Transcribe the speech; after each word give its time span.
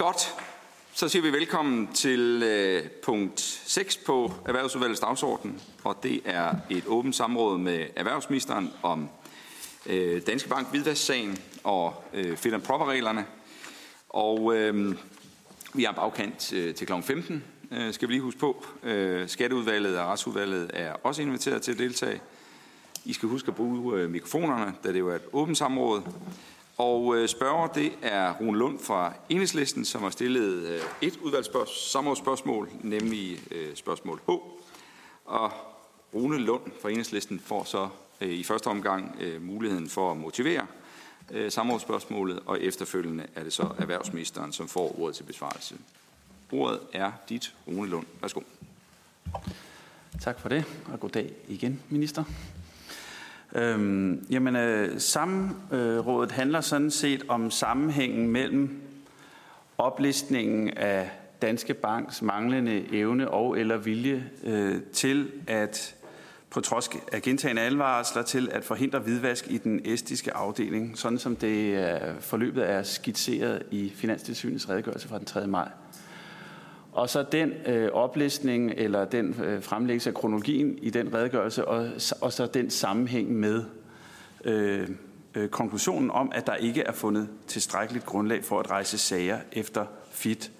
Godt. 0.00 0.34
Så 0.92 1.08
siger 1.08 1.22
vi 1.22 1.32
velkommen 1.32 1.92
til 1.92 2.42
øh, 2.42 2.90
punkt 3.02 3.40
6 3.40 3.96
på 3.96 4.32
Erhvervsudvalgets 4.46 5.00
dagsorden, 5.00 5.60
og 5.84 5.96
det 6.02 6.20
er 6.24 6.54
et 6.70 6.84
åbent 6.86 7.16
samråd 7.16 7.58
med 7.58 7.86
erhvervsministeren 7.96 8.70
om 8.82 9.08
øh, 9.86 10.22
Danske 10.26 10.48
Bank 10.48 10.70
hvidvasksagen 10.70 11.38
og 11.64 12.04
øh, 12.12 12.36
fit 12.36 12.54
and 12.54 12.62
proper-reglerne. 12.62 13.26
Og 14.08 14.56
øh, 14.56 14.96
vi 15.74 15.84
har 15.84 15.92
bagkant 15.92 16.52
øh, 16.52 16.74
til 16.74 16.86
kl. 16.86 16.92
15, 17.02 17.44
øh, 17.72 17.94
skal 17.94 18.08
vi 18.08 18.12
lige 18.12 18.22
huske 18.22 18.40
på. 18.40 18.64
Øh, 18.82 19.28
Skatteudvalget 19.28 19.98
og 19.98 20.08
Retsudvalget 20.08 20.70
er 20.74 20.92
også 20.92 21.22
inviteret 21.22 21.62
til 21.62 21.72
at 21.72 21.78
deltage. 21.78 22.20
I 23.04 23.12
skal 23.12 23.28
huske 23.28 23.48
at 23.48 23.54
bruge 23.54 23.98
øh, 23.98 24.10
mikrofonerne, 24.10 24.74
da 24.84 24.92
det 24.92 24.98
jo 24.98 25.08
er 25.08 25.16
et 25.16 25.28
åbent 25.32 25.58
samråd. 25.58 26.02
Og 26.80 27.16
øh, 27.16 27.28
spørger, 27.28 27.66
det 27.66 27.92
er 28.02 28.32
Rune 28.40 28.58
Lund 28.58 28.78
fra 28.78 29.12
Enhedslisten, 29.28 29.84
som 29.84 30.02
har 30.02 30.10
stillet 30.10 30.66
øh, 30.66 30.80
et 31.02 31.16
udvalgsspørgsmål, 31.16 32.70
nemlig 32.80 33.38
øh, 33.50 33.76
spørgsmål 33.76 34.20
H. 34.26 34.30
Og 35.24 35.52
Rune 36.14 36.38
Lund 36.38 36.62
fra 36.82 36.90
Enhedslisten 36.90 37.40
får 37.40 37.64
så 37.64 37.88
øh, 38.20 38.28
i 38.28 38.42
første 38.42 38.66
omgang 38.66 39.16
øh, 39.20 39.42
muligheden 39.42 39.88
for 39.88 40.10
at 40.10 40.16
motivere 40.16 40.66
øh, 41.30 41.52
samrådsspørgsmålet, 41.52 42.40
og 42.46 42.60
efterfølgende 42.60 43.26
er 43.34 43.42
det 43.42 43.52
så 43.52 43.68
erhvervsministeren, 43.78 44.52
som 44.52 44.68
får 44.68 45.00
ordet 45.00 45.16
til 45.16 45.22
besvarelse. 45.22 45.74
Ordet 46.52 46.80
er 46.92 47.12
dit, 47.28 47.54
Rune 47.68 47.88
Lund. 47.88 48.06
Værsgo. 48.20 48.40
Tak 50.20 50.40
for 50.40 50.48
det, 50.48 50.64
og 50.92 51.00
goddag 51.00 51.32
igen, 51.48 51.82
minister. 51.88 52.24
Øhm, 53.54 54.26
jamen, 54.30 54.56
øh, 54.56 55.00
samrådet 55.00 56.32
handler 56.32 56.60
sådan 56.60 56.90
set 56.90 57.24
om 57.28 57.50
sammenhængen 57.50 58.28
mellem 58.28 58.80
oplistningen 59.78 60.70
af 60.70 61.10
Danske 61.42 61.74
Banks 61.74 62.22
manglende 62.22 62.94
evne 62.94 63.30
og 63.30 63.58
eller 63.58 63.76
vilje 63.76 64.30
øh, 64.44 64.82
til 64.92 65.30
at 65.46 65.94
på 66.50 66.60
trods 66.60 66.90
af 67.12 67.22
gentagende 67.22 67.62
advarsler 67.62 68.22
til 68.22 68.48
at 68.52 68.64
forhindre 68.64 68.98
hvidvask 68.98 69.48
i 69.50 69.58
den 69.58 69.80
estiske 69.84 70.34
afdeling, 70.34 70.98
sådan 70.98 71.18
som 71.18 71.36
det 71.36 71.78
øh, 71.78 72.20
forløbet 72.20 72.70
er 72.70 72.82
skitseret 72.82 73.62
i 73.70 73.92
Finanstilsynets 73.94 74.68
redegørelse 74.68 75.08
fra 75.08 75.18
den 75.18 75.26
3. 75.26 75.46
maj. 75.46 75.68
Og 76.92 77.10
så 77.10 77.24
den 77.32 77.52
øh, 77.66 77.92
oplistning 77.92 78.70
eller 78.76 79.04
den 79.04 79.36
øh, 79.44 79.62
fremlæggelse 79.62 80.10
af 80.10 80.14
kronologien 80.14 80.78
i 80.82 80.90
den 80.90 81.14
redegørelse, 81.14 81.68
og, 81.68 81.90
og 82.20 82.32
så 82.32 82.46
den 82.46 82.70
sammenhæng 82.70 83.32
med 83.32 83.64
øh, 84.44 84.88
øh, 85.34 85.48
konklusionen 85.48 86.10
om, 86.10 86.32
at 86.34 86.46
der 86.46 86.54
ikke 86.54 86.82
er 86.82 86.92
fundet 86.92 87.28
tilstrækkeligt 87.46 88.06
grundlag 88.06 88.44
for 88.44 88.60
at 88.60 88.70
rejse 88.70 88.98
sager 88.98 89.38
efter 89.52 89.86
fit 90.10 90.52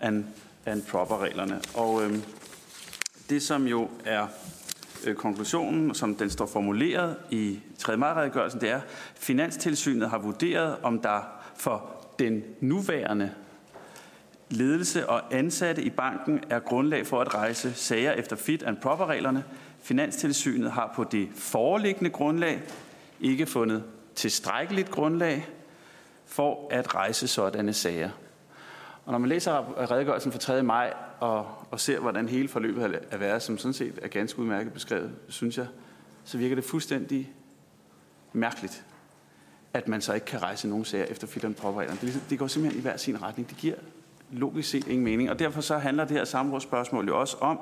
and, 0.00 0.24
and 0.66 0.82
proper-reglerne. 0.82 1.60
Og 1.74 2.04
øh, 2.04 2.18
det, 3.30 3.42
som 3.42 3.66
jo 3.66 3.88
er 4.04 4.26
øh, 5.06 5.14
konklusionen, 5.14 5.94
som 5.94 6.14
den 6.14 6.30
står 6.30 6.46
formuleret 6.46 7.16
i 7.30 7.60
3. 7.78 7.96
maj-redegørelsen, 7.96 8.60
det 8.60 8.70
er, 8.70 8.76
at 8.76 8.82
Finanstilsynet 9.14 10.10
har 10.10 10.18
vurderet, 10.18 10.76
om 10.82 10.98
der 10.98 11.20
for 11.56 11.90
den 12.18 12.44
nuværende 12.60 13.30
ledelse 14.50 15.08
og 15.08 15.34
ansatte 15.34 15.82
i 15.82 15.90
banken 15.90 16.40
er 16.50 16.58
grundlag 16.58 17.06
for 17.06 17.20
at 17.20 17.34
rejse 17.34 17.74
sager 17.74 18.12
efter 18.12 18.36
fit 18.36 18.62
and 18.62 18.76
proper 18.76 19.06
reglerne. 19.06 19.44
Finanstilsynet 19.80 20.72
har 20.72 20.92
på 20.96 21.04
det 21.04 21.28
foreliggende 21.34 22.10
grundlag 22.10 22.62
ikke 23.20 23.46
fundet 23.46 23.84
tilstrækkeligt 24.14 24.90
grundlag 24.90 25.48
for 26.26 26.68
at 26.70 26.94
rejse 26.94 27.28
sådanne 27.28 27.72
sager. 27.72 28.10
Og 29.04 29.12
når 29.12 29.18
man 29.18 29.28
læser 29.28 29.90
redegørelsen 29.90 30.32
for 30.32 30.38
3. 30.38 30.62
maj 30.62 30.94
og, 31.20 31.46
og 31.70 31.80
ser, 31.80 32.00
hvordan 32.00 32.28
hele 32.28 32.48
forløbet 32.48 33.00
er 33.10 33.16
været, 33.16 33.42
som 33.42 33.58
sådan 33.58 33.72
set 33.72 33.98
er 34.02 34.08
ganske 34.08 34.38
udmærket 34.38 34.72
beskrevet, 34.72 35.12
synes 35.28 35.58
jeg, 35.58 35.66
så 36.24 36.38
virker 36.38 36.54
det 36.54 36.64
fuldstændig 36.64 37.32
mærkeligt, 38.32 38.84
at 39.74 39.88
man 39.88 40.00
så 40.00 40.12
ikke 40.12 40.26
kan 40.26 40.42
rejse 40.42 40.68
nogen 40.68 40.84
sager 40.84 41.04
efter 41.04 41.26
fit 41.26 41.44
and 41.44 41.54
proper 41.54 41.80
reglerne. 41.80 41.96
Det, 41.96 42.02
ligesom, 42.02 42.22
det 42.30 42.38
går 42.38 42.46
simpelthen 42.46 42.80
i 42.80 42.82
hver 42.82 42.96
sin 42.96 43.22
retning. 43.22 43.48
Det 43.48 43.56
giver 43.56 43.74
logisk 44.32 44.70
set 44.70 44.86
ingen 44.86 45.04
mening. 45.04 45.30
Og 45.30 45.38
derfor 45.38 45.60
så 45.60 45.78
handler 45.78 46.04
det 46.04 46.16
her 46.16 46.24
samrådsspørgsmål 46.24 47.06
jo 47.06 47.20
også 47.20 47.36
om, 47.40 47.58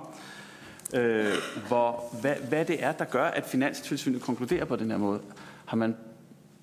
øh, 0.95 1.33
hvor, 1.69 2.05
hvad, 2.21 2.35
hvad 2.49 2.65
det 2.65 2.85
er, 2.85 2.93
der 2.93 3.05
gør, 3.05 3.25
at 3.25 3.45
Finanstilsynet 3.47 4.23
konkluderer 4.23 4.65
på 4.65 4.77
den 4.77 4.91
her 4.91 4.99
måde. 4.99 5.21
Har 5.65 5.77
man 5.77 5.97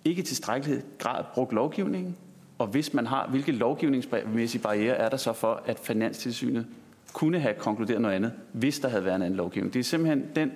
ikke 0.06 0.22
tilstrækkelig 0.24 0.84
grad 0.98 1.24
brugt 1.34 1.54
lovgivningen? 1.54 2.18
Og 2.58 2.68
hvis 2.68 2.94
man 2.94 3.08
har, 3.08 3.28
hvilke 3.28 3.52
lovgivningsmæssige 3.52 4.62
barriere 4.62 4.96
er 4.96 5.10
der 5.10 5.18
så 5.18 5.34
for, 5.34 5.64
at 5.66 5.80
Finanstilsynet 5.80 6.66
kunne 7.14 7.40
have 7.40 7.54
konkluderet 7.54 8.02
noget 8.02 8.16
andet, 8.16 8.34
hvis 8.52 8.80
der 8.80 8.90
havde 8.90 9.06
været 9.06 9.16
en 9.16 9.22
anden 9.22 9.38
lovgivning? 9.38 9.74
Det 9.74 9.80
er 9.80 9.84
simpelthen 9.84 10.26
den 10.36 10.52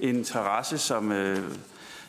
interesse, 0.00 0.78
som... 0.78 1.12
Øh, 1.12 1.38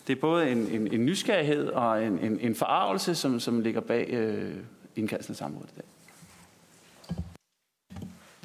det 0.08 0.16
er 0.16 0.22
både 0.22 0.50
en, 0.50 0.58
en, 0.58 0.94
en 0.94 1.06
nysgerrighed 1.06 1.68
og 1.68 2.04
en, 2.04 2.20
en, 2.20 2.40
en 2.40 2.56
forarvelse, 2.56 3.16
som, 3.16 3.40
som 3.40 3.60
ligger 3.60 3.82
bag 3.82 4.10
øh, 4.10 4.56
indkaldelsen 4.96 5.32
af 5.32 5.38
samrådet 5.38 5.70
i 5.70 5.76
dag. 5.76 5.86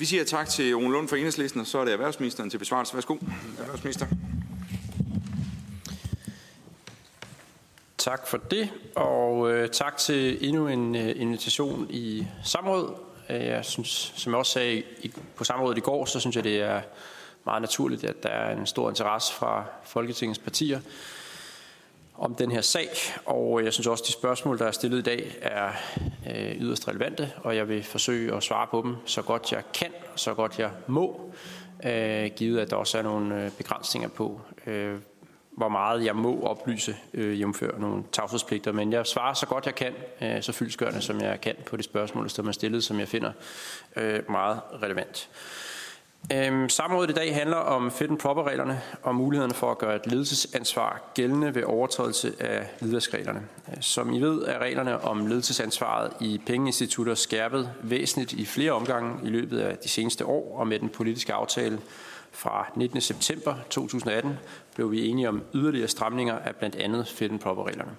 Vi 0.01 0.05
siger 0.05 0.25
tak 0.25 0.49
til 0.49 0.77
Rune 0.77 0.93
Lund 0.93 1.09
fra 1.09 1.17
Enhedslisten, 1.17 1.61
og 1.61 1.67
så 1.67 1.79
er 1.79 1.85
det 1.85 1.93
erhvervsministeren 1.93 2.51
til 2.51 2.59
besvarelse. 2.59 2.95
Værsgo, 2.95 3.17
erhvervsminister. 3.59 4.07
Tak 7.99 8.27
for 8.27 8.37
det, 8.37 8.71
og 8.97 9.53
øh, 9.53 9.69
tak 9.69 9.97
til 9.97 10.49
endnu 10.49 10.69
en 10.69 10.97
øh, 10.97 11.13
invitation 11.17 11.87
i 11.91 12.27
samråd. 12.45 12.95
Øh, 13.31 13.47
jeg 13.47 13.65
synes, 13.65 14.13
som 14.17 14.33
jeg 14.33 14.39
også 14.39 14.53
sagde 14.53 14.83
i, 15.03 15.13
på 15.37 15.45
samrådet 15.45 15.79
i 15.79 15.81
går, 15.81 16.05
så 16.05 16.21
synes 16.21 16.37
jeg, 16.37 16.45
det 16.45 16.61
er 16.61 16.81
meget 17.45 17.63
naturligt, 17.63 18.05
at 18.05 18.23
der 18.23 18.29
er 18.29 18.57
en 18.57 18.67
stor 18.67 18.89
interesse 18.89 19.33
fra 19.33 19.65
Folketingets 19.85 20.39
partier 20.39 20.81
om 22.21 22.35
den 22.35 22.51
her 22.51 22.61
sag, 22.61 22.89
og 23.27 23.61
øh, 23.61 23.65
jeg 23.65 23.73
synes 23.73 23.87
også, 23.87 24.03
at 24.03 24.07
de 24.07 24.13
spørgsmål, 24.13 24.59
der 24.59 24.67
er 24.67 24.71
stillet 24.71 24.99
i 24.99 25.03
dag, 25.03 25.37
er 25.43 25.71
øh, 26.31 26.61
yderst 26.61 26.89
relevante, 26.89 27.33
og 27.37 27.57
jeg 27.57 27.69
vil 27.69 27.83
forsøge 27.83 28.35
at 28.35 28.43
svare 28.43 28.67
på 28.71 28.83
dem 28.85 28.97
så 29.05 29.23
godt 29.23 29.53
jeg 29.53 29.63
kan, 29.75 29.93
så 30.17 30.35
godt 30.35 30.59
jeg 30.59 30.71
må, 30.87 31.33
øh, 31.85 32.31
givet 32.37 32.61
at 32.61 32.71
der 32.71 32.77
også 32.77 32.99
er 32.99 33.03
nogle 33.03 33.45
øh, 33.45 33.51
begrænsninger 33.51 34.09
på, 34.09 34.41
øh, 34.67 34.99
hvor 35.51 35.69
meget 35.69 36.05
jeg 36.05 36.17
må 36.17 36.43
oplyse, 36.43 36.97
øh, 37.15 37.41
jævnfør 37.41 37.79
nogle 37.79 38.05
tavshedspligter, 38.13 38.73
men 38.73 38.93
jeg 38.93 39.07
svarer 39.07 39.35
så 39.35 39.47
godt 39.47 39.67
jeg 39.67 39.75
kan, 39.75 39.93
øh, 40.21 40.43
så 40.43 40.53
fyldskørende 40.53 41.01
som 41.01 41.21
jeg 41.21 41.41
kan 41.41 41.55
på 41.67 41.77
de 41.77 41.83
spørgsmål, 41.83 42.29
der 42.37 42.49
er 42.49 42.53
stillet, 42.53 42.85
som 42.85 42.99
jeg 42.99 43.09
finder 43.09 43.33
øh, 43.97 44.31
meget 44.31 44.61
relevant. 44.83 45.29
Øhm, 46.33 46.69
samrådet 46.69 47.11
i 47.11 47.13
dag 47.13 47.35
handler 47.35 47.57
om 47.57 47.91
fit 47.91 48.11
and 48.11 48.19
proper-reglerne 48.19 48.81
og 49.03 49.15
mulighederne 49.15 49.55
for 49.55 49.71
at 49.71 49.79
gøre 49.79 49.97
et 49.97 50.07
ledelsesansvar 50.07 51.11
gældende 51.15 51.55
ved 51.55 51.65
overtrædelse 51.65 52.35
af 52.41 52.67
hvidvaskreglerne. 52.81 53.43
Som 53.81 54.13
I 54.13 54.21
ved 54.21 54.43
er 54.43 54.59
reglerne 54.59 55.01
om 55.01 55.27
ledelsesansvaret 55.27 56.13
i 56.21 56.41
pengeinstitutter 56.47 57.15
skærpet 57.15 57.71
væsentligt 57.83 58.33
i 58.33 58.45
flere 58.45 58.73
omgange 58.73 59.15
i 59.25 59.29
løbet 59.29 59.59
af 59.59 59.79
de 59.79 59.89
seneste 59.89 60.27
år, 60.27 60.59
og 60.59 60.67
med 60.67 60.79
den 60.79 60.89
politiske 60.89 61.33
aftale 61.33 61.79
fra 62.33 62.73
19. 62.77 63.01
september 63.01 63.55
2018 63.71 64.39
blev 64.75 64.91
vi 64.91 65.07
enige 65.07 65.29
om 65.29 65.43
yderligere 65.55 65.89
stramninger 65.89 66.39
af 66.39 66.57
blandt 66.57 66.77
andet 66.77 67.09
fit 67.09 67.31
and 67.31 67.41
proper-reglerne. 67.41 67.93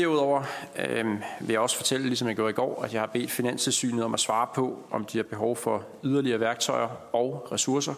Derudover 0.00 0.42
øh, 0.78 1.06
vil 1.40 1.50
jeg 1.50 1.60
også 1.60 1.76
fortælle, 1.76 2.06
ligesom 2.06 2.28
jeg 2.28 2.36
gjorde 2.36 2.50
i 2.50 2.54
går, 2.54 2.82
at 2.82 2.92
jeg 2.92 3.00
har 3.00 3.06
bedt 3.06 3.30
Finanstilsynet 3.30 4.04
om 4.04 4.14
at 4.14 4.20
svare 4.20 4.46
på, 4.54 4.78
om 4.90 5.04
de 5.04 5.18
har 5.18 5.22
behov 5.22 5.56
for 5.56 5.84
yderligere 6.04 6.40
værktøjer 6.40 6.88
og 7.12 7.48
ressourcer 7.52 7.94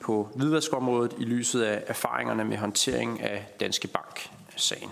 på 0.00 0.28
hvidvaskområdet 0.34 1.14
i 1.18 1.24
lyset 1.24 1.62
af 1.62 1.84
erfaringerne 1.86 2.44
med 2.44 2.56
håndtering 2.56 3.22
af 3.22 3.46
Danske 3.60 3.88
Bank-sagen. 3.88 4.90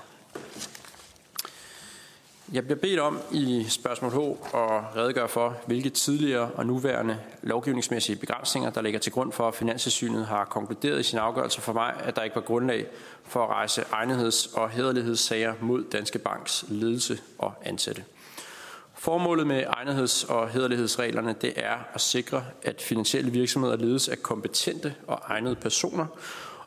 Jeg 2.53 2.65
bliver 2.65 2.79
bedt 2.79 3.01
om 3.01 3.19
i 3.31 3.65
spørgsmål 3.69 4.11
H 4.13 4.19
at 4.55 4.97
redegøre 4.97 5.29
for, 5.29 5.57
hvilke 5.67 5.91
tidligere 5.91 6.51
og 6.55 6.67
nuværende 6.67 7.19
lovgivningsmæssige 7.43 8.17
begrænsninger, 8.17 8.71
der 8.71 8.81
ligger 8.81 9.01
til 9.01 9.13
grund 9.13 9.33
for, 9.33 9.49
at 9.49 9.55
Finanssynet 9.55 10.27
har 10.27 10.45
konkluderet 10.45 11.01
i 11.01 11.03
sin 11.03 11.19
afgørelse 11.19 11.61
for 11.61 11.73
mig, 11.73 11.95
at 12.05 12.17
der 12.17 12.23
ikke 12.23 12.37
var 12.37 12.43
grundlag 12.43 12.87
for 13.25 13.43
at 13.43 13.49
rejse 13.49 13.83
egnetheds- 13.83 14.57
og 14.57 14.71
hederlighedssager 14.71 15.55
mod 15.61 15.85
Danske 15.93 16.19
Banks 16.19 16.65
ledelse 16.69 17.19
og 17.39 17.55
ansatte. 17.65 18.05
Formålet 18.95 19.47
med 19.47 19.65
egnetheds- 19.67 20.31
og 20.31 20.51
hederlighedsreglerne 20.51 21.35
det 21.41 21.53
er 21.57 21.77
at 21.95 22.01
sikre, 22.01 22.45
at 22.63 22.83
finansielle 22.83 23.31
virksomheder 23.31 23.77
ledes 23.77 24.09
af 24.09 24.23
kompetente 24.23 24.95
og 25.07 25.21
egnede 25.27 25.55
personer, 25.55 26.07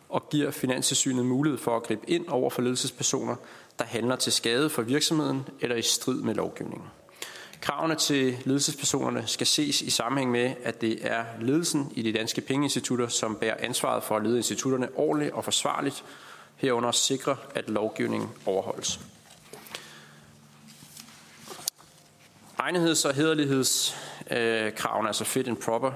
og 0.09 0.29
giver 0.29 0.51
Finanssynet 0.51 1.25
mulighed 1.25 1.59
for 1.59 1.75
at 1.75 1.83
gribe 1.83 2.09
ind 2.09 2.27
over 2.27 2.49
for 2.49 2.61
ledelsespersoner, 2.61 3.35
der 3.79 3.85
handler 3.85 4.15
til 4.15 4.33
skade 4.33 4.69
for 4.69 4.81
virksomheden 4.81 5.47
eller 5.61 5.75
i 5.75 5.81
strid 5.81 6.21
med 6.21 6.35
lovgivningen. 6.35 6.87
Kravene 7.61 7.95
til 7.95 8.37
ledelsespersonerne 8.43 9.23
skal 9.27 9.47
ses 9.47 9.81
i 9.81 9.89
sammenhæng 9.89 10.31
med, 10.31 10.53
at 10.63 10.81
det 10.81 10.97
er 11.01 11.23
ledelsen 11.41 11.91
i 11.95 12.01
de 12.01 12.13
danske 12.13 12.41
pengeinstitutter, 12.41 13.07
som 13.07 13.35
bærer 13.35 13.55
ansvaret 13.59 14.03
for 14.03 14.15
at 14.15 14.23
lede 14.23 14.37
institutterne 14.37 14.87
ordentligt 14.95 15.33
og 15.33 15.43
forsvarligt, 15.43 16.03
herunder 16.55 16.91
sikre, 16.91 17.37
at 17.55 17.69
lovgivningen 17.69 18.29
overholdes. 18.45 18.99
Egnetheds- 22.59 23.07
og 23.07 23.13
hederlighedskravene, 23.13 25.07
altså 25.07 25.23
fit 25.23 25.47
and 25.47 25.57
proper, 25.57 25.91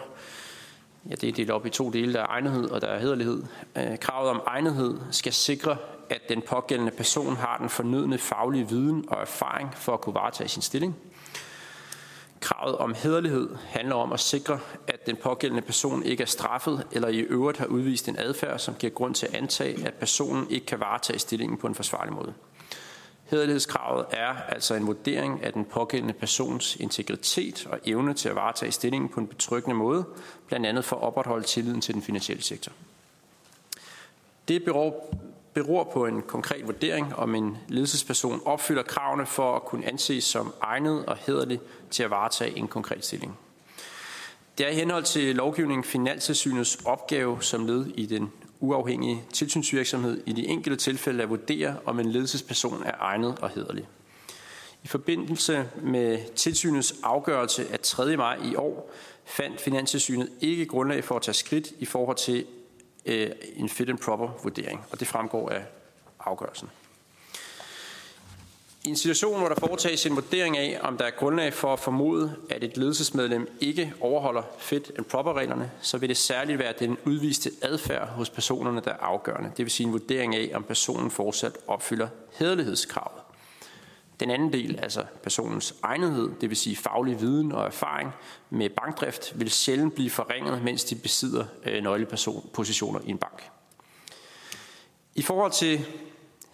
ja, 1.10 1.16
det 1.16 1.30
er 1.30 1.34
delt 1.34 1.50
op 1.50 1.66
i 1.66 1.70
to 1.70 1.90
dele. 1.90 2.14
Der 2.14 2.22
er 2.22 2.28
egnethed, 2.28 2.70
og 2.70 2.82
der 2.82 2.88
er 2.88 3.00
hederlighed. 3.00 3.44
Øh, 3.76 4.00
kravet 4.00 4.30
om 4.30 4.42
egnethed 4.48 4.98
skal 5.12 5.34
sikre, 5.34 5.78
at 6.10 6.22
den 6.30 6.42
pågældende 6.42 6.92
person 6.92 7.36
har 7.36 7.58
den 7.58 7.70
fornødne 7.70 8.18
faglige 8.18 8.70
viden 8.70 9.06
og 9.08 9.22
erfaring 9.22 9.74
for 9.76 9.94
at 9.94 10.02
kunne 10.02 10.16
varetage 10.16 10.50
sin 10.50 10.62
stilling. 10.62 10.96
Kravet 12.40 12.78
om 12.78 12.94
hederlighed 12.94 13.50
handler 13.68 13.96
om 13.96 14.14
at 14.14 14.20
sikre, 14.20 14.60
at 14.88 14.99
den 15.10 15.18
pågældende 15.18 15.62
person 15.62 16.04
ikke 16.04 16.24
er 16.24 16.28
straffet 16.28 16.88
eller 16.92 17.08
i 17.08 17.20
øvrigt 17.20 17.58
har 17.58 17.66
udvist 17.66 18.08
en 18.08 18.20
adfærd, 18.20 18.60
som 18.60 18.76
giver 18.80 18.94
grund 18.94 19.16
til 19.16 19.26
at 19.26 19.36
antage, 19.36 19.86
at 19.88 19.94
personen 19.94 20.48
ikke 20.50 20.66
kan 20.66 20.80
varetage 20.80 21.20
stillingen 21.20 21.58
på 21.58 21.68
en 21.68 21.76
forsvarlig 21.76 22.14
måde. 22.14 22.34
Hederlighedskravet 23.26 24.06
er 24.12 24.36
altså 24.50 24.76
en 24.76 24.88
vurdering 24.88 25.44
af 25.44 25.54
den 25.54 25.66
pågældende 25.66 26.14
persons 26.14 26.76
integritet 26.76 27.68
og 27.72 27.80
evne 27.86 28.14
til 28.14 28.30
at 28.30 28.36
varetage 28.36 28.72
stillingen 28.72 29.10
på 29.10 29.20
en 29.20 29.28
betryggende 29.28 29.76
måde, 29.76 30.06
blandt 30.48 30.66
andet 30.66 30.86
for 30.86 30.96
at 30.96 31.02
opretholde 31.02 31.46
tilliden 31.46 31.82
til 31.82 31.94
den 31.94 32.02
finansielle 32.02 32.44
sektor. 32.44 32.72
Det 34.48 34.64
beror, 34.64 35.16
beror 35.54 35.84
på 35.84 36.06
en 36.06 36.22
konkret 36.22 36.66
vurdering, 36.66 37.16
om 37.16 37.36
en 37.36 37.58
ledelsesperson 37.68 38.42
opfylder 38.46 38.84
kravene 38.84 39.26
for 39.26 39.56
at 39.56 39.64
kunne 39.64 39.86
anses 39.86 40.24
som 40.24 40.54
egnet 40.62 41.06
og 41.06 41.18
hederlig 41.18 41.60
til 41.92 42.04
at 42.04 42.10
varetage 42.10 42.58
en 42.58 42.68
konkret 42.68 43.06
stilling. 43.06 43.38
Det 44.60 44.68
er 44.68 44.72
i 44.72 44.76
henhold 44.76 45.04
til 45.04 45.36
lovgivningen 45.36 45.84
Finanstilsynets 45.84 46.78
opgave 46.86 47.44
som 47.44 47.66
led 47.66 47.86
i 47.86 48.06
den 48.06 48.32
uafhængige 48.60 49.24
tilsynsvirksomhed 49.34 50.22
i 50.26 50.34
de 50.34 50.48
enkelte 50.48 50.78
tilfælde 50.78 51.24
at 51.24 51.30
vurdere, 51.30 51.78
om 51.86 52.00
en 52.00 52.12
ledelsesperson 52.12 52.84
er 52.84 52.92
egnet 53.00 53.40
og 53.42 53.50
hederlig. 53.50 53.88
I 54.84 54.88
forbindelse 54.88 55.70
med 55.82 56.20
tilsynets 56.36 56.96
afgørelse 57.04 57.68
af 57.72 57.80
3. 57.80 58.18
maj 58.18 58.40
i 58.52 58.56
år 58.56 58.92
fandt 59.26 59.62
Finanstilsynet 59.62 60.30
ikke 60.42 60.66
grundlag 60.66 61.04
for 61.04 61.16
at 61.16 61.22
tage 61.22 61.36
skridt 61.36 61.72
i 61.80 61.86
forhold 61.86 62.18
til 62.18 62.46
øh, 63.06 63.30
en 63.56 63.70
fit 63.70 63.90
and 63.90 63.98
proper 63.98 64.30
vurdering, 64.44 64.86
og 64.92 65.00
det 65.00 65.08
fremgår 65.08 65.50
af 65.50 65.66
afgørelsen. 66.20 66.70
I 68.86 68.90
en 68.90 68.96
situation, 68.96 69.40
hvor 69.40 69.48
der 69.48 69.56
foretages 69.56 70.06
en 70.06 70.16
vurdering 70.16 70.58
af, 70.58 70.80
om 70.82 70.98
der 70.98 71.06
er 71.06 71.12
grundlag 71.12 71.54
for 71.54 71.74
at 71.74 71.80
formode, 71.80 72.36
at 72.50 72.64
et 72.64 72.78
ledelsesmedlem 72.78 73.58
ikke 73.62 73.94
overholder 74.00 74.44
fit 74.58 74.92
and 74.98 75.06
proper 75.06 75.34
reglerne, 75.34 75.72
så 75.82 75.98
vil 75.98 76.10
det 76.10 76.18
særligt 76.18 76.60
være 76.60 76.74
den 76.80 76.98
udviste 77.06 77.52
adfærd 77.62 78.08
hos 78.08 78.30
personerne, 78.30 78.82
der 78.82 78.92
er 78.92 78.98
afgørende. 78.98 79.52
Det 79.58 79.66
vil 79.66 79.72
sige 79.72 79.88
en 79.88 79.94
vurdering 79.94 80.36
af, 80.36 80.52
om 80.54 80.64
personen 80.64 81.12
fortsat 81.12 81.58
opfylder 81.68 82.08
hederlighedskravet. 82.34 83.22
Den 84.20 84.30
anden 84.30 84.54
del, 84.54 84.80
altså 84.82 85.06
personens 85.24 85.76
egnethed, 85.84 86.30
det 86.42 86.50
vil 86.50 86.58
sige 86.58 86.76
faglig 86.76 87.22
viden 87.22 87.52
og 87.52 87.66
erfaring 87.66 88.12
med 88.50 88.70
bankdrift, 88.70 89.40
vil 89.40 89.52
sjældent 89.52 89.96
blive 89.96 90.10
forringet, 90.10 90.64
mens 90.64 90.84
de 90.84 90.96
besidder 90.96 91.46
nøglepersonpositioner 91.66 91.82
nøglepositioner 91.82 93.00
i 93.06 93.10
en 93.10 93.18
bank. 93.18 93.50
I 95.16 95.22
forhold 95.22 95.52
til 95.52 95.86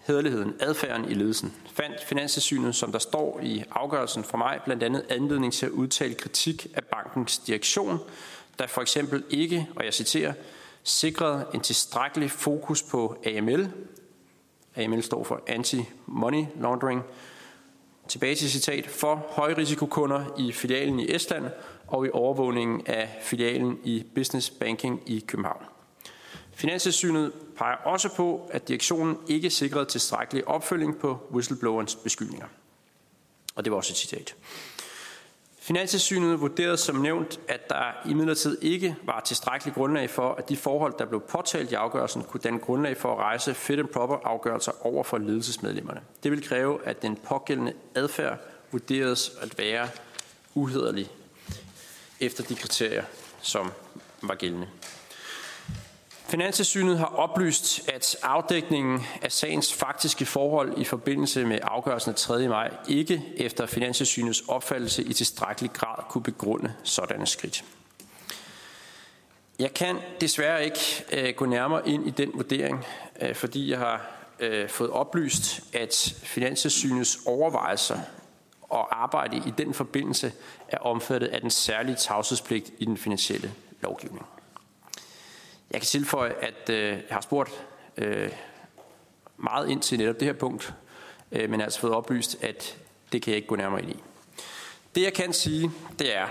hederligheden, 0.06 0.54
adfærden 0.60 1.10
i 1.10 1.14
ledelsen, 1.14 1.54
fandt 1.72 2.04
Finanstilsynet, 2.04 2.74
som 2.74 2.92
der 2.92 2.98
står 2.98 3.40
i 3.42 3.64
afgørelsen 3.70 4.24
fra 4.24 4.38
mig, 4.38 4.60
blandt 4.64 4.82
andet 4.82 5.04
anledning 5.08 5.52
til 5.52 5.66
at 5.66 5.72
udtale 5.72 6.14
kritik 6.14 6.66
af 6.74 6.84
bankens 6.84 7.38
direktion, 7.38 7.98
der 8.58 8.66
for 8.66 8.80
eksempel 8.80 9.24
ikke, 9.30 9.68
og 9.76 9.84
jeg 9.84 9.94
citerer, 9.94 10.32
sikrede 10.82 11.46
en 11.54 11.60
tilstrækkelig 11.60 12.30
fokus 12.30 12.82
på 12.82 13.16
AML. 13.26 13.70
AML 14.76 15.02
står 15.02 15.24
for 15.24 15.40
Anti-Money 15.48 16.60
Laundering. 16.60 17.02
Tilbage 18.08 18.34
til 18.34 18.50
citat. 18.50 18.86
For 18.86 19.26
højrisikokunder 19.28 20.24
i 20.38 20.52
filialen 20.52 21.00
i 21.00 21.14
Estland 21.14 21.44
og 21.86 22.06
i 22.06 22.10
overvågningen 22.12 22.86
af 22.86 23.18
filialen 23.22 23.78
i 23.84 24.04
Business 24.14 24.50
Banking 24.50 25.02
i 25.06 25.24
København. 25.26 25.75
Finanstilsynet 26.56 27.32
peger 27.56 27.76
også 27.76 28.08
på, 28.08 28.50
at 28.52 28.68
direktionen 28.68 29.18
ikke 29.28 29.50
sikrede 29.50 29.84
tilstrækkelig 29.84 30.48
opfølging 30.48 30.98
på 30.98 31.18
whistleblowerens 31.32 31.96
beskyldninger. 31.96 32.46
Og 33.54 33.64
det 33.64 33.70
var 33.70 33.76
også 33.76 33.92
et 33.92 33.96
citat. 33.96 34.34
Finanstilsynet 35.58 36.40
vurderede 36.40 36.76
som 36.76 36.96
nævnt, 36.96 37.40
at 37.48 37.68
der 37.68 38.08
imidlertid 38.08 38.58
ikke 38.62 38.96
var 39.02 39.20
tilstrækkelig 39.20 39.74
grundlag 39.74 40.10
for, 40.10 40.34
at 40.34 40.48
de 40.48 40.56
forhold, 40.56 40.94
der 40.98 41.04
blev 41.04 41.20
påtalt 41.20 41.72
i 41.72 41.74
afgørelsen, 41.74 42.22
kunne 42.22 42.40
danne 42.40 42.58
grundlag 42.58 42.96
for 42.96 43.12
at 43.12 43.18
rejse 43.18 43.54
fit 43.54 43.78
and 43.78 43.88
proper 43.88 44.16
afgørelser 44.24 44.86
over 44.86 45.04
for 45.04 45.18
ledelsesmedlemmerne. 45.18 46.00
Det 46.22 46.30
vil 46.30 46.48
kræve, 46.48 46.86
at 46.86 47.02
den 47.02 47.16
pågældende 47.16 47.72
adfærd 47.94 48.38
vurderes 48.72 49.32
at 49.40 49.58
være 49.58 49.88
uhederlig 50.54 51.10
efter 52.20 52.44
de 52.44 52.54
kriterier, 52.54 53.04
som 53.42 53.72
var 54.22 54.34
gældende. 54.34 54.68
Finanstilsynet 56.28 56.98
har 56.98 57.06
oplyst, 57.06 57.88
at 57.88 58.16
afdækningen 58.22 59.06
af 59.22 59.32
sagens 59.32 59.74
faktiske 59.74 60.26
forhold 60.26 60.78
i 60.78 60.84
forbindelse 60.84 61.44
med 61.44 61.58
afgørelsen 61.62 62.10
af 62.10 62.16
3. 62.16 62.48
maj 62.48 62.70
ikke 62.88 63.22
efter 63.36 63.66
Finanstilsynets 63.66 64.42
opfattelse 64.48 65.02
i 65.02 65.12
tilstrækkelig 65.12 65.72
grad 65.72 66.04
kunne 66.08 66.22
begrunde 66.22 66.72
sådanne 66.82 67.26
skridt. 67.26 67.64
Jeg 69.58 69.74
kan 69.74 69.96
desværre 70.20 70.64
ikke 70.64 71.04
øh, 71.12 71.34
gå 71.34 71.46
nærmere 71.46 71.88
ind 71.88 72.06
i 72.06 72.10
den 72.10 72.30
vurdering, 72.34 72.86
øh, 73.20 73.34
fordi 73.34 73.70
jeg 73.70 73.78
har 73.78 74.06
øh, 74.40 74.68
fået 74.68 74.90
oplyst, 74.90 75.60
at 75.72 76.14
Finanstilsynets 76.22 77.18
overvejelser 77.26 77.98
og 78.62 79.02
arbejde 79.02 79.36
i 79.36 79.52
den 79.58 79.74
forbindelse 79.74 80.32
er 80.68 80.78
omfattet 80.78 81.28
af 81.28 81.40
den 81.40 81.50
særlige 81.50 81.96
tavshedspligt 81.96 82.70
i 82.78 82.84
den 82.84 82.96
finansielle 82.96 83.52
lovgivning. 83.82 84.26
Jeg 85.70 85.80
kan 85.80 85.86
tilføje, 85.86 86.34
at 86.40 86.70
øh, 86.70 86.88
jeg 86.88 87.02
har 87.10 87.20
spurgt 87.20 87.66
øh, 87.96 88.32
meget 89.36 89.68
ind 89.70 89.80
til 89.80 89.98
netop 89.98 90.14
det 90.14 90.26
her 90.26 90.32
punkt, 90.32 90.74
øh, 91.32 91.50
men 91.50 91.60
har 91.60 91.64
altså 91.64 91.80
fået 91.80 91.92
oplyst, 91.92 92.44
at 92.44 92.78
det 93.12 93.22
kan 93.22 93.30
jeg 93.30 93.36
ikke 93.36 93.48
gå 93.48 93.56
nærmere 93.56 93.82
ind 93.82 93.90
i. 93.90 94.02
Det 94.94 95.02
jeg 95.02 95.12
kan 95.12 95.32
sige, 95.32 95.70
det 95.98 96.16
er, 96.16 96.26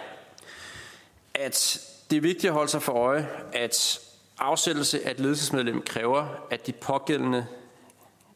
at 1.33 1.81
det 2.09 2.17
er 2.17 2.21
vigtigt 2.21 2.45
at 2.45 2.53
holde 2.53 2.71
sig 2.71 2.81
for 2.81 2.93
øje, 2.93 3.29
at 3.53 3.99
afsættelse 4.39 5.05
af 5.05 5.11
et 5.11 5.19
ledelsesmedlem 5.19 5.81
kræver, 5.81 6.27
at 6.51 6.67
de 6.67 6.71
pågældende 6.71 7.47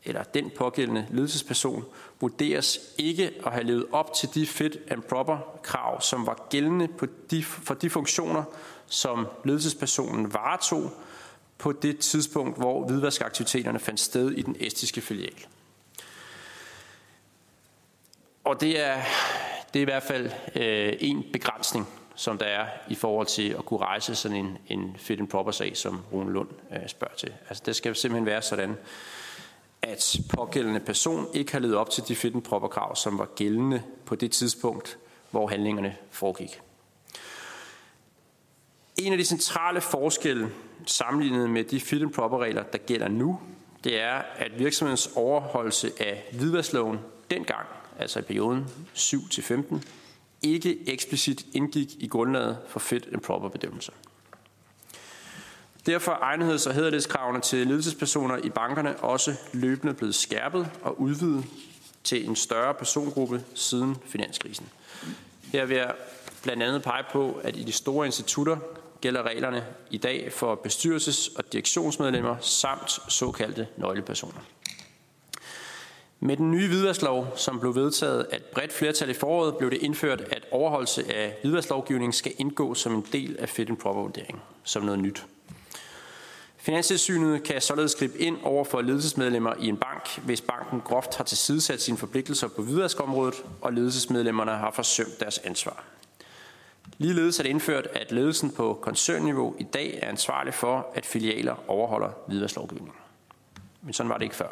eller 0.04 0.24
den 0.24 0.52
pågældende 0.58 1.08
ledelsesperson 1.10 1.86
vurderes 2.22 2.80
ikke 2.98 3.32
at 3.46 3.52
have 3.52 3.64
levet 3.64 3.86
op 3.92 4.14
til 4.14 4.30
de 4.34 4.48
fit 4.48 4.78
and 4.88 5.02
proper 5.02 5.38
krav, 5.64 6.02
som 6.02 6.26
var 6.26 6.48
gældende 6.50 6.88
på 6.88 7.06
de, 7.32 7.44
for 7.44 7.74
de 7.74 7.90
funktioner, 7.90 8.44
som 8.90 9.28
ledelsespersonen 9.46 10.34
varetog 10.34 10.92
på 11.58 11.72
det 11.72 12.00
tidspunkt, 12.00 12.58
hvor 12.58 12.86
hvidvaskaktiviteterne 12.86 13.80
fandt 13.80 14.00
sted 14.00 14.32
i 14.32 14.42
den 14.42 14.56
estiske 14.60 15.02
filial. 15.02 15.46
Og 18.44 18.62
det 18.62 18.80
er, 18.80 19.02
det 19.74 19.80
er 19.80 19.82
i 19.82 19.84
hvert 19.84 20.04
fald 20.04 20.32
øh, 20.56 20.94
en 21.00 21.26
begrænsning, 21.34 21.88
som 22.16 22.38
der 22.38 22.46
er 22.46 22.68
i 22.90 22.96
forhold 22.96 23.28
til 23.28 23.50
at 23.50 23.66
kunne 23.66 23.80
rejse 23.80 24.16
sådan 24.16 24.38
en, 24.38 24.58
en 24.68 24.96
fit 25.00 25.20
and 25.20 25.28
proper 25.28 25.52
sag, 25.52 25.78
som 25.78 26.02
Rune 26.14 26.34
Lund 26.34 26.50
øh, 26.72 26.88
spørger 26.88 27.16
til. 27.16 27.34
Altså 27.50 27.64
det 27.66 27.76
skal 27.76 27.96
simpelthen 27.96 28.26
være 28.26 28.42
sådan, 28.42 28.78
at 29.82 30.18
pågældende 30.30 30.80
person 30.80 31.28
ikke 31.34 31.52
har 31.52 31.60
levet 31.60 31.76
op 31.76 31.90
til 31.90 32.08
de 32.08 32.16
fit 32.16 32.36
and 32.36 32.44
proper 32.44 32.68
krav, 32.68 32.96
som 32.96 33.18
var 33.18 33.26
gældende 33.36 33.84
på 34.06 34.16
det 34.16 34.32
tidspunkt, 34.32 34.98
hvor 35.32 35.48
handlingerne 35.48 35.96
foregik. 36.12 36.62
En 39.00 39.12
af 39.12 39.18
de 39.18 39.26
centrale 39.26 39.82
forskelle 39.82 40.50
sammenlignet 40.86 41.50
med 41.50 41.64
de 41.64 41.80
fit 41.80 42.02
and 42.02 42.14
proper 42.14 42.38
regler, 42.38 42.64
der 42.64 42.78
gælder 42.78 43.08
nu, 43.08 43.40
det 43.84 44.02
er, 44.02 44.22
at 44.36 44.60
virksomhedens 44.60 45.10
overholdelse 45.16 45.92
af 46.00 46.24
hvidvaskloven 46.34 47.00
dengang, 47.32 47.68
altså 48.00 48.20
i 48.20 48.22
perioden 48.22 48.66
7-15, 48.96 49.76
ikke 50.42 50.90
eksplicit 50.90 51.46
indgik 51.54 51.88
i 52.00 52.08
grundlaget 52.08 52.58
for 52.68 52.80
fit 52.80 53.08
and 53.14 53.22
proper 53.22 53.50
bedømmelser. 53.50 53.94
Derfor 55.86 56.12
er 56.12 56.36
egnetheds- 56.36 56.68
og 56.68 56.74
hederlighedskravene 56.74 57.42
til 57.42 57.68
ledelsespersoner 57.68 58.38
i 58.38 58.50
bankerne 58.50 59.00
også 59.00 59.36
løbende 59.54 59.94
blevet 59.94 60.16
skærpet 60.16 60.70
og 60.82 61.02
udvidet 61.02 61.46
til 62.04 62.30
en 62.30 62.36
større 62.36 62.74
persongruppe 62.74 63.44
siden 63.56 63.98
finanskrisen. 64.06 64.70
Her 65.52 65.66
vil 65.66 65.78
jeg 65.78 65.94
blandt 66.44 66.64
andet 66.64 66.84
pege 66.84 67.04
på, 67.12 67.40
at 67.44 67.58
i 67.58 67.64
de 67.64 67.72
store 67.72 68.06
institutter 68.06 68.58
gælder 69.02 69.24
reglerne 69.24 69.66
i 69.92 69.98
dag 69.98 70.34
for 70.34 70.56
bestyrelses- 70.66 71.38
og 71.38 71.54
direktionsmedlemmer 71.54 72.36
samt 72.40 73.00
såkaldte 73.08 73.68
nøglepersoner. 73.78 74.40
Med 76.20 76.38
den 76.38 76.52
nye 76.52 76.68
hvidvasklov, 76.68 77.34
som 77.36 77.60
blev 77.60 77.76
vedtaget 77.76 78.24
af 78.24 78.36
et 78.36 78.44
bredt 78.44 78.74
flertal 78.74 79.10
i 79.10 79.14
foråret, 79.14 79.58
blev 79.58 79.72
det 79.72 79.78
indført, 79.78 80.22
at 80.22 80.46
overholdelse 80.52 81.14
af 81.14 81.38
hvidvasklovgivningen 81.42 82.14
skal 82.14 82.32
indgå 82.38 82.74
som 82.74 82.96
en 82.96 83.08
del 83.12 83.36
af 83.40 83.50
fit 83.50 83.70
and 83.70 83.78
proper 83.78 84.02
vurdering, 84.02 84.42
som 84.64 84.84
noget 84.84 85.00
nyt. 85.00 85.26
Finanstilsynet 86.58 87.44
kan 87.44 87.62
således 87.62 87.96
gribe 87.96 88.18
ind 88.18 88.38
over 88.44 88.64
for 88.64 88.82
ledelsesmedlemmer 88.82 89.54
i 89.60 89.68
en 89.68 89.78
bank, 89.78 90.22
hvis 90.26 90.42
banken 90.42 90.82
groft 90.82 91.16
har 91.16 91.24
tilsidesat 91.24 91.82
sine 91.82 91.98
forpligtelser 91.98 92.48
på 92.48 92.62
hvidvaskområdet, 92.62 93.36
og 93.62 93.74
ledelsesmedlemmerne 93.74 94.52
har 94.52 94.72
forsømt 94.72 95.20
deres 95.20 95.38
ansvar. 95.38 95.84
Ligeledes 96.98 97.40
er 97.40 97.44
det 97.44 97.50
indført, 97.50 97.88
at 97.94 98.12
ledelsen 98.12 98.52
på 98.52 98.80
koncernniveau 98.82 99.56
i 99.60 99.64
dag 99.64 100.00
er 100.02 100.10
ansvarlig 100.10 100.54
for, 100.54 100.88
at 100.96 101.06
filialer 101.06 101.70
overholder 101.70 102.10
hvidvasklovgivningen. 102.28 102.94
Men 103.82 103.94
sådan 103.94 104.10
var 104.10 104.18
det 104.18 104.24
ikke 104.24 104.36
før. 104.36 104.50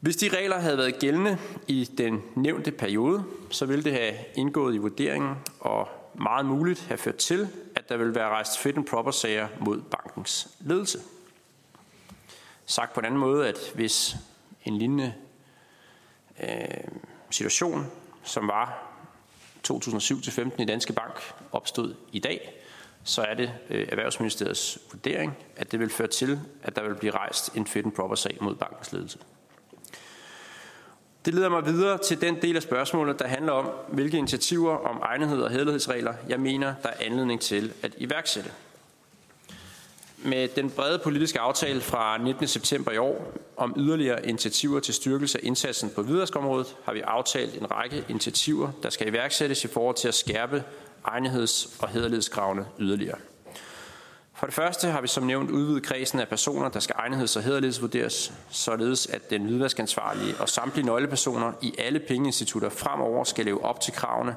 Hvis 0.00 0.16
de 0.16 0.28
regler 0.28 0.58
havde 0.58 0.78
været 0.78 0.98
gældende 0.98 1.38
i 1.66 1.90
den 1.98 2.22
nævnte 2.36 2.70
periode, 2.70 3.24
så 3.50 3.66
ville 3.66 3.84
det 3.84 3.92
have 3.92 4.14
indgået 4.34 4.74
i 4.74 4.78
vurderingen 4.78 5.34
og 5.60 5.88
meget 6.14 6.46
muligt 6.46 6.80
have 6.88 6.98
ført 6.98 7.16
til, 7.16 7.48
at 7.74 7.88
der 7.88 7.96
ville 7.96 8.14
være 8.14 8.28
rejst 8.28 8.58
fit 8.58 8.76
and 8.76 8.86
proper 8.86 9.10
sager 9.10 9.48
mod 9.60 9.80
bankens 9.80 10.48
ledelse. 10.60 10.98
Sagt 12.66 12.92
på 12.92 13.00
en 13.00 13.06
anden 13.06 13.20
måde, 13.20 13.48
at 13.48 13.58
hvis 13.74 14.16
en 14.64 14.78
lignende 14.78 15.14
øh, 16.42 16.48
situation, 17.30 17.86
som 18.22 18.48
var 18.48 18.87
2007-15 19.70 20.62
i 20.62 20.64
Danske 20.64 20.92
Bank, 20.92 21.34
opstod 21.52 21.94
i 22.12 22.18
dag, 22.18 22.54
så 23.04 23.22
er 23.22 23.34
det 23.34 23.52
øh, 23.70 23.88
Erhvervsministeriets 23.88 24.78
vurdering, 24.92 25.36
at 25.56 25.72
det 25.72 25.80
vil 25.80 25.90
føre 25.90 26.08
til, 26.08 26.40
at 26.62 26.76
der 26.76 26.82
vil 26.82 26.94
blive 26.94 27.12
rejst 27.12 27.56
en 27.56 27.66
fit 27.66 27.84
and 27.84 27.92
proper 27.92 28.14
sag 28.14 28.38
mod 28.40 28.54
bankens 28.54 28.92
ledelse. 28.92 29.18
Det 31.24 31.34
leder 31.34 31.48
mig 31.48 31.66
videre 31.66 31.98
til 31.98 32.20
den 32.20 32.42
del 32.42 32.56
af 32.56 32.62
spørgsmålet, 32.62 33.18
der 33.18 33.26
handler 33.26 33.52
om, 33.52 33.70
hvilke 33.88 34.18
initiativer 34.18 34.76
om 34.76 35.00
egnethed 35.02 35.42
og 35.42 35.50
hæderlighedsregler, 35.50 36.14
jeg 36.28 36.40
mener, 36.40 36.74
der 36.82 36.88
er 36.88 37.04
anledning 37.04 37.40
til 37.40 37.72
at 37.82 37.94
iværksætte. 37.98 38.50
Med 40.24 40.48
den 40.48 40.70
brede 40.70 40.98
politiske 40.98 41.40
aftale 41.40 41.80
fra 41.80 42.18
19. 42.18 42.46
september 42.46 42.92
i 42.92 42.98
år 42.98 43.32
om 43.56 43.74
yderligere 43.76 44.26
initiativer 44.26 44.80
til 44.80 44.94
styrkelse 44.94 45.38
af 45.38 45.46
indsatsen 45.46 45.90
på 45.90 46.02
videreskområdet, 46.02 46.76
har 46.84 46.92
vi 46.92 47.00
aftalt 47.00 47.54
en 47.54 47.70
række 47.70 48.04
initiativer, 48.08 48.70
der 48.82 48.90
skal 48.90 49.08
iværksættes 49.08 49.64
i 49.64 49.68
forhold 49.68 49.96
til 49.96 50.08
at 50.08 50.14
skærpe 50.14 50.64
egnetheds- 51.04 51.82
og 51.82 51.88
hæderlighedskravene 51.88 52.66
yderligere. 52.78 53.18
For 54.34 54.46
det 54.46 54.54
første 54.54 54.88
har 54.88 55.00
vi 55.00 55.08
som 55.08 55.24
nævnt 55.24 55.50
udvidet 55.50 55.82
kredsen 55.82 56.20
af 56.20 56.28
personer, 56.28 56.68
der 56.68 56.80
skal 56.80 56.94
egnetheds- 56.98 57.36
og 57.36 57.42
hederlighedsvurderes, 57.42 58.32
således 58.50 59.06
at 59.06 59.30
den 59.30 59.44
hvidvaskansvarlige 59.44 60.34
og 60.40 60.48
samtlige 60.48 60.86
nøglepersoner 60.86 61.52
i 61.62 61.74
alle 61.78 62.00
pengeinstitutter 62.00 62.68
fremover 62.68 63.24
skal 63.24 63.44
leve 63.44 63.64
op 63.64 63.80
til 63.80 63.92
kravene, 63.92 64.36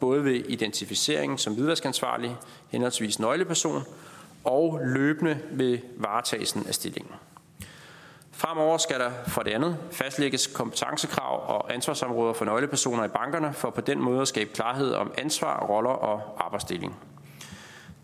både 0.00 0.24
ved 0.24 0.44
identificeringen 0.48 1.38
som 1.38 1.54
hvidvaskansvarlig, 1.54 2.36
henholdsvis 2.68 3.18
nøgleperson, 3.18 3.82
og 4.44 4.80
løbende 4.84 5.38
ved 5.50 5.78
varetagelsen 5.96 6.66
af 6.68 6.74
stillingen. 6.74 7.12
Fremover 8.32 8.78
skal 8.78 9.00
der 9.00 9.10
for 9.26 9.42
det 9.42 9.50
andet 9.50 9.76
fastlægges 9.90 10.46
kompetencekrav 10.46 11.56
og 11.56 11.74
ansvarsområder 11.74 12.32
for 12.32 12.44
nøglepersoner 12.44 13.04
i 13.04 13.08
bankerne, 13.08 13.52
for 13.52 13.70
på 13.70 13.80
den 13.80 14.00
måde 14.00 14.20
at 14.20 14.28
skabe 14.28 14.50
klarhed 14.54 14.92
om 14.92 15.12
ansvar, 15.18 15.66
roller 15.66 15.90
og 15.90 16.44
arbejdsdeling. 16.44 16.96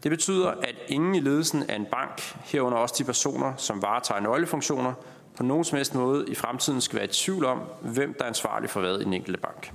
Det 0.03 0.11
betyder, 0.11 0.49
at 0.51 0.75
ingen 0.89 1.15
i 1.15 1.21
ledelsen 1.21 1.71
af 1.71 1.77
en 1.77 1.87
bank, 1.91 2.37
herunder 2.45 2.79
også 2.79 2.95
de 2.99 3.05
personer, 3.05 3.53
som 3.57 3.83
varetager 3.83 4.21
nøglefunktioner, 4.21 4.93
på 5.37 5.43
nogen 5.43 5.65
som 5.65 5.77
helst 5.77 5.95
måde 5.95 6.25
i 6.29 6.35
fremtiden 6.35 6.81
skal 6.81 6.97
være 6.97 7.09
i 7.09 7.13
tvivl 7.13 7.45
om, 7.45 7.61
hvem 7.81 8.15
der 8.15 8.25
er 8.25 8.29
ansvarlig 8.29 8.71
for 8.71 8.81
hvad 8.81 8.99
i 8.99 9.05
den 9.05 9.13
enkelte 9.13 9.41
bank. 9.41 9.73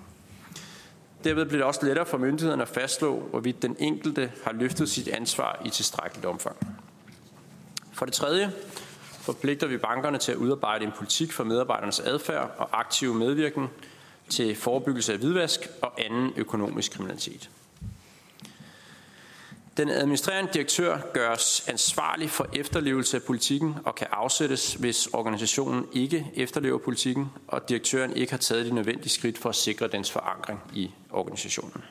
Derved 1.23 1.45
bliver 1.45 1.59
det 1.59 1.67
også 1.67 1.85
lettere 1.85 2.05
for 2.05 2.17
myndighederne 2.17 2.61
at 2.61 2.67
fastslå, 2.67 3.19
hvorvidt 3.19 3.61
den 3.61 3.75
enkelte 3.79 4.31
har 4.43 4.51
løftet 4.51 4.89
sit 4.89 5.07
ansvar 5.07 5.61
i 5.65 5.69
tilstrækkeligt 5.69 6.25
omfang. 6.25 6.55
For 7.93 8.05
det 8.05 8.13
tredje 8.13 8.51
forpligter 9.03 9.67
vi 9.67 9.77
bankerne 9.77 10.17
til 10.17 10.31
at 10.31 10.37
udarbejde 10.37 10.85
en 10.85 10.91
politik 10.97 11.31
for 11.31 11.43
medarbejdernes 11.43 11.99
adfærd 11.99 12.55
og 12.57 12.79
aktive 12.79 13.15
medvirken 13.15 13.67
til 14.29 14.55
forebyggelse 14.55 15.13
af 15.13 15.19
hvidvask 15.19 15.69
og 15.81 16.01
anden 16.05 16.33
økonomisk 16.35 16.91
kriminalitet. 16.91 17.49
Den 19.77 19.89
administrerende 19.89 20.53
direktør 20.53 20.97
gøres 21.13 21.65
ansvarlig 21.67 22.29
for 22.29 22.47
efterlevelse 22.53 23.17
af 23.17 23.23
politikken 23.23 23.75
og 23.85 23.95
kan 23.95 24.07
afsættes, 24.11 24.73
hvis 24.73 25.07
organisationen 25.07 25.87
ikke 25.93 26.31
efterlever 26.35 26.77
politikken, 26.77 27.31
og 27.47 27.69
direktøren 27.69 28.17
ikke 28.17 28.31
har 28.31 28.37
taget 28.37 28.65
de 28.65 28.75
nødvendige 28.75 29.09
skridt 29.09 29.37
for 29.37 29.49
at 29.49 29.55
sikre 29.55 29.87
dens 29.87 30.11
forankring 30.11 30.59
i 30.73 30.91
organisationen. 31.11 31.83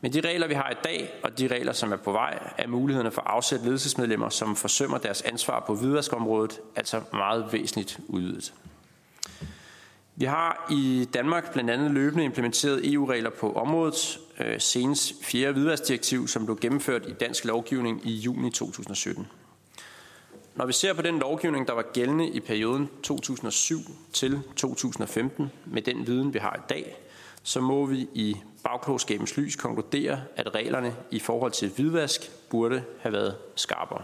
Med 0.00 0.10
de 0.10 0.20
regler, 0.20 0.46
vi 0.46 0.54
har 0.54 0.70
i 0.70 0.74
dag, 0.84 1.10
og 1.22 1.38
de 1.38 1.46
regler, 1.48 1.72
som 1.72 1.92
er 1.92 1.96
på 1.96 2.12
vej, 2.12 2.52
er 2.58 2.66
mulighederne 2.66 3.10
for 3.10 3.22
at 3.22 3.30
afsætte 3.30 3.64
ledelsesmedlemmer, 3.64 4.28
som 4.28 4.56
forsømmer 4.56 4.98
deres 4.98 5.22
ansvar 5.22 5.64
på 5.66 5.74
hvidvaskområdet, 5.74 6.60
altså 6.76 7.00
meget 7.12 7.52
væsentligt 7.52 7.98
udvidet. 8.08 8.52
Vi 10.16 10.24
har 10.24 10.66
i 10.70 11.08
Danmark 11.14 11.52
blandt 11.52 11.70
andet 11.70 11.90
løbende 11.90 12.24
implementeret 12.24 12.92
EU-regler 12.92 13.30
på 13.30 13.52
området, 13.52 14.18
Øh, 14.44 14.60
senest 14.60 15.24
fjerde 15.24 15.52
hvidvaskdirektiv, 15.52 16.28
som 16.28 16.44
blev 16.44 16.58
gennemført 16.60 17.06
i 17.08 17.12
dansk 17.12 17.44
lovgivning 17.44 18.06
i 18.06 18.12
juni 18.12 18.50
2017. 18.50 19.28
Når 20.54 20.66
vi 20.66 20.72
ser 20.72 20.92
på 20.92 21.02
den 21.02 21.18
lovgivning, 21.18 21.68
der 21.68 21.72
var 21.72 21.84
gældende 21.92 22.28
i 22.28 22.40
perioden 22.40 22.90
2007 23.02 23.78
til 24.12 24.40
2015, 24.56 25.50
med 25.66 25.82
den 25.82 26.06
viden, 26.06 26.34
vi 26.34 26.38
har 26.38 26.56
i 26.56 26.62
dag, 26.68 26.96
så 27.42 27.60
må 27.60 27.86
vi 27.86 28.08
i 28.14 28.36
bagklogskabens 28.64 29.36
lys 29.36 29.56
konkludere, 29.56 30.20
at 30.36 30.54
reglerne 30.54 30.94
i 31.10 31.18
forhold 31.18 31.52
til 31.52 31.68
hvidvask 31.68 32.30
burde 32.50 32.84
have 33.00 33.12
været 33.12 33.36
skarpere. 33.56 34.02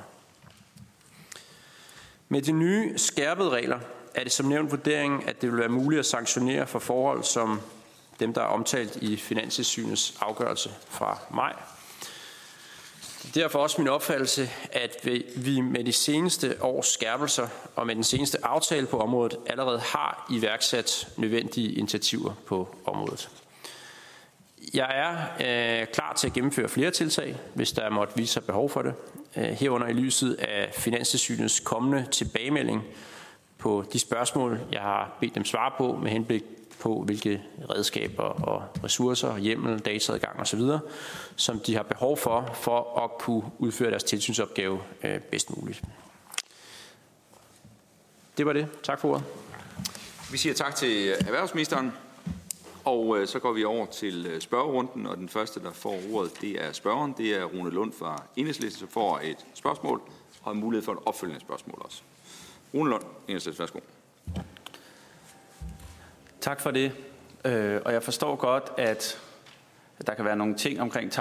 Med 2.29 2.43
de 2.43 2.53
nye 2.53 2.99
skærpede 2.99 3.51
regler 3.51 3.79
er 4.15 4.23
det 4.23 4.33
som 4.33 4.47
nævnt 4.47 4.71
vurderingen, 4.71 5.29
at 5.29 5.43
det 5.43 5.51
vil 5.51 5.59
være 5.59 5.69
muligt 5.69 5.99
at 5.99 6.07
sanktionere 6.07 6.67
for 6.67 6.79
forhold 6.79 7.25
som 7.25 7.61
dem, 8.21 8.35
der 8.35 8.41
er 8.41 8.47
omtalt 8.47 8.97
i 8.97 9.17
Finanstilsynets 9.17 10.19
afgørelse 10.21 10.71
fra 10.89 11.19
maj. 11.31 11.53
Det 13.23 13.37
er 13.37 13.41
derfor 13.41 13.59
også 13.59 13.81
min 13.81 13.89
opfattelse, 13.89 14.51
at 14.73 15.09
vi 15.37 15.61
med 15.61 15.85
de 15.85 15.93
seneste 15.93 16.57
års 16.61 16.87
skærpelser 16.87 17.49
og 17.77 17.87
med 17.87 17.95
den 17.95 18.05
seneste 18.05 18.47
aftale 18.47 18.87
på 18.87 18.99
området 19.01 19.37
allerede 19.47 19.81
har 19.81 20.27
iværksat 20.31 21.09
nødvendige 21.17 21.73
initiativer 21.73 22.35
på 22.47 22.77
området. 22.85 23.31
Jeg 24.75 24.91
er 24.95 25.81
øh, 25.81 25.87
klar 25.87 26.13
til 26.13 26.27
at 26.27 26.33
gennemføre 26.33 26.69
flere 26.69 26.91
tiltag, 26.91 27.37
hvis 27.55 27.73
der 27.73 27.91
måtte 27.91 28.17
vise 28.17 28.33
sig 28.33 28.45
behov 28.45 28.71
for 28.71 28.83
det. 28.83 28.95
Øh, 29.37 29.45
herunder 29.45 29.87
i 29.87 29.93
lyset 29.93 30.35
af 30.35 30.71
Finanstilsynets 30.75 31.61
kommende 31.61 32.07
tilbagemelding 32.11 32.85
på 33.59 33.85
de 33.93 33.99
spørgsmål, 33.99 34.61
jeg 34.73 34.81
har 34.81 35.17
bedt 35.21 35.35
dem 35.35 35.45
svare 35.45 35.73
på 35.79 35.97
med 36.03 36.11
henblik 36.11 36.43
på, 36.81 37.03
hvilke 37.03 37.43
redskaber 37.71 38.23
og 38.23 38.63
ressourcer, 38.85 39.37
hjemmel, 39.37 39.79
dataadgang 39.79 40.41
osv., 40.41 40.61
som 41.37 41.61
de 41.61 41.75
har 41.75 41.83
behov 41.83 42.17
for, 42.17 42.51
for 42.55 43.05
at 43.05 43.11
kunne 43.19 43.43
udføre 43.59 43.91
deres 43.91 44.05
tilsynsopgave 44.05 44.81
øh, 45.05 45.21
bedst 45.21 45.57
muligt. 45.57 45.83
Det 48.39 48.47
var 48.47 48.53
det. 48.53 48.69
Tak 48.83 49.01
for 49.01 49.09
ordet. 49.09 49.25
Vi 50.33 50.39
siger 50.39 50.55
tak 50.55 50.77
til 50.77 51.09
erhvervsministeren, 51.09 51.93
og 52.85 53.19
øh, 53.19 53.29
så 53.29 53.39
går 53.39 53.53
vi 53.53 53.65
over 53.65 53.87
til 53.87 54.27
øh, 54.27 54.41
spørgerunden, 54.41 55.07
og 55.07 55.17
den 55.17 55.29
første, 55.29 55.61
der 55.61 55.73
får 55.73 56.01
ordet, 56.13 56.33
det 56.41 56.65
er 56.65 56.73
spørgeren. 56.73 57.15
Det 57.19 57.37
er 57.37 57.45
Rune 57.45 57.71
Lund 57.71 57.93
fra 57.93 58.23
Enhedslisten, 58.37 58.81
som 58.81 58.89
får 58.89 59.21
et 59.23 59.47
spørgsmål 59.55 60.03
og 60.43 60.45
har 60.45 60.53
mulighed 60.53 60.85
for 60.85 60.93
et 60.93 60.99
opfølgende 61.07 61.41
spørgsmål 61.41 61.83
også. 61.85 62.03
Rune 62.75 62.91
Lund, 62.91 63.03
Enhedslisten, 63.29 63.61
værsgo. 63.61 63.79
Tak 66.41 66.61
for 66.61 66.71
det. 66.71 66.93
Øh, 67.45 67.81
og 67.85 67.93
jeg 67.93 68.03
forstår 68.03 68.37
godt, 68.37 68.65
at 68.77 69.21
der 70.07 70.15
kan 70.15 70.25
være 70.25 70.37
nogle 70.37 70.55
ting 70.55 70.81
omkring 70.81 71.13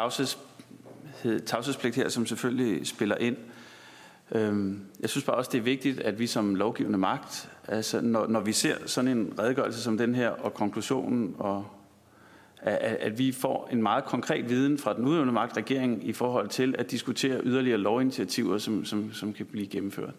tavshedspligt 1.45 1.95
her, 1.95 2.09
som 2.09 2.25
selvfølgelig 2.25 2.87
spiller 2.87 3.15
ind. 3.17 3.37
Øhm, 4.31 4.81
jeg 4.99 5.09
synes 5.09 5.25
bare 5.25 5.35
også, 5.35 5.51
det 5.51 5.57
er 5.57 5.61
vigtigt, 5.61 5.99
at 5.99 6.19
vi 6.19 6.27
som 6.27 6.55
lovgivende 6.55 6.97
magt, 6.97 7.49
altså 7.67 8.01
når, 8.01 8.27
når 8.27 8.39
vi 8.39 8.51
ser 8.51 8.75
sådan 8.85 9.11
en 9.11 9.33
redegørelse 9.39 9.81
som 9.81 9.97
den 9.97 10.15
her, 10.15 10.29
og 10.29 10.53
konklusionen, 10.53 11.35
og 11.39 11.65
at, 12.61 12.77
at 12.77 13.19
vi 13.19 13.31
får 13.31 13.69
en 13.71 13.83
meget 13.83 14.05
konkret 14.05 14.49
viden 14.49 14.77
fra 14.77 14.93
den 14.93 15.05
udøvende 15.05 15.33
magt, 15.33 15.57
regeringen, 15.57 16.01
i 16.01 16.13
forhold 16.13 16.49
til 16.49 16.75
at 16.77 16.91
diskutere 16.91 17.41
yderligere 17.43 17.77
lovinitiativer, 17.77 18.57
som, 18.57 18.85
som, 18.85 19.13
som 19.13 19.33
kan 19.33 19.45
blive 19.45 19.67
gennemført. 19.67 20.13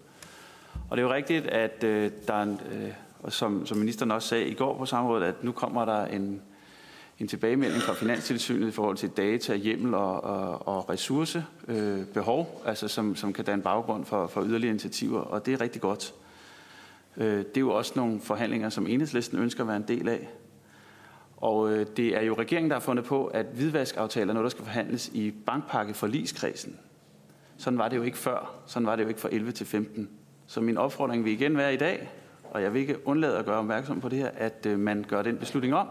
Og 0.90 0.96
det 0.96 1.02
er 1.02 1.06
jo 1.06 1.14
rigtigt, 1.14 1.46
at 1.46 1.84
øh, 1.84 2.10
der 2.26 2.34
er 2.34 2.42
en, 2.42 2.60
øh, 2.72 2.90
og 3.22 3.32
som, 3.32 3.66
som 3.66 3.78
ministeren 3.78 4.10
også 4.10 4.28
sagde 4.28 4.48
i 4.48 4.54
går 4.54 4.78
på 4.78 4.86
samrådet, 4.86 5.24
at 5.26 5.44
nu 5.44 5.52
kommer 5.52 5.84
der 5.84 6.06
en, 6.06 6.42
en 7.18 7.28
tilbagemelding 7.28 7.82
fra 7.82 7.94
Finanstilsynet 7.94 8.68
i 8.68 8.70
forhold 8.70 8.96
til 8.96 9.08
data, 9.08 9.54
hjemmel 9.54 9.94
og, 9.94 10.24
og, 10.24 10.68
og 10.68 10.90
ressourcebehov, 10.90 12.60
øh, 12.62 12.68
altså 12.68 12.88
som, 12.88 13.16
som 13.16 13.32
kan 13.32 13.44
danne 13.44 13.62
baggrund 13.62 14.04
for, 14.04 14.26
for 14.26 14.42
yderligere 14.42 14.70
initiativer, 14.70 15.20
og 15.20 15.46
det 15.46 15.54
er 15.54 15.60
rigtig 15.60 15.82
godt. 15.82 16.14
Øh, 17.16 17.38
det 17.38 17.56
er 17.56 17.60
jo 17.60 17.70
også 17.70 17.92
nogle 17.96 18.20
forhandlinger, 18.20 18.68
som 18.68 18.86
enhedslisten 18.86 19.38
ønsker 19.38 19.64
at 19.64 19.68
være 19.68 19.76
en 19.76 19.88
del 19.88 20.08
af. 20.08 20.28
Og 21.36 21.72
øh, 21.72 21.86
det 21.96 22.16
er 22.16 22.22
jo 22.22 22.34
regeringen, 22.34 22.70
der 22.70 22.76
har 22.76 22.80
fundet 22.80 23.04
på, 23.04 23.26
at 23.26 23.46
hvidvaskaftaler 23.54 24.28
er 24.28 24.34
noget, 24.34 24.44
der 24.44 24.50
skal 24.50 24.64
forhandles 24.64 25.10
i 25.14 25.30
bankpakke 25.46 25.94
for 25.94 26.06
liskredsen. 26.06 26.76
Sådan 27.56 27.78
var 27.78 27.88
det 27.88 27.96
jo 27.96 28.02
ikke 28.02 28.18
før. 28.18 28.54
Sådan 28.66 28.86
var 28.86 28.96
det 28.96 29.02
jo 29.02 29.08
ikke 29.08 29.20
fra 29.20 29.28
11 29.32 29.52
til 29.52 29.66
15. 29.66 30.10
Så 30.46 30.60
min 30.60 30.76
opfordring 30.76 31.24
vil 31.24 31.32
igen 31.32 31.56
være 31.56 31.74
i 31.74 31.76
dag, 31.76 32.10
og 32.50 32.62
jeg 32.62 32.72
vil 32.74 32.80
ikke 32.80 33.08
undlade 33.08 33.38
at 33.38 33.44
gøre 33.44 33.58
opmærksom 33.58 34.00
på 34.00 34.08
det 34.08 34.18
her, 34.18 34.30
at 34.36 34.66
øh, 34.66 34.78
man 34.78 35.04
gør 35.08 35.22
den 35.22 35.36
beslutning 35.36 35.74
om, 35.74 35.88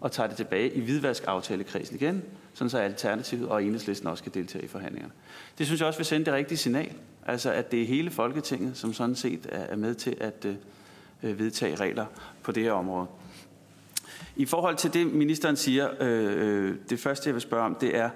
og 0.00 0.12
tager 0.12 0.26
det 0.26 0.36
tilbage 0.36 0.72
i 0.72 0.80
hvidvaskaftalekredsen 0.80 1.96
igen, 1.96 2.22
sådan 2.54 2.70
så 2.70 2.78
Alternativet 2.78 3.48
og 3.48 3.64
Enhedslisten 3.64 4.08
også 4.08 4.22
kan 4.22 4.32
deltage 4.34 4.64
i 4.64 4.68
forhandlingerne. 4.68 5.12
Det 5.58 5.66
synes 5.66 5.80
jeg 5.80 5.86
også 5.86 5.98
vil 5.98 6.06
sende 6.06 6.26
det 6.26 6.34
rigtige 6.34 6.58
signal, 6.58 6.92
altså 7.26 7.52
at 7.52 7.72
det 7.72 7.82
er 7.82 7.86
hele 7.86 8.10
Folketinget, 8.10 8.76
som 8.76 8.92
sådan 8.92 9.14
set 9.14 9.46
er 9.50 9.76
med 9.76 9.94
til 9.94 10.16
at 10.20 10.44
øh, 10.44 10.54
øh, 11.22 11.38
vedtage 11.38 11.74
regler 11.74 12.06
på 12.42 12.52
det 12.52 12.62
her 12.62 12.72
område. 12.72 13.06
I 14.36 14.44
forhold 14.44 14.76
til 14.76 14.94
det, 14.94 15.12
ministeren 15.12 15.56
siger, 15.56 15.88
øh, 16.00 16.68
øh, 16.68 16.74
det 16.90 17.00
første 17.00 17.28
jeg 17.28 17.34
vil 17.34 17.42
spørge 17.42 17.64
om, 17.64 17.74
det 17.74 17.96
er, 17.96 18.10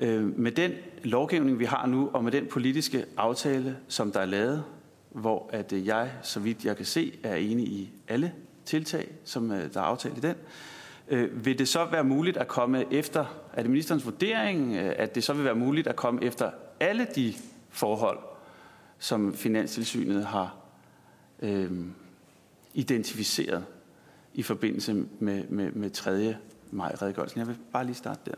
øh, 0.00 0.38
med 0.38 0.52
den 0.52 0.72
lovgivning, 1.04 1.58
vi 1.58 1.64
har 1.64 1.86
nu, 1.86 2.10
og 2.12 2.24
med 2.24 2.32
den 2.32 2.46
politiske 2.46 3.04
aftale, 3.16 3.76
som 3.88 4.12
der 4.12 4.20
er 4.20 4.26
lavet, 4.26 4.64
hvor 5.10 5.50
at 5.52 5.72
øh, 5.72 5.86
jeg, 5.86 6.12
så 6.22 6.40
vidt 6.40 6.64
jeg 6.64 6.76
kan 6.76 6.86
se, 6.86 7.18
er 7.22 7.34
enig 7.34 7.66
i 7.66 7.90
alle 8.08 8.32
tiltag, 8.64 9.08
som 9.24 9.52
øh, 9.52 9.74
der 9.74 9.80
er 9.80 9.84
aftalt 9.84 10.18
i 10.18 10.20
den, 10.20 10.34
øh, 11.08 11.44
vil 11.44 11.58
det 11.58 11.68
så 11.68 11.84
være 11.84 12.04
muligt 12.04 12.36
at 12.36 12.48
komme 12.48 12.92
efter, 12.92 13.24
er 13.52 13.62
det 13.62 13.70
ministerens 13.70 14.04
vurdering, 14.04 14.76
at 14.76 15.14
det 15.14 15.24
så 15.24 15.32
vil 15.32 15.44
være 15.44 15.54
muligt 15.54 15.86
at 15.86 15.96
komme 15.96 16.24
efter 16.24 16.50
alle 16.80 17.06
de 17.14 17.34
forhold, 17.70 18.18
som 18.98 19.34
Finanstilsynet 19.34 20.26
har 20.26 20.56
øh, 21.42 21.70
identificeret 22.74 23.64
i 24.34 24.42
forbindelse 24.42 25.04
med, 25.18 25.44
med, 25.48 25.72
med 25.72 25.90
3. 25.90 26.36
maj-redegørelsen? 26.70 27.38
Jeg 27.38 27.48
vil 27.48 27.56
bare 27.72 27.84
lige 27.84 27.94
starte 27.94 28.20
der. 28.26 28.36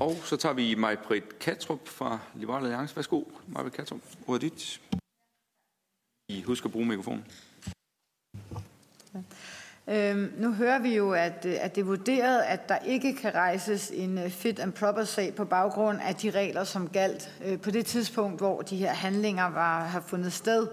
Og 0.00 0.16
så 0.24 0.36
tager 0.36 0.52
vi 0.52 0.74
Majbrit 0.74 1.38
Katrup 1.38 1.88
fra 1.88 2.18
Liberale 2.34 2.66
Alliance. 2.66 2.96
Værsgo, 2.96 3.22
Majbrit 3.46 3.72
Katrup. 3.72 4.00
Ordet 4.26 4.42
dit. 4.42 4.80
I 6.28 6.42
husker 6.42 6.66
at 6.66 6.72
bruge 6.72 6.86
mikrofonen. 6.86 7.24
Øhm, 9.88 10.32
nu 10.36 10.52
hører 10.52 10.78
vi 10.78 10.96
jo, 10.96 11.12
at, 11.12 11.46
at 11.46 11.74
det 11.74 11.80
er 11.80 11.84
vurderet, 11.84 12.42
at 12.42 12.68
der 12.68 12.78
ikke 12.78 13.16
kan 13.16 13.34
rejses 13.34 13.90
en 13.94 14.18
øh, 14.18 14.30
fit 14.30 14.58
and 14.58 14.72
proper 14.72 15.04
sag 15.04 15.34
på 15.34 15.44
baggrund 15.44 15.98
af 16.00 16.14
de 16.14 16.30
regler, 16.30 16.64
som 16.64 16.88
galt 16.88 17.30
øh, 17.44 17.60
på 17.60 17.70
det 17.70 17.86
tidspunkt, 17.86 18.40
hvor 18.40 18.62
de 18.62 18.76
her 18.76 18.92
handlinger 18.92 19.46
var, 19.46 19.84
har 19.84 20.00
fundet 20.00 20.32
sted. 20.32 20.68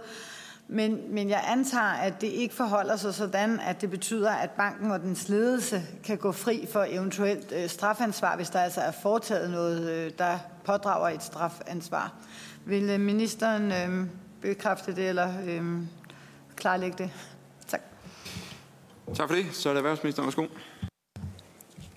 Men, 0.70 1.14
men 1.14 1.30
jeg 1.30 1.44
antager, 1.48 1.84
at 1.84 2.22
det 2.22 2.28
ikke 2.28 2.56
forholder 2.56 2.96
sig 2.96 3.14
sådan, 3.14 3.60
at 3.60 3.82
det 3.82 3.90
betyder, 3.90 4.32
at 4.32 4.52
banken 4.52 4.92
og 4.92 5.00
dens 5.00 5.30
ledelse 5.30 5.82
kan 6.04 6.18
gå 6.18 6.32
fri 6.32 6.68
for 6.72 6.86
eventuelt 6.90 7.52
øh, 7.52 7.70
strafansvar, 7.70 8.36
hvis 8.36 8.50
der 8.50 8.60
altså 8.60 8.82
er 8.82 8.92
foretaget 8.92 9.50
noget, 9.50 9.90
øh, 9.90 10.12
der 10.18 10.38
pådrager 10.66 11.10
et 11.10 11.24
strafansvar. 11.24 12.14
Vil 12.66 12.90
øh, 12.90 13.00
ministeren 13.00 13.72
øh, 13.72 14.08
bekræfte 14.42 14.96
det 14.96 15.10
eller 15.10 15.34
øh, 15.46 15.64
klarlægge 16.56 16.98
det? 16.98 17.12
Tak 19.16 19.30
for 19.30 19.36
det. 19.36 19.46
Så 19.52 19.70
er 19.70 19.74
det 19.74 19.78
erhvervsministeren. 19.78 20.26
Værsgo. 20.26 20.46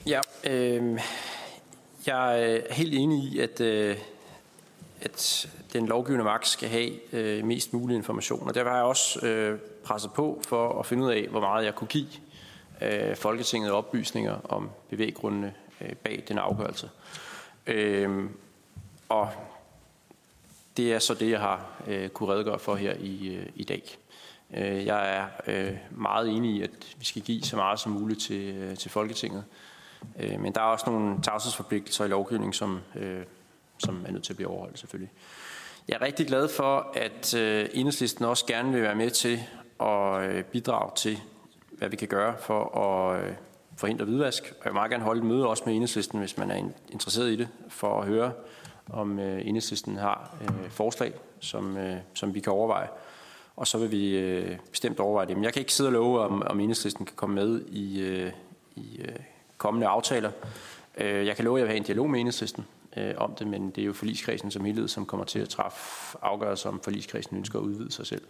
Ja, 0.06 0.20
øh, 0.46 1.00
jeg 2.06 2.42
er 2.42 2.74
helt 2.74 2.94
enig 2.94 3.24
i, 3.24 3.38
at, 3.40 3.60
øh, 3.60 3.96
at 5.00 5.46
øh, 5.46 5.60
den 5.72 5.86
lovgivende 5.86 6.24
magt 6.24 6.48
skal 6.48 6.68
have 6.68 6.90
øh, 7.12 7.44
mest 7.44 7.72
mulig 7.72 7.96
information. 7.96 8.48
Og 8.48 8.54
derfor 8.54 8.70
har 8.70 8.76
jeg 8.76 8.86
også 8.86 9.26
øh, 9.26 9.58
presset 9.84 10.12
på 10.12 10.42
for 10.48 10.80
at 10.80 10.86
finde 10.86 11.04
ud 11.04 11.12
af, 11.12 11.28
hvor 11.30 11.40
meget 11.40 11.64
jeg 11.64 11.74
kunne 11.74 11.88
give 11.88 12.08
øh, 12.82 13.16
Folketinget 13.16 13.72
oplysninger 13.72 14.36
om 14.44 14.70
bevæggrundene 14.90 15.54
øh, 15.80 15.92
bag 15.92 16.24
den 16.28 16.38
afgørelse. 16.38 16.90
Øh, 17.66 18.24
og 19.08 19.28
det 20.76 20.92
er 20.92 20.98
så 20.98 21.14
det, 21.14 21.30
jeg 21.30 21.40
har 21.40 21.82
øh, 21.86 22.08
kunne 22.08 22.32
redegøre 22.32 22.58
for 22.58 22.74
her 22.74 22.94
i, 23.00 23.28
øh, 23.28 23.46
i 23.54 23.64
dag. 23.64 23.82
Øh, 24.54 24.86
jeg 24.86 25.16
er 25.16 25.26
øh, 25.46 25.76
meget 25.90 26.28
enig 26.28 26.50
i, 26.56 26.62
at 26.62 26.70
vi 26.98 27.04
skal 27.04 27.22
give 27.22 27.42
så 27.42 27.56
meget 27.56 27.80
som 27.80 27.92
muligt 27.92 28.20
til, 28.20 28.54
øh, 28.56 28.76
til 28.76 28.90
Folketinget. 28.90 29.44
Øh, 30.18 30.40
men 30.40 30.52
der 30.52 30.60
er 30.60 30.64
også 30.64 30.90
nogle 30.90 31.22
tavshedsforpligtelser 31.22 32.04
i 32.04 32.08
lovgivningen, 32.08 32.52
som, 32.52 32.80
øh, 32.96 33.22
som 33.80 34.04
er 34.06 34.12
nødt 34.12 34.24
til 34.24 34.32
at 34.32 34.36
blive 34.36 34.48
overholdt 34.48 34.78
selvfølgelig. 34.78 35.10
Jeg 35.88 35.94
er 36.00 36.02
rigtig 36.02 36.26
glad 36.26 36.48
for, 36.48 36.92
at 36.94 37.34
øh, 37.34 37.68
enhedslisten 37.72 38.24
også 38.24 38.46
gerne 38.46 38.72
vil 38.72 38.82
være 38.82 38.94
med 38.94 39.10
til 39.10 39.40
at 39.80 40.22
øh, 40.22 40.44
bidrage 40.44 40.90
til, 40.96 41.18
hvad 41.70 41.88
vi 41.88 41.96
kan 41.96 42.08
gøre 42.08 42.34
for 42.40 42.78
at 42.78 43.24
øh, 43.24 43.32
forhindre 43.76 44.04
hvidvask. 44.04 44.42
Og 44.42 44.64
jeg 44.64 44.70
vil 44.70 44.74
meget 44.74 44.90
gerne 44.90 45.04
holde 45.04 45.18
et 45.18 45.26
møde 45.26 45.46
også 45.46 45.62
med 45.66 45.74
enhedslisten, 45.74 46.18
hvis 46.18 46.38
man 46.38 46.50
er 46.50 46.56
interesseret 46.92 47.30
i 47.30 47.36
det, 47.36 47.48
for 47.68 48.00
at 48.00 48.06
høre, 48.06 48.32
om 48.92 49.18
enhedslisten 49.18 49.96
har 49.96 50.36
forslag, 50.70 51.12
som, 51.40 51.78
som 52.14 52.34
vi 52.34 52.40
kan 52.40 52.52
overveje 52.52 52.88
og 53.60 53.66
så 53.66 53.78
vil 53.78 53.90
vi 53.90 54.18
øh, 54.18 54.58
bestemt 54.70 55.00
overveje 55.00 55.26
det. 55.26 55.36
Men 55.36 55.44
jeg 55.44 55.52
kan 55.52 55.60
ikke 55.60 55.72
sidde 55.72 55.88
og 55.88 55.92
love, 55.92 56.20
om, 56.20 56.42
om 56.46 56.60
enhedslisten 56.60 57.06
kan 57.06 57.16
komme 57.16 57.34
med 57.34 57.60
i, 57.68 58.00
øh, 58.00 58.32
i 58.76 59.00
øh, 59.00 59.16
kommende 59.58 59.86
aftaler. 59.86 60.30
Øh, 60.98 61.26
jeg 61.26 61.36
kan 61.36 61.44
love, 61.44 61.58
at 61.58 61.60
jeg 61.60 61.66
vil 61.66 61.70
have 61.70 61.76
en 61.76 61.82
dialog 61.82 62.10
med 62.10 62.20
enhedslisten 62.20 62.66
øh, 62.96 63.14
om 63.16 63.34
det, 63.34 63.46
men 63.46 63.70
det 63.70 63.82
er 63.82 63.86
jo 63.86 63.92
forligskredsen 63.92 64.50
som 64.50 64.64
helhed, 64.64 64.88
som 64.88 65.06
kommer 65.06 65.26
til 65.26 65.38
at 65.38 65.48
træffe 65.48 66.18
afgørelser, 66.22 66.68
om 66.68 66.80
forligskredsen 66.80 67.36
ønsker 67.36 67.58
at 67.58 67.62
udvide 67.62 67.92
sig 67.92 68.06
selv. 68.06 68.22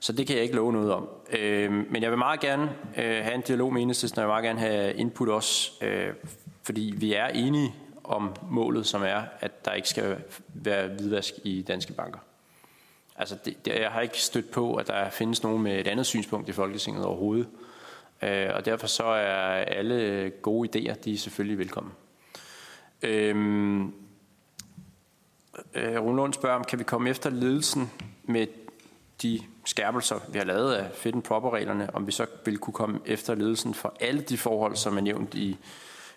Så 0.00 0.12
det 0.12 0.26
kan 0.26 0.36
jeg 0.36 0.42
ikke 0.42 0.56
love 0.56 0.72
noget 0.72 0.92
om. 0.92 1.08
Øh, 1.38 1.72
men 1.72 2.02
jeg 2.02 2.10
vil 2.10 2.18
meget 2.18 2.40
gerne 2.40 2.62
øh, 2.96 3.24
have 3.24 3.34
en 3.34 3.40
dialog 3.40 3.72
med 3.72 3.82
enhedslisten, 3.82 4.18
og 4.18 4.22
jeg 4.22 4.28
vil 4.28 4.32
meget 4.32 4.44
gerne 4.44 4.60
have 4.60 4.94
input 4.94 5.28
også, 5.28 5.72
øh, 5.84 6.12
fordi 6.62 6.94
vi 6.96 7.14
er 7.14 7.26
enige 7.26 7.74
om 8.04 8.34
målet, 8.50 8.86
som 8.86 9.02
er, 9.02 9.22
at 9.40 9.64
der 9.64 9.72
ikke 9.72 9.88
skal 9.88 10.16
være 10.48 10.88
hvidvask 10.88 11.34
i 11.44 11.62
danske 11.62 11.92
banker. 11.92 12.18
Altså, 13.16 13.36
det, 13.44 13.64
det, 13.64 13.80
jeg 13.80 13.90
har 13.90 14.00
ikke 14.00 14.20
stødt 14.20 14.50
på, 14.50 14.74
at 14.74 14.86
der 14.86 15.10
findes 15.10 15.42
nogen 15.42 15.62
med 15.62 15.80
et 15.80 15.86
andet 15.86 16.06
synspunkt 16.06 16.48
i 16.48 16.52
Folketinget 16.52 17.04
overhovedet. 17.04 17.48
Øh, 18.22 18.48
og 18.54 18.64
derfor 18.64 18.86
så 18.86 19.04
er 19.04 19.64
alle 19.64 20.30
gode 20.42 20.68
idéer, 20.68 20.94
de 20.94 21.12
er 21.12 21.18
selvfølgelig 21.18 21.58
velkommen. 21.58 21.92
Øhm, 23.02 23.86
øh, 25.74 25.98
Rune 26.00 26.16
Lund 26.16 26.32
spørger, 26.32 26.56
om 26.56 26.64
kan 26.64 26.78
vi 26.78 26.84
komme 26.84 27.10
efter 27.10 27.30
ledelsen 27.30 27.90
med 28.24 28.46
de 29.22 29.40
skærpelser, 29.64 30.20
vi 30.28 30.38
har 30.38 30.44
lavet 30.44 30.74
af 30.74 30.90
fit 30.94 31.14
and 31.14 31.22
proper-reglerne, 31.22 31.94
om 31.94 32.06
vi 32.06 32.12
så 32.12 32.26
vil 32.44 32.58
kunne 32.58 32.74
komme 32.74 33.00
efter 33.06 33.34
ledelsen 33.34 33.74
for 33.74 33.96
alle 34.00 34.20
de 34.20 34.38
forhold, 34.38 34.76
som 34.76 34.96
er 34.96 35.00
nævnt 35.00 35.34
i 35.34 35.56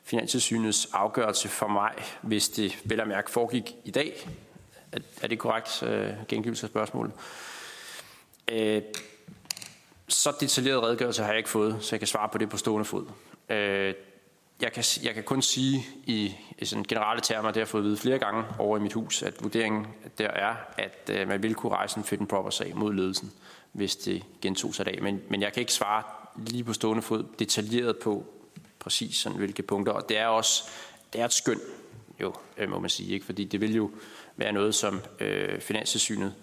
Finanstilsynets 0.03 0.89
afgørelse 0.93 1.47
for 1.47 1.67
mig, 1.67 1.93
hvis 2.21 2.49
det 2.49 2.79
vel 2.83 3.01
og 3.01 3.07
mærke 3.07 3.31
foregik 3.31 3.75
i 3.85 3.91
dag, 3.91 4.29
er, 4.91 4.99
er 5.21 5.27
det 5.27 5.39
korrekt 5.39 5.83
øh, 5.83 6.09
gengivelse 6.27 6.65
af 6.65 6.69
spørgsmålet? 6.69 7.13
Øh, 8.47 8.81
så 10.07 10.33
detaljeret 10.39 10.83
redegørelse 10.83 11.21
har 11.21 11.29
jeg 11.29 11.37
ikke 11.37 11.49
fået, 11.49 11.77
så 11.81 11.95
jeg 11.95 11.99
kan 11.99 12.07
svare 12.07 12.29
på 12.29 12.37
det 12.37 12.49
på 12.49 12.57
stående 12.57 12.85
fod. 12.85 13.05
Øh, 13.49 13.93
jeg, 14.61 14.73
kan, 14.73 14.83
jeg 15.03 15.13
kan 15.13 15.23
kun 15.23 15.41
sige 15.41 15.85
i, 16.05 16.35
i 16.57 16.65
sådan 16.65 16.83
generelle 16.83 17.21
termer, 17.21 17.47
det 17.49 17.55
har 17.55 17.61
jeg 17.61 17.67
fået 17.67 17.81
at 17.81 17.85
vide 17.85 17.97
flere 17.97 18.19
gange 18.19 18.43
over 18.59 18.77
i 18.77 18.79
mit 18.79 18.93
hus, 18.93 19.23
at 19.23 19.43
vurderingen 19.43 19.87
der 20.17 20.27
er, 20.27 20.55
at 20.77 21.11
øh, 21.11 21.27
man 21.27 21.43
vil 21.43 21.55
kunne 21.55 21.71
rejse 21.71 21.97
en 21.97 22.03
fit 22.03 22.19
and 22.19 22.27
proper 22.27 22.49
sag 22.49 22.77
mod 22.77 22.93
ledelsen, 22.93 23.31
hvis 23.71 23.95
det 23.95 24.23
gentog 24.41 24.75
sig 24.75 24.85
dag. 24.85 25.03
Men, 25.03 25.21
men 25.29 25.41
jeg 25.41 25.53
kan 25.53 25.61
ikke 25.61 25.73
svare 25.73 26.03
lige 26.35 26.63
på 26.63 26.73
stående 26.73 27.01
fod 27.01 27.23
detaljeret 27.39 27.97
på 27.97 28.25
præcis 28.79 29.15
sådan, 29.15 29.37
hvilke 29.37 29.63
punkter. 29.63 29.93
Og 29.93 30.09
det 30.09 30.17
er 30.17 30.27
også 30.27 30.63
det 31.13 31.21
er 31.21 31.25
et 31.25 31.33
skøn, 31.33 31.59
jo, 32.21 32.33
øh, 32.57 32.69
må 32.69 32.79
man 32.79 32.89
sige, 32.89 33.13
ikke? 33.13 33.25
fordi 33.25 33.43
det 33.43 33.61
vil 33.61 33.75
jo 33.75 33.91
være 34.37 34.51
noget, 34.51 34.75
som 34.75 35.01
øh, 35.19 35.61
Finanssynet 35.61 36.33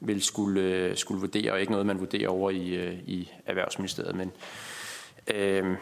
vil 0.00 0.22
skulle, 0.22 0.60
øh, 0.60 0.96
skulle 0.96 1.20
vurdere, 1.20 1.52
og 1.52 1.60
ikke 1.60 1.72
noget, 1.72 1.86
man 1.86 2.00
vurderer 2.00 2.28
over 2.28 2.50
i, 2.50 2.68
øh, 2.68 2.98
i 3.06 3.30
Erhvervsministeriet. 3.46 4.14
Men 4.14 4.32
øh, 5.34 5.76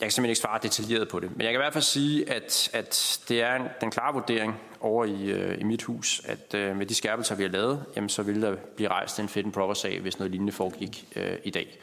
kan 0.00 0.10
simpelthen 0.10 0.30
ikke 0.30 0.40
svare 0.40 0.60
detaljeret 0.62 1.08
på 1.08 1.20
det. 1.20 1.30
Men 1.30 1.40
jeg 1.40 1.52
kan 1.52 1.60
i 1.60 1.62
hvert 1.62 1.72
fald 1.72 1.84
sige, 1.84 2.30
at, 2.30 2.70
at 2.72 3.20
det 3.28 3.42
er 3.42 3.54
en, 3.56 3.62
den 3.80 3.90
klare 3.90 4.14
vurdering 4.14 4.60
over 4.80 5.04
i, 5.04 5.24
øh, 5.24 5.60
i 5.60 5.64
mit 5.64 5.82
hus, 5.82 6.22
at 6.24 6.54
øh, 6.54 6.76
med 6.76 6.86
de 6.86 6.94
skærpelser, 6.94 7.34
vi 7.34 7.42
har 7.42 7.50
lavet, 7.50 7.84
jamen, 7.96 8.08
så 8.08 8.22
ville 8.22 8.42
der 8.42 8.56
blive 8.76 8.88
rejst 8.88 9.20
en 9.20 9.28
fit 9.28 9.44
and 9.44 9.52
proper 9.52 9.74
sag, 9.74 10.00
hvis 10.00 10.18
noget 10.18 10.30
lignende 10.30 10.52
foregik 10.52 11.08
øh, 11.16 11.36
i 11.44 11.50
dag. 11.50 11.78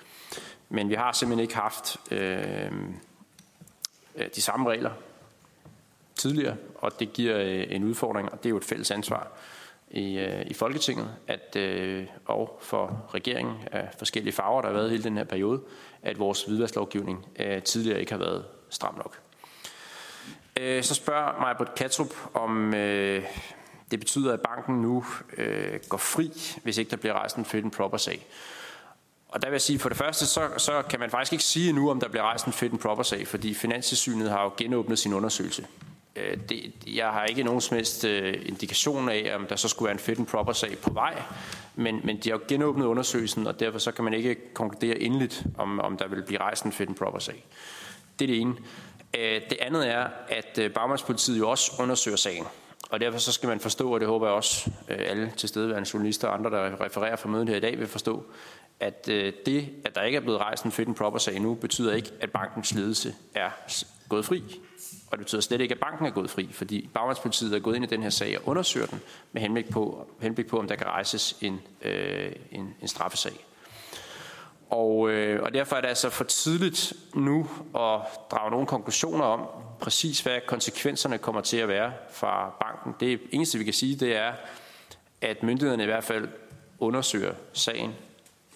Men 0.70 0.90
vi 0.90 0.94
har 0.94 1.12
simpelthen 1.12 1.42
ikke 1.44 1.56
haft 1.56 1.98
øh, 2.12 2.72
øh 4.16 4.28
de 4.36 4.42
samme 4.42 4.70
regler 4.70 4.92
tidligere, 6.16 6.56
og 6.76 7.00
det 7.00 7.14
giver 7.14 7.38
øh, 7.38 7.66
en 7.70 7.84
udfordring, 7.84 8.32
og 8.32 8.38
det 8.38 8.46
er 8.46 8.50
jo 8.50 8.58
et 8.58 8.66
fælles 8.66 8.92
ansvar 8.92 9.28
i, 9.92 10.18
øh, 10.18 10.46
i 10.48 10.54
Folketinget, 10.54 11.16
at, 11.28 11.56
øh, 11.56 12.08
og 12.26 12.60
for 12.62 13.10
regeringen 13.14 13.56
af 13.72 13.90
forskellige 13.98 14.34
farver, 14.34 14.62
der 14.62 14.68
har 14.70 14.76
været 14.76 14.92
hele 14.92 15.04
den 15.04 15.18
her 15.18 15.24
periode, 15.24 15.62
at 16.02 16.20
vores 16.20 16.44
hvidvasklovgivning 16.44 17.26
øh, 17.40 17.62
tidligere 17.62 18.00
ikke 18.00 18.12
har 18.12 18.20
været 18.20 18.46
stram 18.70 18.96
nok. 18.96 19.20
Øh, 20.60 20.84
så 20.84 20.96
spørger 20.96 21.40
mig 21.40 21.56
på 21.58 21.66
Katrup, 21.76 22.14
om 22.34 22.74
øh, 22.74 23.24
det 23.92 24.00
betyder, 24.00 24.34
at 24.34 24.42
banken 24.42 24.82
nu 24.82 25.06
går 25.90 25.98
fri, 25.98 26.32
hvis 26.64 26.78
ikke 26.78 26.92
der 26.92 26.98
bliver 26.98 27.14
rejst 27.14 27.36
en 27.36 27.46
fit 27.46 27.64
and 27.64 27.72
proper 27.72 27.98
sag. 27.98 28.28
Og 29.28 29.42
der 29.42 29.48
vil 29.48 29.54
jeg 29.54 29.62
sige, 29.62 29.80
for 29.80 29.90
det 29.90 29.98
første, 29.98 30.26
så, 30.26 30.50
så 30.58 30.82
kan 30.90 31.00
man 31.00 31.10
faktisk 31.10 31.34
ikke 31.34 31.44
sige 31.44 31.74
nu, 31.74 31.92
om 31.92 32.00
der 32.00 32.08
bliver 32.08 32.24
rejst 32.24 32.46
en 32.46 32.54
fit 32.54 32.72
and 32.72 32.80
proper 32.80 33.04
sag, 33.04 33.28
fordi 33.28 33.54
Finanstilsynet 33.54 34.30
har 34.30 34.44
jo 34.44 34.52
genåbnet 34.58 35.00
sin 35.00 35.14
undersøgelse. 35.14 35.68
Øh, 36.16 36.38
det, 36.50 36.74
jeg 36.88 37.08
har 37.08 37.26
ikke 37.26 37.44
nogen 37.44 37.62
som 37.62 37.76
helst 37.76 38.06
øh, 38.06 38.34
indikation 38.46 39.10
af, 39.10 39.36
om 39.36 39.48
der 39.48 39.56
så 39.56 39.68
skulle 39.68 39.88
være 39.88 39.94
en 39.94 40.00
fit 40.00 40.20
and 40.20 40.28
proper 40.28 40.54
sag 40.54 40.78
på 40.78 40.94
vej, 40.94 41.22
men, 41.76 42.02
men 42.04 42.18
de 42.18 42.30
har 42.30 42.38
jo 42.38 42.44
genåbnet 42.48 42.86
undersøgelsen, 42.86 43.48
og 43.48 43.60
derfor 43.60 43.80
så 43.80 43.92
kan 43.92 44.04
man 44.04 44.14
ikke 44.14 44.54
konkludere 44.54 45.00
endeligt, 45.00 45.44
om, 45.58 45.80
om 45.80 45.98
der 45.98 46.08
vil 46.08 46.24
blive 46.24 46.40
rejst 46.40 46.64
en 46.64 46.72
fit 46.72 46.88
and 46.88 46.96
proper 46.96 47.20
sag. 47.20 47.46
Det 48.20 48.26
er 48.26 48.28
det 48.28 48.42
ene. 48.42 48.56
Øh, 49.18 49.42
det 49.50 49.58
andet 49.62 49.88
er, 49.88 50.08
at 50.30 50.58
øh, 50.60 50.72
Bagmandspolitiet 50.72 51.40
jo 51.40 51.50
også 51.50 51.72
undersøger 51.80 52.18
sagen. 52.18 52.46
Og 52.90 53.00
derfor 53.00 53.20
så 53.20 53.32
skal 53.32 53.50
man 53.50 53.60
forstå, 53.60 53.94
og 53.94 54.00
det 54.00 54.08
håber 54.08 54.28
jeg 54.28 54.36
også 54.36 54.72
alle 54.90 55.32
tilstedeværende 55.38 55.90
journalister 55.94 56.28
og 56.28 56.34
andre, 56.34 56.50
der 56.50 56.82
refererer 56.86 57.16
fra 57.16 57.30
mødet 57.30 57.50
her 57.50 57.56
i 57.56 57.60
dag, 57.60 57.80
vil 57.80 57.88
forstå, 57.88 58.24
at 58.80 59.06
det, 59.06 59.70
at 59.86 59.96
der 59.96 60.04
ikke 60.04 60.16
er 60.16 60.22
blevet 60.22 60.40
rejst 60.40 60.64
en 60.64 60.72
fit 60.72 60.88
and 60.88 60.96
proper 60.96 61.20
sag 61.20 61.36
endnu, 61.36 61.54
betyder 61.54 61.94
ikke, 61.94 62.12
at 62.20 62.32
bankens 62.32 62.74
ledelse 62.74 63.16
er 63.36 63.50
gået 64.10 64.26
fri. 64.26 64.44
Og 65.12 65.18
det 65.18 65.26
betyder 65.26 65.42
slet 65.42 65.62
ikke, 65.62 65.74
at 65.74 65.80
banken 65.80 66.06
er 66.06 66.10
gået 66.10 66.30
fri, 66.30 66.50
fordi 66.52 66.90
bagmandspolitiet 66.94 67.54
er 67.54 67.60
gået 67.60 67.76
ind 67.76 67.86
i 67.86 67.88
den 67.88 68.04
her 68.04 68.10
sag 68.10 68.38
og 68.38 68.48
undersøger 68.48 68.86
den 68.86 69.02
med 69.32 69.42
henblik 69.42 69.70
på, 69.70 70.08
henblik 70.22 70.48
på 70.48 70.60
om 70.60 70.68
der 70.68 70.76
kan 70.76 70.88
rejses 70.88 71.38
en, 71.42 71.62
øh, 71.82 72.32
en, 72.52 72.76
en 72.82 72.88
straffesag. 72.88 73.46
Og, 74.70 75.10
øh, 75.10 75.44
og 75.44 75.54
derfor 75.54 75.76
er 75.76 75.82
det 75.82 75.88
altså 75.88 76.10
for 76.10 76.24
tidligt 76.24 76.94
nu 77.16 77.40
at 77.76 78.02
drage 78.32 78.52
nogle 78.52 78.68
konklusioner 78.68 79.24
om 79.24 79.48
præcis, 79.80 80.22
hvad 80.22 80.40
konsekvenserne 80.48 81.18
kommer 81.18 81.42
til 81.42 81.58
at 81.58 81.68
være 81.68 81.94
fra 82.12 82.50
banken. 82.62 82.96
Det 83.00 83.22
eneste, 83.32 83.58
vi 83.58 83.64
kan 83.64 83.74
sige, 83.74 83.96
det 83.96 84.16
er, 84.16 84.34
at 85.22 85.44
myndighederne 85.44 85.84
i 85.84 85.86
hvert 85.86 86.04
fald 86.04 86.30
undersøger 86.80 87.34
sagen 87.54 87.94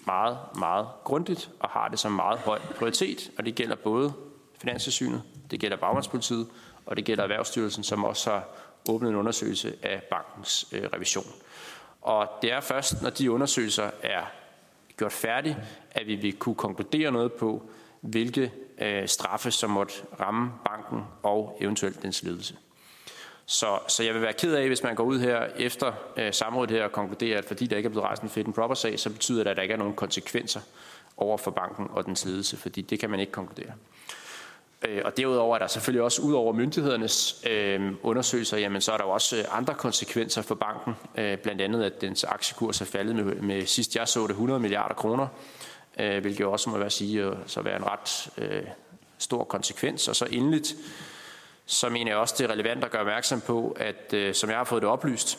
meget, 0.06 0.38
meget 0.58 0.86
grundigt 1.04 1.50
og 1.60 1.68
har 1.68 1.88
det 1.88 1.98
som 1.98 2.12
meget 2.12 2.38
høj 2.38 2.58
prioritet. 2.58 3.30
Og 3.38 3.46
det 3.46 3.54
gælder 3.54 3.76
både 3.76 4.12
Finanssynet, 4.60 5.22
det 5.50 5.60
gælder 5.60 5.76
Bagmandspolitiet, 5.76 6.46
og 6.86 6.96
det 6.96 7.04
gælder 7.04 7.22
Erhvervsstyrelsen, 7.22 7.84
som 7.84 8.04
også 8.04 8.30
har 8.30 8.44
åbnet 8.88 9.10
en 9.10 9.16
undersøgelse 9.16 9.74
af 9.82 10.02
bankens 10.10 10.68
øh, 10.72 10.82
revision. 10.94 11.26
Og 12.02 12.28
det 12.42 12.52
er 12.52 12.60
først, 12.60 13.02
når 13.02 13.10
de 13.10 13.30
undersøgelser 13.30 13.90
er 14.02 14.22
gjort 14.96 15.12
færdige, 15.12 15.56
at 15.90 16.06
vi 16.06 16.14
vil 16.14 16.32
kunne 16.32 16.54
konkludere 16.54 17.12
noget 17.12 17.32
på, 17.32 17.62
hvilke 18.00 18.52
øh, 18.78 19.08
straffe, 19.08 19.50
som 19.50 19.70
måtte 19.70 19.94
ramme 20.20 20.52
banken 20.64 21.02
og 21.22 21.58
eventuelt 21.60 22.02
dens 22.02 22.22
ledelse. 22.22 22.56
Så, 23.46 23.78
så 23.88 24.02
jeg 24.02 24.14
vil 24.14 24.22
være 24.22 24.32
ked 24.32 24.54
af, 24.54 24.66
hvis 24.66 24.82
man 24.82 24.94
går 24.94 25.04
ud 25.04 25.20
her 25.20 25.46
efter 25.56 25.92
øh, 26.16 26.32
samrådet 26.32 26.70
her 26.70 26.84
og 26.84 26.92
konkluderer, 26.92 27.38
at 27.38 27.44
fordi 27.44 27.66
der 27.66 27.76
ikke 27.76 27.86
er 27.86 27.90
blevet 27.90 28.04
rejst 28.04 28.22
en 28.22 28.28
fit 28.28 28.46
and 28.46 28.54
proper 28.54 28.74
sag, 28.74 28.98
så 28.98 29.10
betyder 29.10 29.42
det, 29.42 29.50
at 29.50 29.56
der 29.56 29.62
ikke 29.62 29.72
er 29.72 29.78
nogen 29.78 29.94
konsekvenser 29.94 30.60
over 31.16 31.36
for 31.36 31.50
banken 31.50 31.86
og 31.90 32.06
dens 32.06 32.24
ledelse, 32.24 32.56
fordi 32.56 32.82
det 32.82 33.00
kan 33.00 33.10
man 33.10 33.20
ikke 33.20 33.32
konkludere. 33.32 33.72
Øh, 34.82 35.02
og 35.04 35.16
derudover 35.16 35.54
er 35.54 35.58
der 35.58 35.66
selvfølgelig 35.66 36.02
også, 36.02 36.22
ud 36.22 36.32
over 36.32 36.52
myndighedernes 36.52 37.44
øh, 37.46 37.92
undersøgelser, 38.02 38.58
jamen, 38.58 38.80
så 38.80 38.92
er 38.92 38.96
der 38.96 39.04
jo 39.04 39.10
også 39.10 39.36
øh, 39.36 39.44
andre 39.50 39.74
konsekvenser 39.74 40.42
for 40.42 40.54
banken. 40.54 40.94
Øh, 41.16 41.38
blandt 41.38 41.60
andet, 41.60 41.84
at 41.84 42.00
dens 42.00 42.24
aktiekurs 42.24 42.80
er 42.80 42.84
faldet 42.84 43.16
med, 43.16 43.34
med 43.34 43.66
sidst 43.66 43.96
jeg 43.96 44.08
så 44.08 44.22
det 44.22 44.30
100 44.30 44.60
milliarder 44.60 44.94
kroner, 44.94 45.26
øh, 46.00 46.20
hvilket 46.20 46.40
jo 46.40 46.52
også 46.52 46.70
må 46.70 46.78
være 46.78 46.90
sige, 46.90 47.22
øh, 47.22 47.36
så 47.46 47.62
være 47.62 47.76
en 47.76 47.84
ret 47.84 48.28
øh, 48.38 48.62
stor 49.18 49.44
konsekvens. 49.44 50.08
Og 50.08 50.16
så 50.16 50.26
endeligt, 50.30 50.74
så 51.66 51.88
mener 51.88 52.10
jeg 52.10 52.18
også, 52.18 52.34
det 52.38 52.44
er 52.44 52.50
relevant 52.50 52.84
at 52.84 52.90
gøre 52.90 53.00
opmærksom 53.00 53.40
på, 53.40 53.76
at 53.80 54.12
øh, 54.12 54.34
som 54.34 54.50
jeg 54.50 54.58
har 54.58 54.64
fået 54.64 54.82
det 54.82 54.90
oplyst, 54.90 55.38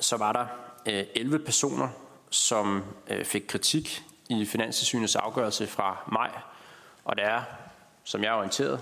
så 0.00 0.16
var 0.16 0.32
der 0.32 0.46
øh, 0.86 1.04
11 1.14 1.38
personer, 1.38 1.88
som 2.30 2.84
øh, 3.08 3.24
fik 3.24 3.42
kritik 3.48 4.02
i 4.28 4.46
Finanssynets 4.46 5.16
afgørelse 5.16 5.66
fra 5.66 5.96
maj, 6.12 6.30
og 7.04 7.16
der 7.16 7.22
er 7.22 7.42
som 8.08 8.22
jeg 8.22 8.28
er 8.28 8.34
orienteret, 8.34 8.80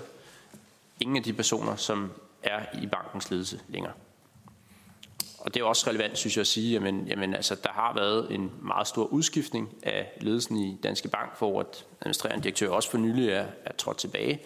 ingen 0.99 1.17
af 1.17 1.23
de 1.23 1.33
personer, 1.33 1.75
som 1.75 2.11
er 2.43 2.65
i 2.81 2.87
bankens 2.87 3.31
ledelse 3.31 3.61
længere. 3.67 3.93
Og 5.39 5.53
det 5.53 5.59
er 5.59 5.63
også 5.63 5.89
relevant, 5.89 6.17
synes 6.17 6.37
jeg, 6.37 6.41
at 6.41 6.47
sige, 6.47 6.71
jamen, 6.73 7.07
jamen, 7.07 7.33
altså, 7.33 7.55
der 7.55 7.69
har 7.69 7.93
været 7.93 8.31
en 8.31 8.51
meget 8.61 8.87
stor 8.87 9.05
udskiftning 9.05 9.75
af 9.83 10.11
ledelsen 10.21 10.57
i 10.57 10.79
Danske 10.83 11.07
Bank, 11.07 11.37
for 11.37 11.59
at 11.59 11.85
administrerende 12.01 12.43
direktør 12.43 12.69
også 12.69 12.91
for 12.91 12.97
nylig 12.97 13.29
er, 13.29 13.47
er 13.65 13.73
trådt 13.73 13.97
tilbage. 13.97 14.41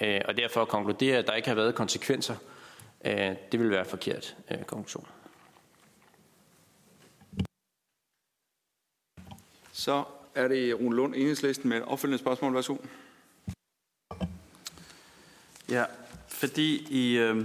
Øh, 0.00 0.20
og 0.24 0.36
derfor 0.36 0.62
at 0.62 0.68
konkludere, 0.68 1.18
at 1.18 1.26
der 1.26 1.32
ikke 1.32 1.48
har 1.48 1.54
været 1.54 1.74
konsekvenser, 1.74 2.36
øh, 3.04 3.32
det 3.52 3.60
vil 3.60 3.70
være 3.70 3.84
forkert 3.84 4.36
øh, 4.50 4.62
konklusion. 4.62 5.06
Så 9.72 10.04
er 10.34 10.48
det 10.48 10.80
Rune 10.80 10.96
Lund, 10.96 11.14
enhedslisten, 11.14 11.68
med 11.68 11.76
et 11.76 11.84
opfølgende 11.84 12.18
spørgsmål. 12.18 12.54
Værsgo. 12.54 12.76
Ja, 15.70 15.84
fordi 16.28 16.86
i, 16.90 17.18
øh, 17.18 17.44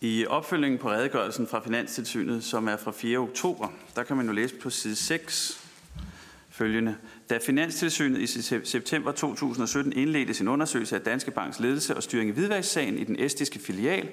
i 0.00 0.26
opfølgingen 0.26 0.78
på 0.78 0.90
redegørelsen 0.90 1.46
fra 1.46 1.60
Finanstilsynet, 1.60 2.44
som 2.44 2.68
er 2.68 2.76
fra 2.76 2.90
4. 2.90 3.18
oktober, 3.18 3.68
der 3.96 4.02
kan 4.02 4.16
man 4.16 4.26
jo 4.26 4.32
læse 4.32 4.54
på 4.54 4.70
side 4.70 4.96
6 4.96 5.64
følgende. 6.50 6.96
Da 7.30 7.38
Finanstilsynet 7.38 8.20
i 8.20 8.42
september 8.64 9.12
2017 9.12 9.92
indledte 9.92 10.34
sin 10.34 10.48
undersøgelse 10.48 10.96
af 10.96 11.02
Danske 11.02 11.30
Banks 11.30 11.60
ledelse 11.60 11.96
og 11.96 12.02
styring 12.02 12.30
i 12.30 12.32
hvidvækstsagen 12.32 12.98
i 12.98 13.04
den 13.04 13.20
estiske 13.20 13.58
filial, 13.58 14.08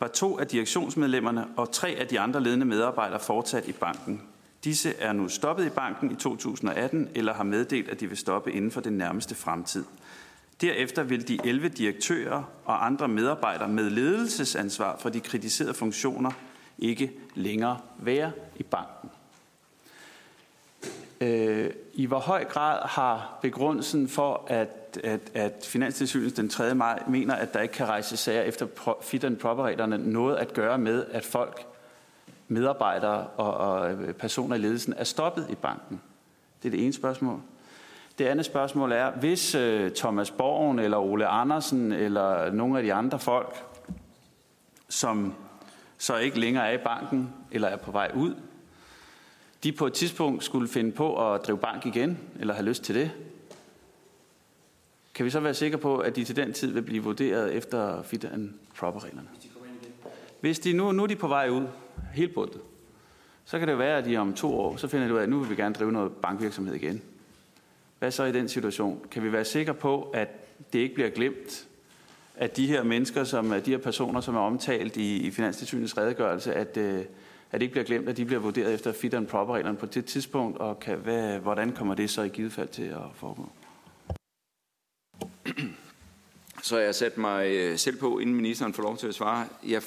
var 0.00 0.08
to 0.08 0.38
af 0.38 0.46
direktionsmedlemmerne 0.46 1.46
og 1.56 1.72
tre 1.72 1.88
af 1.88 2.06
de 2.06 2.20
andre 2.20 2.42
ledende 2.42 2.66
medarbejdere 2.66 3.20
fortsat 3.20 3.68
i 3.68 3.72
banken. 3.72 4.22
Disse 4.64 4.94
er 4.98 5.12
nu 5.12 5.28
stoppet 5.28 5.66
i 5.66 5.68
banken 5.68 6.10
i 6.10 6.14
2018 6.14 7.08
eller 7.14 7.34
har 7.34 7.44
meddelt, 7.44 7.88
at 7.88 8.00
de 8.00 8.06
vil 8.06 8.16
stoppe 8.16 8.52
inden 8.52 8.70
for 8.70 8.80
den 8.80 8.92
nærmeste 8.92 9.34
fremtid. 9.34 9.84
Derefter 10.60 11.02
vil 11.02 11.28
de 11.28 11.38
11 11.44 11.68
direktører 11.68 12.42
og 12.64 12.86
andre 12.86 13.08
medarbejdere 13.08 13.68
med 13.68 13.90
ledelsesansvar 13.90 14.96
for 14.96 15.08
de 15.08 15.20
kritiserede 15.20 15.74
funktioner 15.74 16.30
ikke 16.78 17.12
længere 17.34 17.78
være 17.98 18.32
i 18.56 18.62
banken. 18.62 19.10
Øh, 21.20 21.70
I 21.94 22.06
hvor 22.06 22.18
høj 22.18 22.44
grad 22.44 22.88
har 22.88 23.38
begrundelsen 23.42 24.08
for, 24.08 24.46
at, 24.46 25.00
at, 25.04 25.20
at 25.34 25.66
Finanstilsynet 25.66 26.36
den 26.36 26.48
3. 26.48 26.74
maj 26.74 27.02
mener, 27.08 27.34
at 27.34 27.54
der 27.54 27.60
ikke 27.60 27.74
kan 27.74 27.86
rejse 27.86 28.16
sager 28.16 28.42
efter 28.42 28.66
fit 29.02 29.24
and 29.24 29.36
proper 29.36 29.96
noget 29.96 30.36
at 30.36 30.54
gøre 30.54 30.78
med, 30.78 31.04
at 31.10 31.24
folk, 31.24 31.66
medarbejdere 32.48 33.26
og, 33.26 33.54
og 33.54 33.96
personer 34.18 34.56
i 34.56 34.58
ledelsen 34.58 34.94
er 34.96 35.04
stoppet 35.04 35.46
i 35.50 35.54
banken? 35.54 36.00
Det 36.62 36.68
er 36.68 36.70
det 36.70 36.84
ene 36.84 36.92
spørgsmål. 36.92 37.40
Det 38.18 38.24
andet 38.24 38.46
spørgsmål 38.46 38.92
er, 38.92 39.10
hvis 39.10 39.54
uh, 39.54 39.90
Thomas 39.96 40.30
Borgen 40.30 40.78
eller 40.78 40.96
Ole 40.96 41.26
Andersen 41.26 41.92
eller 41.92 42.52
nogle 42.52 42.78
af 42.78 42.84
de 42.84 42.92
andre 42.92 43.18
folk, 43.18 43.64
som 44.88 45.34
så 45.98 46.16
ikke 46.16 46.40
længere 46.40 46.68
er 46.68 46.78
i 46.78 46.82
banken 46.84 47.32
eller 47.50 47.68
er 47.68 47.76
på 47.76 47.90
vej 47.90 48.10
ud, 48.14 48.34
de 49.64 49.72
på 49.72 49.86
et 49.86 49.92
tidspunkt 49.92 50.44
skulle 50.44 50.68
finde 50.68 50.92
på 50.92 51.32
at 51.32 51.46
drive 51.46 51.58
bank 51.58 51.86
igen, 51.86 52.18
eller 52.40 52.54
have 52.54 52.66
lyst 52.66 52.82
til 52.82 52.94
det, 52.94 53.10
kan 55.14 55.24
vi 55.24 55.30
så 55.30 55.40
være 55.40 55.54
sikre 55.54 55.78
på, 55.78 55.98
at 55.98 56.16
de 56.16 56.24
til 56.24 56.36
den 56.36 56.52
tid 56.52 56.72
vil 56.72 56.82
blive 56.82 57.02
vurderet 57.02 57.52
efter 57.52 58.02
fit 58.02 58.24
and 58.24 58.50
proper 58.78 59.04
reglerne? 59.04 59.28
Hvis 60.40 60.58
de 60.58 60.72
nu, 60.72 60.92
nu 60.92 61.02
er 61.02 61.06
de 61.06 61.16
på 61.16 61.28
vej 61.28 61.48
ud, 61.48 61.66
helt 62.14 62.34
bundet, 62.34 62.60
så 63.44 63.58
kan 63.58 63.68
det 63.68 63.72
jo 63.72 63.78
være, 63.78 63.98
at 63.98 64.04
de 64.04 64.16
om 64.16 64.34
to 64.34 64.60
år, 64.60 64.76
så 64.76 64.88
finder 64.88 65.06
de 65.06 65.12
ud 65.12 65.18
af, 65.18 65.22
at 65.22 65.28
nu 65.28 65.38
vil 65.38 65.50
vi 65.50 65.54
gerne 65.54 65.74
drive 65.74 65.92
noget 65.92 66.12
bankvirksomhed 66.12 66.74
igen. 66.74 67.02
Hvad 68.04 68.12
så 68.12 68.24
i 68.24 68.32
den 68.32 68.48
situation? 68.48 69.06
Kan 69.10 69.22
vi 69.22 69.32
være 69.32 69.44
sikre 69.44 69.74
på, 69.74 70.02
at 70.02 70.28
det 70.72 70.78
ikke 70.78 70.94
bliver 70.94 71.10
glemt, 71.10 71.66
at 72.34 72.56
de 72.56 72.66
her 72.66 72.82
mennesker, 72.82 73.24
som 73.24 73.52
er 73.52 73.58
de 73.58 73.70
her 73.70 73.78
personer, 73.78 74.20
som 74.20 74.36
er 74.36 74.40
omtalt 74.40 74.96
i, 74.96 75.16
i 75.16 75.30
Finanstilsynets 75.30 75.98
redegørelse, 75.98 76.54
at, 76.54 76.76
øh, 76.76 76.98
at 76.98 77.06
det 77.52 77.62
ikke 77.62 77.72
bliver 77.72 77.84
glemt, 77.84 78.08
at 78.08 78.16
de 78.16 78.24
bliver 78.24 78.40
vurderet 78.40 78.74
efter 78.74 78.92
fit 78.92 79.14
and 79.14 79.26
proper 79.26 79.54
reglerne 79.54 79.78
på 79.78 79.86
det 79.86 80.04
tidspunkt, 80.04 80.58
og 80.58 80.80
kan, 80.80 80.98
hvad, 80.98 81.38
hvordan 81.38 81.72
kommer 81.72 81.94
det 81.94 82.10
så 82.10 82.22
i 82.22 82.28
givet 82.28 82.52
fald 82.52 82.68
til 82.68 82.82
at 82.82 83.02
foregå? 83.14 83.48
Så 86.62 86.78
jeg 86.78 86.94
sat 86.94 87.18
mig 87.18 87.48
øh, 87.48 87.78
selv 87.78 87.96
på, 87.96 88.18
inden 88.18 88.34
ministeren 88.34 88.74
får 88.74 88.82
lov 88.82 88.96
til 88.96 89.06
at 89.06 89.14
svare. 89.14 89.46
Jeg, 89.66 89.82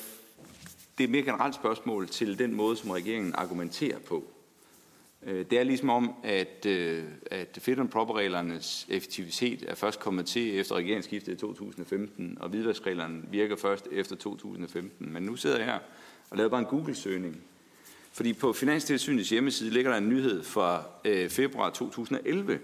det 0.97 1.03
er 1.03 1.07
et 1.07 1.09
mere 1.09 1.23
generelt 1.23 1.55
spørgsmål 1.55 2.07
til 2.07 2.39
den 2.39 2.53
måde, 2.55 2.77
som 2.77 2.91
regeringen 2.91 3.35
argumenterer 3.35 3.99
på. 3.99 4.23
Øh, 5.27 5.45
det 5.49 5.59
er 5.59 5.63
ligesom 5.63 5.89
om, 5.89 6.15
at, 6.23 6.65
øh, 6.65 7.03
at 7.31 7.57
fit 7.61 7.79
and 7.79 7.89
proper-reglernes 7.89 8.87
effektivitet 8.89 9.65
er 9.67 9.75
først 9.75 9.99
kommet 9.99 10.25
til 10.25 10.59
efter 10.59 10.75
regeringsskiftet 10.75 11.33
i 11.33 11.35
2015, 11.35 12.37
og 12.39 12.49
hvidvaskreglerne 12.49 13.21
virker 13.31 13.55
først 13.55 13.87
efter 13.91 14.15
2015. 14.15 15.13
Men 15.13 15.23
nu 15.23 15.35
sidder 15.35 15.57
jeg 15.57 15.65
her 15.65 15.79
og 16.29 16.37
laver 16.37 16.49
bare 16.49 16.59
en 16.59 16.65
Google-søgning. 16.65 17.41
Fordi 18.11 18.33
på 18.33 18.53
Finanstilsynets 18.53 19.29
hjemmeside 19.29 19.69
ligger 19.69 19.91
der 19.91 19.97
en 19.97 20.09
nyhed 20.09 20.43
fra 20.43 20.83
øh, 21.05 21.29
februar 21.29 21.69
2011, 21.69 22.59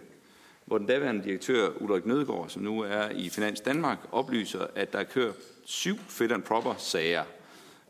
hvor 0.66 0.78
den 0.78 0.88
daværende 0.88 1.24
direktør 1.24 1.70
Ulrik 1.82 2.06
Nødgaard, 2.06 2.50
som 2.50 2.62
nu 2.62 2.80
er 2.80 3.10
i 3.10 3.30
Finans 3.30 3.62
Danmark, 3.62 3.98
oplyser, 4.12 4.68
at 4.76 4.94
der 4.94 5.00
er 5.00 5.04
kørt 5.04 5.36
syv 5.66 5.98
fit 6.10 6.32
and 6.32 6.44
proper 6.44 6.76
sager 6.78 7.24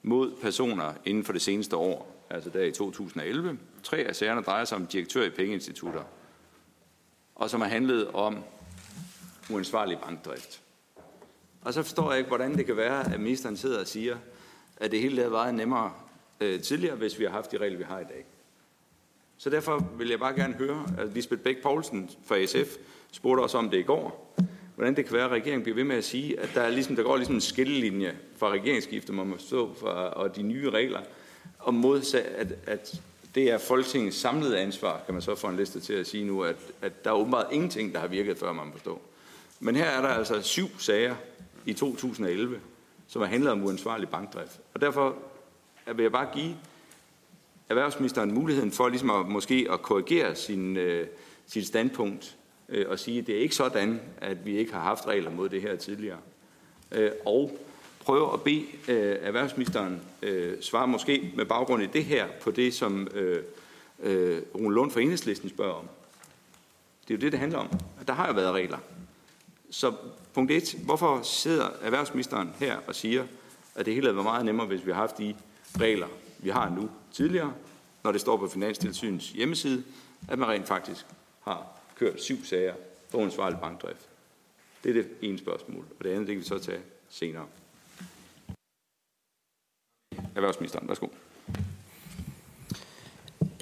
mod 0.04 0.32
personer 0.42 0.94
inden 1.06 1.24
for 1.24 1.34
det 1.34 1.42
seneste 1.42 1.76
år, 1.76 2.26
altså 2.30 2.50
der 2.50 2.64
i 2.64 2.72
2011, 2.72 3.60
Tre 3.84 3.98
af 3.98 4.16
sagerne 4.16 4.42
drejer 4.42 4.66
sig 4.66 4.78
om 4.78 4.88
direktør 4.88 5.24
i 5.24 5.30
pengeinstitutter, 5.30 6.04
og 7.36 7.50
som 7.50 7.62
har 7.62 7.68
handlet 7.68 8.08
om 8.08 8.44
uansvarlig 9.50 10.00
bankdrift. 10.00 10.62
Og 11.62 11.74
så 11.74 11.84
forstår 11.84 12.12
jeg 12.12 12.18
ikke, 12.18 12.28
hvordan 12.28 12.58
det 12.58 12.66
kan 12.66 12.78
være, 12.78 13.14
at 13.14 13.20
ministeren 13.20 13.58
sidder 13.58 13.80
og 13.80 13.88
siger, 13.88 14.18
at 14.78 14.92
det 14.92 15.00
hele 15.00 15.18
havde 15.18 15.32
været 15.32 15.56
nemmere 15.56 15.94
øh, 16.40 16.62
tidligere, 16.62 16.96
hvis 16.96 17.20
vi 17.20 17.24
har 17.24 17.32
haft 17.32 17.52
de 17.52 17.58
regler, 17.58 17.78
vi 17.78 17.84
har 17.84 18.00
i 18.00 18.04
dag. 18.04 18.26
Så 19.38 19.50
derfor 19.50 19.92
vil 19.98 20.10
jeg 20.10 20.20
bare 20.20 20.34
gerne 20.34 20.54
høre, 20.54 20.86
at 20.98 21.08
Lisbeth 21.08 21.42
Bæk 21.42 21.62
Poulsen 21.62 22.10
fra 22.26 22.46
SF 22.46 22.78
spurgte 23.12 23.42
os 23.42 23.56
om 23.56 23.70
det 23.70 23.78
i 23.78 23.84
går, 23.84 24.36
hvordan 24.76 24.96
det 24.96 25.06
kan 25.06 25.14
være, 25.14 25.26
at 25.26 25.32
regeringen 25.32 25.64
bliver 25.64 25.76
ved 25.76 25.84
med 25.84 25.96
at 25.96 26.04
sige, 26.04 26.40
at 26.40 26.50
der, 26.56 26.62
er 26.62 26.70
ligesom, 26.70 26.96
der 26.96 27.04
går 27.04 27.16
ligesom 27.16 27.36
en 27.36 27.42
skillelinje 27.42 28.18
fra 28.38 28.50
regeringsskiftet, 28.50 29.16
man 29.16 29.28
må 29.28 29.38
stå 29.38 29.74
for, 29.74 29.88
og 29.88 30.36
de 30.36 30.42
nye 30.42 30.70
regler, 30.70 31.00
og 31.60 31.74
modsat, 31.74 32.26
at, 32.26 32.54
at 32.68 33.02
det 33.36 33.52
er 33.52 33.58
Folketingets 33.58 34.18
samlede 34.18 34.60
ansvar, 34.60 35.02
kan 35.06 35.14
man 35.14 35.22
så 35.22 35.36
få 35.36 35.48
en 35.48 35.58
liste 35.58 35.80
til 35.80 35.94
at 35.94 36.08
sige 36.08 36.26
nu, 36.26 36.44
at, 36.44 36.56
at 36.82 37.04
der 37.04 37.10
er 37.10 37.16
åbenbart 37.16 37.46
ingenting, 37.52 37.94
der 37.94 38.00
har 38.00 38.08
virket, 38.08 38.38
før 38.38 38.54
man 38.54 38.72
forstår. 38.72 39.02
Men 39.60 39.76
her 39.76 39.86
er 39.86 40.02
der 40.02 40.08
altså 40.08 40.42
syv 40.42 40.68
sager 40.80 41.16
i 41.66 41.74
2011, 41.74 42.60
som 43.08 43.22
har 43.22 43.30
handlet 43.30 43.52
om 43.52 43.64
uansvarlig 43.64 44.10
bankdrift. 44.10 44.60
Og 44.74 44.82
derfor 44.82 45.16
vil 45.96 46.04
jeg 46.04 46.12
bare 46.12 46.28
give 46.34 46.56
erhvervsministeren 47.70 48.34
muligheden 48.34 48.72
for 48.72 48.90
ligesom 48.90 49.10
at, 49.10 49.28
måske 49.28 49.68
at 49.72 49.82
korrigere 49.82 50.36
sin, 50.36 50.78
øh, 50.78 51.08
sit 51.48 51.68
standpunkt 51.68 52.38
øh, 52.70 52.90
og 52.90 53.00
sige, 53.00 53.20
at 53.20 53.28
det 53.28 53.36
er 53.36 53.40
ikke 53.40 53.56
sådan, 53.56 54.02
at 54.18 54.46
vi 54.46 54.58
ikke 54.58 54.74
har 54.74 54.82
haft 54.82 55.08
regler 55.08 55.32
mod 55.32 55.50
det 55.50 55.62
her 55.62 55.76
tidligere. 55.76 56.20
Øh, 56.92 57.12
og 57.26 57.60
prøve 58.00 58.34
at 58.34 58.42
bede 58.42 58.66
øh, 58.88 59.18
erhvervsministeren 59.22 60.02
øh, 60.22 60.62
svare 60.62 60.88
måske 60.88 61.32
med 61.36 61.46
baggrund 61.46 61.84
i 61.84 61.86
det 61.86 62.06
her 62.06 62.28
på 62.42 62.52
det, 62.52 62.74
som 62.74 63.08
øh, 63.14 63.44
øh, 64.00 64.42
Rune 64.56 64.76
Lund 64.76 64.92
fra 64.92 65.02
Enhedslisten 65.02 65.50
spørger 65.50 65.74
om. 65.74 65.88
Det 67.08 67.14
er 67.14 67.18
jo 67.18 67.22
det, 67.22 67.32
det 67.32 67.40
handler 67.40 67.60
om. 67.60 67.70
Der 68.08 68.14
har 68.14 68.28
jo 68.28 68.34
været 68.34 68.54
regler. 68.54 68.78
Så 69.70 69.94
punkt 70.34 70.52
1. 70.52 70.76
Hvorfor 70.86 71.22
sidder 71.22 71.68
erhvervsministeren 71.82 72.50
her 72.60 72.78
og 72.88 72.96
siger, 72.96 73.24
at 73.76 73.86
det 73.86 73.94
hele 73.94 74.06
havde 74.06 74.16
været 74.16 74.26
meget 74.26 74.46
nemmere, 74.46 74.68
hvis 74.68 74.86
vi 74.86 74.92
har 74.92 75.00
haft 75.00 75.18
de 75.18 75.36
regler, 75.80 76.08
vi 76.40 76.50
har 76.50 76.70
nu 76.70 76.90
tidligere, 77.14 77.54
når 78.04 78.12
det 78.12 78.22
står 78.22 78.38
på 78.38 78.48
Finanstilsynets 78.48 79.30
hjemmeside, 79.30 79.84
at 80.28 80.40
man 80.40 80.50
rent 80.50 80.68
faktisk 80.68 81.06
har 81.42 81.68
kørt 82.04 82.22
syv 82.22 82.46
sager 82.46 82.74
for 83.10 83.18
uansvarlig 83.18 83.60
bankdrift. 83.60 84.10
Det 84.84 84.90
er 84.90 84.94
det 84.94 85.08
ene 85.22 85.38
spørgsmål, 85.38 85.86
og 86.00 86.04
det 86.04 86.10
andet 86.10 86.28
det 86.28 86.36
kan 86.36 86.40
vi 86.40 86.46
så 86.46 86.60
tage 86.60 86.80
senere. 87.10 87.46
Erhvervsministeren, 90.36 90.88
værsgo. 90.88 91.08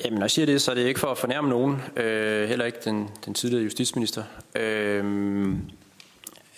Jamen, 0.06 0.20
når 0.20 0.22
jeg 0.22 0.32
siger 0.32 0.46
det, 0.46 0.62
så 0.62 0.72
er 0.72 0.76
det 0.76 0.88
ikke 0.88 1.00
for 1.00 1.08
at 1.08 1.18
fornærme 1.18 1.50
nogen, 1.50 1.82
øh, 1.98 2.50
heller 2.50 2.66
ikke 2.66 2.78
den, 2.86 3.10
den 3.26 3.34
tidligere 3.34 3.64
justitsminister. 3.64 4.24
Øh, 4.56 5.56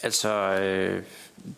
altså, 0.03 0.29
øh, 0.29 1.03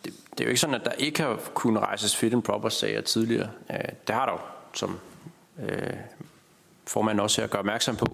det, 0.04 0.14
det 0.30 0.40
er 0.40 0.44
jo 0.44 0.48
ikke 0.48 0.60
sådan, 0.60 0.74
at 0.74 0.84
der 0.84 0.92
ikke 0.92 1.22
har 1.22 1.40
kunnet 1.54 1.82
rejses 1.82 2.16
fit 2.16 2.32
and 2.32 2.42
proper 2.42 2.68
sager 2.68 3.00
tidligere. 3.00 3.50
Øh, 3.70 3.78
det 4.06 4.14
har 4.14 4.26
der 4.26 4.32
jo, 4.32 4.38
som 4.74 4.98
øh, 5.62 5.96
formanden 6.86 7.20
også 7.20 7.40
her 7.40 7.48
gør 7.48 7.58
opmærksom 7.58 7.96
på. 7.96 8.06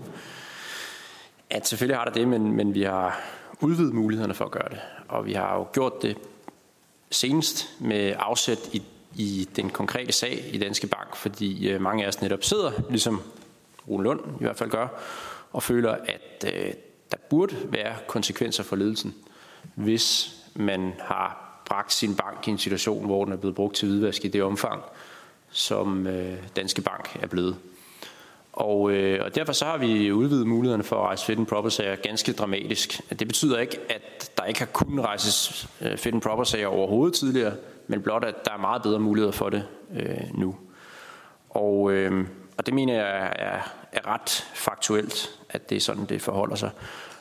At 1.55 1.69
selvfølgelig 1.69 1.97
har 1.97 2.05
der 2.05 2.13
det, 2.13 2.29
men, 2.29 2.53
men 2.53 2.75
vi 2.75 2.83
har 2.83 3.21
udvidet 3.61 3.95
mulighederne 3.95 4.35
for 4.35 4.45
at 4.45 4.51
gøre 4.51 4.69
det. 4.71 4.81
Og 5.09 5.27
vi 5.27 5.33
har 5.33 5.57
jo 5.57 5.67
gjort 5.73 6.03
det 6.03 6.19
senest 7.11 7.69
med 7.81 8.15
afsæt 8.19 8.59
i 8.73 8.83
i 9.15 9.49
den 9.57 9.71
konkrete 9.71 10.13
sag 10.13 10.51
i 10.53 10.59
Danske 10.59 10.87
Bank, 10.87 11.17
fordi 11.17 11.69
øh, 11.69 11.81
mange 11.81 12.05
af 12.05 12.09
os 12.09 12.23
netop 12.23 12.45
sidder, 12.45 12.73
ligesom 12.91 13.23
Rune 13.89 14.05
Lund 14.05 14.21
i 14.41 14.45
hvert 14.45 14.57
fald 14.57 14.71
gør, 14.71 14.89
og 15.53 15.63
føler, 15.63 15.93
at 15.93 16.55
øh, 16.55 16.73
der 17.11 17.17
burde 17.31 17.57
være 17.65 17.95
konsekvenser 18.07 18.63
for 18.63 18.77
ledelsen, 18.77 19.15
hvis 19.75 20.37
man 20.55 20.93
har 20.99 21.61
bragt 21.67 21.93
sin 21.93 22.17
bank 22.17 22.49
i 22.49 22.51
en 22.51 22.59
situation, 22.59 23.07
hvor 23.07 23.25
den 23.25 23.33
er 23.33 23.37
blevet 23.37 23.55
brugt 23.55 23.77
til 23.77 23.89
hvidvask 23.89 24.25
i 24.25 24.29
det 24.29 24.43
omfang, 24.43 24.83
som 25.51 26.07
øh, 26.07 26.39
Danske 26.57 26.83
Bank 26.83 27.17
er 27.23 27.27
blevet. 27.27 27.57
Og, 28.53 28.91
øh, 28.91 29.25
og 29.25 29.35
derfor 29.35 29.53
så 29.53 29.65
har 29.65 29.77
vi 29.77 30.13
udvidet 30.13 30.47
mulighederne 30.47 30.85
for 30.85 30.97
at 30.97 31.03
rejse 31.03 31.27
fit 31.27 31.39
and 31.39 31.47
proper 31.47 31.69
sager 31.69 31.97
ganske 31.97 32.33
dramatisk. 32.33 33.01
Det 33.19 33.29
betyder 33.29 33.59
ikke, 33.59 33.79
at 33.89 34.33
der 34.39 34.45
ikke 34.45 34.61
har 34.61 34.67
kunnet 34.67 35.05
rejses 35.05 35.69
øh, 35.81 35.97
fit 35.97 36.15
and 36.15 36.23
proper 36.23 36.45
sager 36.45 36.67
overhovedet 36.67 37.15
tidligere, 37.15 37.53
men 37.87 38.03
blot 38.03 38.25
at 38.25 38.45
der 38.45 38.53
er 38.53 38.59
meget 38.59 38.83
bedre 38.83 38.99
muligheder 39.01 39.33
for 39.33 39.49
det 39.49 39.65
øh, 39.97 40.21
nu. 40.35 40.57
Og, 41.51 41.93
øh, 41.93 42.27
og 42.59 42.67
det 42.67 42.75
mener 42.75 42.95
jeg 42.95 43.33
er, 43.37 43.73
er 43.93 44.07
ret 44.07 44.47
faktuelt, 44.55 45.41
at 45.51 45.71
det 45.71 45.77
er 45.77 45.81
sådan, 45.81 46.05
det 46.05 46.23
forholder 46.23 46.57
sig. 46.57 46.71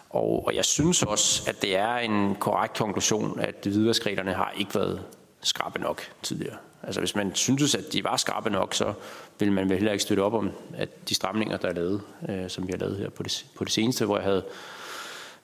Og, 0.09 0.45
og 0.47 0.55
jeg 0.55 0.65
synes 0.65 1.03
også, 1.03 1.49
at 1.49 1.61
det 1.61 1.75
er 1.75 1.95
en 1.95 2.35
korrekt 2.35 2.77
konklusion, 2.77 3.39
at 3.39 3.55
hvidvaskreglerne 3.63 4.33
har 4.33 4.53
ikke 4.57 4.75
været 4.75 5.03
skarpe 5.41 5.79
nok 5.79 6.01
tidligere. 6.23 6.57
Altså 6.83 7.01
hvis 7.01 7.15
man 7.15 7.35
syntes, 7.35 7.75
at 7.75 7.93
de 7.93 8.03
var 8.03 8.17
skarpe 8.17 8.49
nok, 8.49 8.73
så 8.73 8.93
vil 9.41 9.51
man 9.51 9.69
vel 9.69 9.77
heller 9.77 9.91
ikke 9.91 10.01
støtte 10.01 10.21
op 10.21 10.33
om 10.33 10.51
at 10.73 11.09
de 11.09 11.15
stramninger, 11.15 11.57
der 11.57 11.67
er 11.67 11.73
lavet, 11.73 12.01
øh, 12.29 12.49
som 12.49 12.67
vi 12.67 12.71
har 12.71 12.77
lavet 12.77 12.97
her 12.97 13.09
på 13.09 13.23
det, 13.23 13.45
på 13.57 13.63
det 13.63 13.73
seneste, 13.73 14.05
hvor 14.05 14.17
jeg 14.17 14.23
havde 14.23 14.43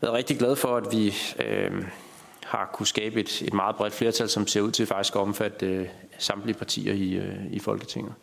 været 0.02 0.14
rigtig 0.14 0.38
glad 0.38 0.56
for, 0.56 0.78
at 0.78 0.86
vi 0.92 1.14
øh, 1.46 1.72
har 2.44 2.70
kunne 2.74 2.88
skabe 2.88 3.20
et, 3.20 3.42
et 3.42 3.54
meget 3.54 3.76
bredt 3.76 3.94
flertal, 3.94 4.30
som 4.30 4.48
ser 4.48 4.62
ud 4.62 4.72
til 4.72 4.86
faktisk 4.86 5.16
at 5.16 5.22
omfatte 5.22 5.66
øh, 5.66 5.88
samtlige 6.18 6.58
partier 6.58 6.94
i, 6.94 7.14
øh, 7.14 7.36
i 7.52 7.60
Folketinget. 7.60 8.14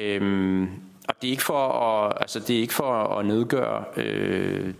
Øh, 0.00 0.62
og 1.08 1.14
det 1.22 1.28
er 1.28 1.30
ikke 1.30 1.42
for 1.42 1.68
at, 1.68 2.12
altså 2.20 2.38
det 2.38 2.56
er 2.56 2.60
ikke 2.60 2.74
for 2.74 3.18
at 3.18 3.26
nedgøre 3.26 3.84
øh, 3.96 4.74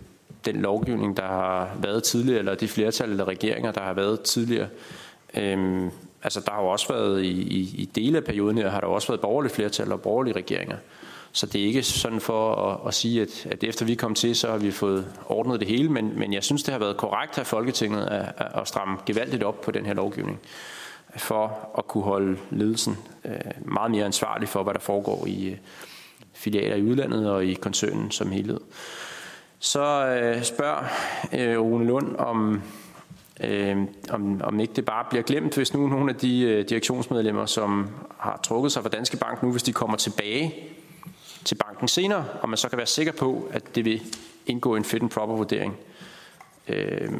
den 0.45 0.55
lovgivning, 0.55 1.17
der 1.17 1.27
har 1.27 1.69
været 1.81 2.03
tidligere, 2.03 2.39
eller 2.39 2.55
de 2.55 2.67
flertal 2.67 3.09
eller 3.09 3.27
regeringer, 3.27 3.71
der 3.71 3.81
har 3.81 3.93
været 3.93 4.21
tidligere. 4.21 4.67
Øhm, 5.37 5.91
altså 6.25 6.39
der 6.39 6.51
har 6.51 6.61
jo 6.61 6.67
også 6.67 6.93
været 6.93 7.23
i, 7.23 7.31
i, 7.31 7.75
i 7.77 7.85
dele 7.95 8.17
af 8.17 8.23
perioden 8.23 8.57
her, 8.57 8.69
har 8.69 8.79
der 8.79 8.87
også 8.87 9.07
været 9.07 9.21
borgerlige 9.21 9.53
flertal 9.53 9.91
og 9.91 10.01
borgerlige 10.01 10.35
regeringer. 10.35 10.77
Så 11.31 11.45
det 11.45 11.61
er 11.61 11.65
ikke 11.65 11.83
sådan 11.83 12.19
for 12.19 12.55
at, 12.55 12.87
at 12.87 12.93
sige, 12.93 13.21
at, 13.21 13.47
at 13.51 13.63
efter 13.63 13.85
vi 13.85 13.95
kom 13.95 14.15
til, 14.15 14.35
så 14.35 14.51
har 14.51 14.57
vi 14.57 14.71
fået 14.71 15.07
ordnet 15.25 15.59
det 15.59 15.67
hele, 15.67 15.89
men, 15.89 16.19
men 16.19 16.33
jeg 16.33 16.43
synes, 16.43 16.63
det 16.63 16.71
har 16.71 16.79
været 16.79 16.97
korrekt 16.97 17.37
af 17.37 17.47
Folketinget 17.47 18.05
at, 18.05 18.33
at 18.37 18.67
stramme 18.67 18.97
gevaldigt 19.05 19.43
op 19.43 19.61
på 19.61 19.71
den 19.71 19.85
her 19.85 19.93
lovgivning, 19.93 20.39
for 21.17 21.69
at 21.77 21.87
kunne 21.87 22.03
holde 22.03 22.37
ledelsen 22.49 22.97
øh, 23.25 23.33
meget 23.65 23.91
mere 23.91 24.05
ansvarlig 24.05 24.49
for, 24.49 24.63
hvad 24.63 24.73
der 24.73 24.79
foregår 24.79 25.25
i 25.27 25.49
øh, 25.49 25.57
filialer 26.33 26.75
i 26.75 26.83
udlandet 26.83 27.31
og 27.31 27.45
i 27.45 27.53
koncernen 27.53 28.11
som 28.11 28.31
helhed. 28.31 28.59
Så 29.59 30.07
øh, 30.07 30.43
spørger 30.43 30.83
øh, 31.33 31.59
Rune 31.59 31.85
Lund 31.85 32.15
om, 32.15 32.61
øh, 33.39 33.77
om, 34.09 34.41
om 34.43 34.59
ikke 34.59 34.73
det 34.73 34.85
bare 34.85 35.05
bliver 35.09 35.23
glemt, 35.23 35.55
hvis 35.55 35.73
nu 35.73 35.87
nogle 35.87 36.09
af 36.09 36.15
de 36.15 36.41
øh, 36.41 36.69
direktionsmedlemmer, 36.69 37.45
som 37.45 37.89
har 38.17 38.39
trukket 38.43 38.71
sig 38.71 38.83
fra 38.83 38.89
Danske 38.89 39.17
Bank 39.17 39.43
nu, 39.43 39.51
hvis 39.51 39.63
de 39.63 39.73
kommer 39.73 39.97
tilbage 39.97 40.55
til 41.45 41.55
banken 41.55 41.87
senere, 41.87 42.25
og 42.41 42.49
man 42.49 42.57
så 42.57 42.69
kan 42.69 42.77
være 42.77 42.87
sikker 42.87 43.11
på, 43.11 43.49
at 43.51 43.75
det 43.75 43.85
vil 43.85 44.01
indgå 44.45 44.75
en 44.75 44.83
fit 44.83 45.01
and 45.01 45.09
proper 45.09 45.35
vurdering. 45.35 45.77
Øh, 46.67 47.11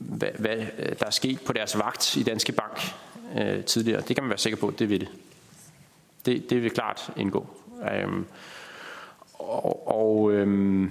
hvad, 0.00 0.28
hvad 0.38 0.56
øh, 0.78 0.98
der 0.98 1.06
er 1.06 1.10
sket 1.10 1.40
på 1.40 1.52
deres 1.52 1.78
vagt 1.78 2.16
i 2.16 2.22
Danske 2.22 2.52
Bank 2.52 2.94
øh, 3.38 3.64
tidligere, 3.64 4.00
det 4.00 4.16
kan 4.16 4.22
man 4.22 4.30
være 4.30 4.38
sikker 4.38 4.56
på, 4.56 4.72
det 4.78 4.88
vil 4.88 5.00
det. 5.00 5.08
Det, 6.26 6.50
det 6.50 6.62
vil 6.62 6.70
klart 6.70 7.10
indgå. 7.16 7.46
Øh, 7.82 8.08
og 9.38 9.88
og 9.88 10.32
øh, 10.32 10.88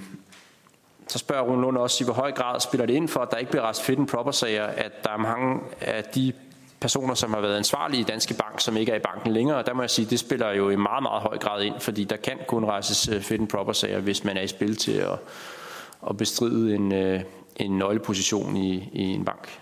så 1.09 1.19
spørger 1.19 1.43
Rune 1.43 1.61
Lund 1.61 1.77
også, 1.77 2.03
i 2.03 2.05
hvor 2.05 2.13
høj 2.13 2.31
grad 2.31 2.59
spiller 2.59 2.85
det 2.85 2.93
ind 2.93 3.07
for, 3.07 3.19
at 3.19 3.31
der 3.31 3.37
ikke 3.37 3.51
bliver 3.51 3.69
rest 3.69 3.83
fit 3.83 3.99
and 3.99 4.07
proper 4.07 4.31
sager, 4.31 4.65
at 4.65 5.03
der 5.03 5.09
er 5.09 5.17
mange 5.17 5.59
af 5.81 6.03
de 6.03 6.33
personer, 6.79 7.13
som 7.13 7.33
har 7.33 7.41
været 7.41 7.57
ansvarlige 7.57 8.01
i 8.01 8.03
Danske 8.03 8.33
Bank, 8.33 8.59
som 8.59 8.77
ikke 8.77 8.91
er 8.91 8.95
i 8.95 8.99
banken 8.99 9.33
længere. 9.33 9.57
Og 9.57 9.65
der 9.65 9.73
må 9.73 9.81
jeg 9.81 9.89
sige, 9.89 10.05
det 10.05 10.19
spiller 10.19 10.51
jo 10.51 10.69
i 10.69 10.75
meget, 10.75 11.03
meget 11.03 11.21
høj 11.21 11.37
grad 11.37 11.63
ind, 11.63 11.79
fordi 11.79 12.03
der 12.03 12.15
kan 12.15 12.37
kun 12.47 12.65
rejses 12.65 13.09
øh, 13.09 13.21
fit 13.21 13.39
and 13.39 13.47
proper 13.47 13.73
sager, 13.73 13.99
hvis 13.99 14.23
man 14.23 14.37
er 14.37 14.41
i 14.41 14.47
spil 14.47 14.75
til 14.75 14.91
at, 14.91 15.19
at 16.09 16.17
bestride 16.17 16.75
en, 16.75 16.91
øh, 16.91 17.21
en 17.55 17.77
nøgleposition 17.77 18.57
i, 18.57 18.89
i 18.93 19.03
en 19.03 19.25
bank. 19.25 19.59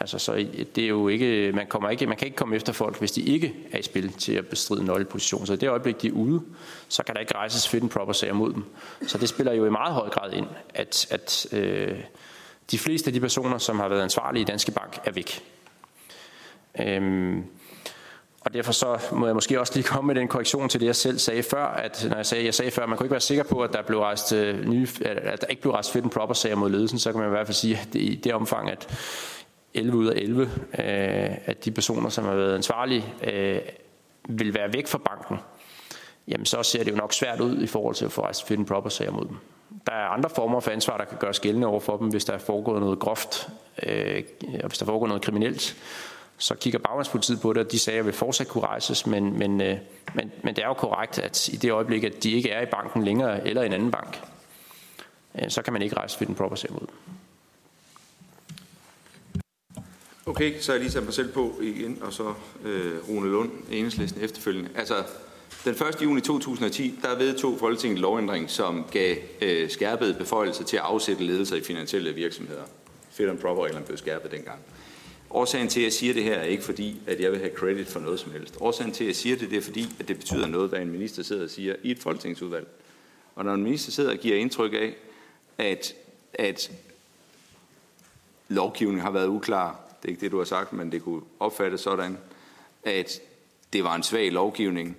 Altså, 0.00 0.18
så 0.18 0.46
det 0.74 0.84
er 0.84 0.88
jo 0.88 1.08
ikke, 1.08 1.52
man, 1.52 1.66
kommer 1.66 1.90
ikke, 1.90 2.06
man 2.06 2.16
kan 2.16 2.26
ikke 2.26 2.36
komme 2.36 2.56
efter 2.56 2.72
folk, 2.72 2.98
hvis 2.98 3.12
de 3.12 3.22
ikke 3.22 3.54
er 3.72 3.78
i 3.78 3.82
spil 3.82 4.12
til 4.12 4.32
at 4.32 4.46
bestride 4.46 4.84
nøgleposition. 4.84 5.46
Så 5.46 5.52
i 5.52 5.56
det 5.56 5.68
øjeblik, 5.68 6.02
de 6.02 6.08
er 6.08 6.12
ude, 6.12 6.42
så 6.88 7.02
kan 7.02 7.14
der 7.14 7.20
ikke 7.20 7.34
rejses 7.34 7.68
fit 7.68 7.82
and 7.82 7.90
proper 7.90 8.12
sager 8.12 8.32
mod 8.32 8.52
dem. 8.52 8.64
Så 9.06 9.18
det 9.18 9.28
spiller 9.28 9.52
jo 9.52 9.66
i 9.66 9.70
meget 9.70 9.94
høj 9.94 10.08
grad 10.08 10.32
ind, 10.32 10.46
at, 10.74 11.06
at 11.10 11.46
øh, 11.52 11.98
de 12.70 12.78
fleste 12.78 13.08
af 13.08 13.12
de 13.12 13.20
personer, 13.20 13.58
som 13.58 13.78
har 13.78 13.88
været 13.88 14.02
ansvarlige 14.02 14.42
i 14.42 14.44
Danske 14.44 14.72
Bank, 14.72 14.98
er 15.04 15.10
væk. 15.10 15.42
Øhm, 16.80 17.44
og 18.40 18.54
derfor 18.54 18.72
så 18.72 18.98
må 19.12 19.26
jeg 19.26 19.34
måske 19.34 19.60
også 19.60 19.72
lige 19.74 19.84
komme 19.84 20.06
med 20.06 20.14
den 20.14 20.28
korrektion 20.28 20.68
til 20.68 20.80
det, 20.80 20.86
jeg 20.86 20.96
selv 20.96 21.18
sagde 21.18 21.42
før, 21.42 21.64
at 21.66 22.06
når 22.08 22.16
jeg 22.16 22.26
sagde, 22.26 22.44
jeg 22.44 22.54
sagde 22.54 22.70
før, 22.70 22.82
at 22.82 22.88
man 22.88 22.98
kunne 22.98 23.06
ikke 23.06 23.12
være 23.12 23.20
sikker 23.20 23.44
på, 23.44 23.60
at 23.60 23.72
der, 23.72 23.82
blev 23.82 24.00
rejst 24.00 24.32
øh, 24.32 24.68
nye, 24.68 24.88
at 25.04 25.40
der 25.40 25.46
ikke 25.46 25.62
blev 25.62 25.72
rejst 25.72 25.92
fit 25.92 26.02
and 26.02 26.10
proper 26.10 26.34
sager 26.34 26.56
mod 26.56 26.70
ledelsen, 26.70 26.98
så 26.98 27.12
kan 27.12 27.20
man 27.20 27.28
i 27.28 27.30
hvert 27.30 27.46
fald 27.46 27.54
sige, 27.54 27.76
at 27.76 27.88
det, 27.92 28.00
i 28.00 28.20
det 28.24 28.34
omfang, 28.34 28.70
at 28.70 28.88
11 29.74 29.98
ud 29.98 30.06
af 30.06 30.16
11 30.16 30.42
øh, 30.42 30.50
af 31.46 31.56
de 31.64 31.70
personer, 31.70 32.08
som 32.08 32.24
har 32.24 32.34
været 32.34 32.54
ansvarlige, 32.54 33.04
øh, 33.24 33.60
vil 34.28 34.54
være 34.54 34.72
væk 34.72 34.86
fra 34.86 34.98
banken, 34.98 35.36
jamen 36.28 36.46
så 36.46 36.62
ser 36.62 36.84
det 36.84 36.90
jo 36.90 36.96
nok 36.96 37.12
svært 37.12 37.40
ud 37.40 37.62
i 37.62 37.66
forhold 37.66 37.94
til 37.94 38.04
at 38.04 38.12
få 38.12 38.22
rejst 38.22 38.46
fit 38.46 38.58
and 38.58 38.66
proper 38.66 38.90
sager 38.90 39.10
mod 39.10 39.24
dem. 39.24 39.36
Der 39.86 39.92
er 39.92 40.08
andre 40.08 40.30
former 40.30 40.60
for 40.60 40.70
ansvar, 40.70 40.96
der 40.96 41.04
kan 41.04 41.18
gøres 41.18 41.40
gældende 41.40 41.66
over 41.66 41.80
for 41.80 41.96
dem, 41.96 42.08
hvis 42.08 42.24
der 42.24 42.32
er 42.32 42.38
foregået 42.38 42.80
noget 42.80 42.98
groft, 42.98 43.48
øh, 43.82 44.22
og 44.62 44.68
hvis 44.68 44.78
der 44.78 44.84
er 44.84 44.86
foregået 44.86 45.08
noget 45.08 45.22
kriminelt, 45.22 45.76
Så 46.40 46.54
kigger 46.54 46.78
bagmandspolitiet 46.78 47.40
på 47.40 47.52
det, 47.52 47.64
og 47.66 47.72
de 47.72 47.78
sager 47.78 48.02
vil 48.02 48.12
fortsat 48.12 48.48
kunne 48.48 48.64
rejses, 48.64 49.06
men, 49.06 49.38
men, 49.38 49.60
øh, 49.60 49.78
men, 50.14 50.32
men 50.42 50.56
det 50.56 50.64
er 50.64 50.68
jo 50.68 50.74
korrekt, 50.74 51.18
at 51.18 51.48
i 51.48 51.56
det 51.56 51.72
øjeblik, 51.72 52.04
at 52.04 52.22
de 52.22 52.30
ikke 52.30 52.50
er 52.50 52.62
i 52.62 52.66
banken 52.66 53.04
længere, 53.04 53.48
eller 53.48 53.62
i 53.62 53.66
en 53.66 53.72
anden 53.72 53.90
bank, 53.90 54.20
øh, 55.34 55.50
så 55.50 55.62
kan 55.62 55.72
man 55.72 55.82
ikke 55.82 55.96
rejse 55.96 56.18
fit 56.18 56.28
and 56.28 56.36
proper 56.36 56.56
sager 56.56 56.72
mod. 56.72 56.86
Okay, 60.26 60.60
så 60.60 60.72
jeg 60.72 60.80
lige 60.80 60.90
sat 60.90 61.04
mig 61.04 61.14
selv 61.14 61.32
på 61.32 61.58
igen, 61.62 61.98
og 62.02 62.12
så 62.12 62.34
øh, 62.64 63.08
Rune 63.08 63.30
Lund, 63.30 63.50
enhedslisten 63.70 64.22
efterfølgende. 64.22 64.70
Altså, 64.74 65.04
den 65.64 65.72
1. 65.72 66.02
juni 66.02 66.20
2010, 66.20 66.98
der 67.02 67.18
vedtog 67.18 67.58
Folketinget 67.58 67.98
lovændring, 68.00 68.50
som 68.50 68.84
gav 68.90 69.16
øh, 69.40 69.70
skærpede 69.70 70.14
beføjelser 70.14 70.64
til 70.64 70.76
at 70.76 70.82
afsætte 70.82 71.24
ledelser 71.24 71.56
i 71.56 71.60
finansielle 71.60 72.14
virksomheder. 72.14 72.62
Fit 73.10 73.28
and 73.28 73.38
proper 73.38 73.64
reglerne 73.64 73.86
blev 73.86 73.98
skærpet 73.98 74.30
dengang. 74.30 74.58
Årsagen 75.30 75.68
til, 75.68 75.80
at 75.80 75.84
jeg 75.84 75.92
siger 75.92 76.14
det 76.14 76.22
her, 76.22 76.34
er 76.34 76.44
ikke 76.44 76.62
fordi, 76.62 77.00
at 77.06 77.20
jeg 77.20 77.30
vil 77.30 77.38
have 77.38 77.54
credit 77.56 77.88
for 77.88 78.00
noget 78.00 78.20
som 78.20 78.32
helst. 78.32 78.56
Årsagen 78.60 78.92
til, 78.92 79.04
at 79.04 79.08
jeg 79.08 79.16
siger 79.16 79.36
det, 79.36 79.50
det 79.50 79.58
er 79.58 79.62
fordi, 79.62 79.86
at 79.98 80.08
det 80.08 80.16
betyder 80.16 80.46
noget, 80.46 80.68
hvad 80.68 80.80
en 80.80 80.90
minister 80.90 81.22
sidder 81.22 81.44
og 81.44 81.50
siger 81.50 81.74
i 81.82 81.90
et 81.90 81.98
folketingsudvalg. 81.98 82.66
Og 83.34 83.44
når 83.44 83.54
en 83.54 83.62
minister 83.62 83.92
sidder 83.92 84.10
og 84.10 84.18
giver 84.18 84.36
indtryk 84.36 84.72
af, 84.72 84.96
at, 85.58 85.94
at 86.34 86.70
lovgivningen 88.48 89.02
har 89.02 89.10
været 89.10 89.28
uklar, 89.28 89.89
det 90.02 90.08
er 90.08 90.08
ikke 90.08 90.20
det, 90.20 90.32
du 90.32 90.38
har 90.38 90.44
sagt, 90.44 90.72
men 90.72 90.92
det 90.92 91.02
kunne 91.02 91.22
opfattes 91.40 91.80
sådan, 91.80 92.18
at 92.84 93.20
det 93.72 93.84
var 93.84 93.94
en 93.94 94.02
svag 94.02 94.32
lovgivning, 94.32 94.96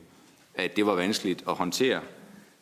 at 0.56 0.76
det 0.76 0.86
var 0.86 0.96
vanskeligt 0.96 1.44
at 1.48 1.56
håndtere, 1.56 2.02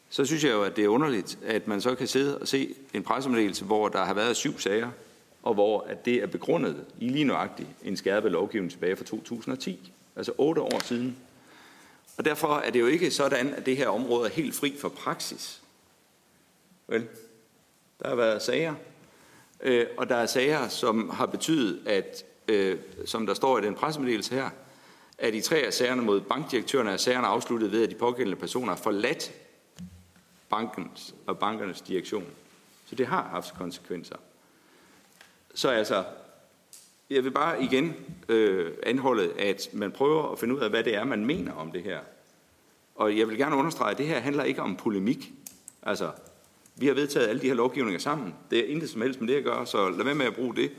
så 0.09 0.25
synes 0.25 0.43
jeg 0.43 0.51
jo, 0.51 0.63
at 0.63 0.75
det 0.75 0.83
er 0.83 0.87
underligt, 0.87 1.37
at 1.45 1.67
man 1.67 1.81
så 1.81 1.95
kan 1.95 2.07
sidde 2.07 2.37
og 2.37 2.47
se 2.47 2.75
en 2.93 3.03
pressemeddelelse, 3.03 3.65
hvor 3.65 3.89
der 3.89 4.05
har 4.05 4.13
været 4.13 4.35
syv 4.35 4.59
sager, 4.59 4.89
og 5.43 5.53
hvor 5.53 5.81
at 5.81 6.05
det 6.05 6.15
er 6.15 6.27
begrundet 6.27 6.85
i 6.99 7.09
lige 7.09 7.23
nøjagtigt 7.23 7.69
en 7.83 7.97
skærpet 7.97 8.31
lovgivning 8.31 8.71
tilbage 8.71 8.95
fra 8.95 9.03
2010, 9.03 9.91
altså 10.15 10.31
otte 10.37 10.61
år 10.61 10.83
siden. 10.83 11.17
Og 12.17 12.25
derfor 12.25 12.55
er 12.55 12.69
det 12.69 12.79
jo 12.79 12.87
ikke 12.87 13.11
sådan, 13.11 13.53
at 13.53 13.65
det 13.65 13.77
her 13.77 13.87
område 13.87 14.29
er 14.29 14.33
helt 14.33 14.55
fri 14.55 14.75
for 14.79 14.89
praksis. 14.89 15.61
Vel? 16.87 17.07
Der 18.01 18.09
har 18.09 18.15
været 18.15 18.41
sager, 18.41 18.75
øh, 19.61 19.85
og 19.97 20.09
der 20.09 20.15
er 20.15 20.25
sager, 20.25 20.67
som 20.67 21.09
har 21.09 21.25
betydet, 21.25 21.87
at 21.87 22.25
øh, 22.47 22.79
som 23.05 23.25
der 23.25 23.33
står 23.33 23.59
i 23.59 23.61
den 23.61 23.75
pressemeddelelse 23.75 24.35
her, 24.35 24.49
at 25.17 25.35
i 25.35 25.41
tre 25.41 25.57
af 25.57 25.73
sagerne 25.73 26.01
mod 26.01 26.21
bankdirektørerne 26.21 26.91
er 26.91 26.97
sagerne 26.97 27.27
afsluttet 27.27 27.71
ved, 27.71 27.83
at 27.83 27.89
de 27.89 27.95
pågældende 27.95 28.39
personer 28.39 28.67
har 28.67 28.81
forladt 28.81 29.31
bankens 30.49 31.15
og 31.27 31.39
bankernes 31.39 31.81
direktion. 31.81 32.25
Så 32.85 32.95
det 32.95 33.07
har 33.07 33.23
haft 33.23 33.53
konsekvenser. 33.53 34.15
Så 35.53 35.69
altså, 35.69 36.03
jeg 37.09 37.23
vil 37.23 37.31
bare 37.31 37.63
igen 37.63 37.95
øh, 38.29 38.73
anholde, 38.83 39.33
at 39.39 39.69
man 39.73 39.91
prøver 39.91 40.31
at 40.31 40.39
finde 40.39 40.55
ud 40.55 40.59
af, 40.59 40.69
hvad 40.69 40.83
det 40.83 40.95
er, 40.95 41.03
man 41.03 41.25
mener 41.25 41.53
om 41.53 41.71
det 41.71 41.83
her. 41.83 41.99
Og 42.95 43.17
jeg 43.17 43.27
vil 43.27 43.37
gerne 43.37 43.55
understrege, 43.55 43.91
at 43.91 43.97
det 43.97 44.07
her 44.07 44.19
handler 44.19 44.43
ikke 44.43 44.61
om 44.61 44.75
polemik. 44.75 45.31
Altså, 45.83 46.11
vi 46.79 46.87
har 46.87 46.93
vedtaget 46.93 47.27
alle 47.27 47.41
de 47.41 47.47
her 47.47 47.53
lovgivninger 47.53 47.99
sammen. 47.99 48.33
Det 48.51 48.59
er 48.59 48.63
intet 48.63 48.89
som 48.89 49.01
helst 49.01 49.21
med 49.21 49.27
det 49.27 49.35
at 49.35 49.43
gøre, 49.43 49.67
så 49.67 49.89
lad 49.89 50.05
være 50.05 50.15
med 50.15 50.25
at 50.25 50.35
bruge 50.35 50.55
det. 50.55 50.71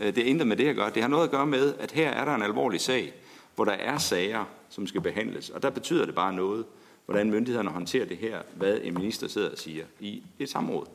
Øh, 0.00 0.06
det 0.06 0.18
er 0.18 0.24
intet 0.24 0.46
med 0.46 0.56
det 0.56 0.68
at 0.68 0.76
gøre. 0.76 0.90
Det 0.94 1.02
har 1.02 1.08
noget 1.08 1.24
at 1.24 1.30
gøre 1.30 1.46
med, 1.46 1.74
at 1.78 1.92
her 1.92 2.10
er 2.10 2.24
der 2.24 2.34
en 2.34 2.42
alvorlig 2.42 2.80
sag, 2.80 3.12
hvor 3.54 3.64
der 3.64 3.72
er 3.72 3.98
sager, 3.98 4.44
som 4.70 4.86
skal 4.86 5.00
behandles. 5.00 5.50
Og 5.50 5.62
der 5.62 5.70
betyder 5.70 6.06
det 6.06 6.14
bare 6.14 6.32
noget, 6.32 6.64
hvordan 7.06 7.30
myndighederne 7.30 7.70
håndterer 7.70 8.04
det 8.04 8.16
her, 8.16 8.38
hvad 8.56 8.78
en 8.82 8.94
minister 8.94 9.28
sidder 9.28 9.50
og 9.50 9.58
siger 9.58 9.84
i 10.00 10.22
et 10.38 10.48
samråd. 10.48 10.86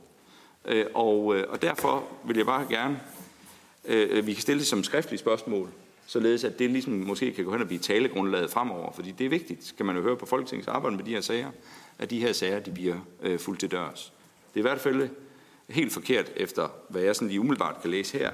Øh, 0.66 0.86
og, 0.94 1.36
øh, 1.36 1.46
og 1.50 1.62
derfor 1.62 2.08
vil 2.26 2.38
jeg 2.38 2.46
bare 2.46 2.68
gerne, 2.70 3.00
vi 4.26 4.34
kan 4.34 4.42
stille 4.42 4.60
det 4.60 4.68
som 4.68 4.84
skriftligt 4.84 5.20
spørgsmål, 5.20 5.70
således 6.08 6.44
at 6.44 6.60
det 6.60 6.70
ligesom 6.70 6.94
måske 6.94 7.34
kan 7.34 7.46
gå 7.46 7.52
hen 7.52 7.62
og 7.62 7.68
blive 7.68 7.80
talegrundlaget 7.80 8.50
fremover, 8.50 8.92
fordi 8.92 9.12
det 9.12 9.26
er 9.26 9.30
vigtigt, 9.30 9.66
skal 9.66 9.86
man 9.86 9.96
jo 9.96 10.02
høre 10.02 10.18
på 10.18 10.26
Folketingets 10.26 10.68
arbejde 10.68 10.96
med 10.96 11.06
de 11.06 11.12
her 11.12 11.22
sager, 11.22 11.52
at 12.00 12.10
de 12.10 12.20
her 12.20 12.34
sager 12.34 12.60
de 12.60 12.72
bliver 12.72 12.98
fuldt 13.38 13.60
til 13.60 13.72
dørs. 13.72 14.14
Det 14.54 14.56
er 14.56 14.60
i 14.60 14.70
hvert 14.70 14.80
fald 14.80 15.02
øh, 15.02 15.10
helt 15.70 15.94
forkert, 15.94 16.32
efter 16.36 16.70
hvad 16.90 17.02
jeg 17.02 17.16
sådan 17.16 17.28
lige 17.28 17.40
umiddelbart 17.40 17.82
kan 17.82 17.92
læse 17.92 18.18
her, 18.18 18.32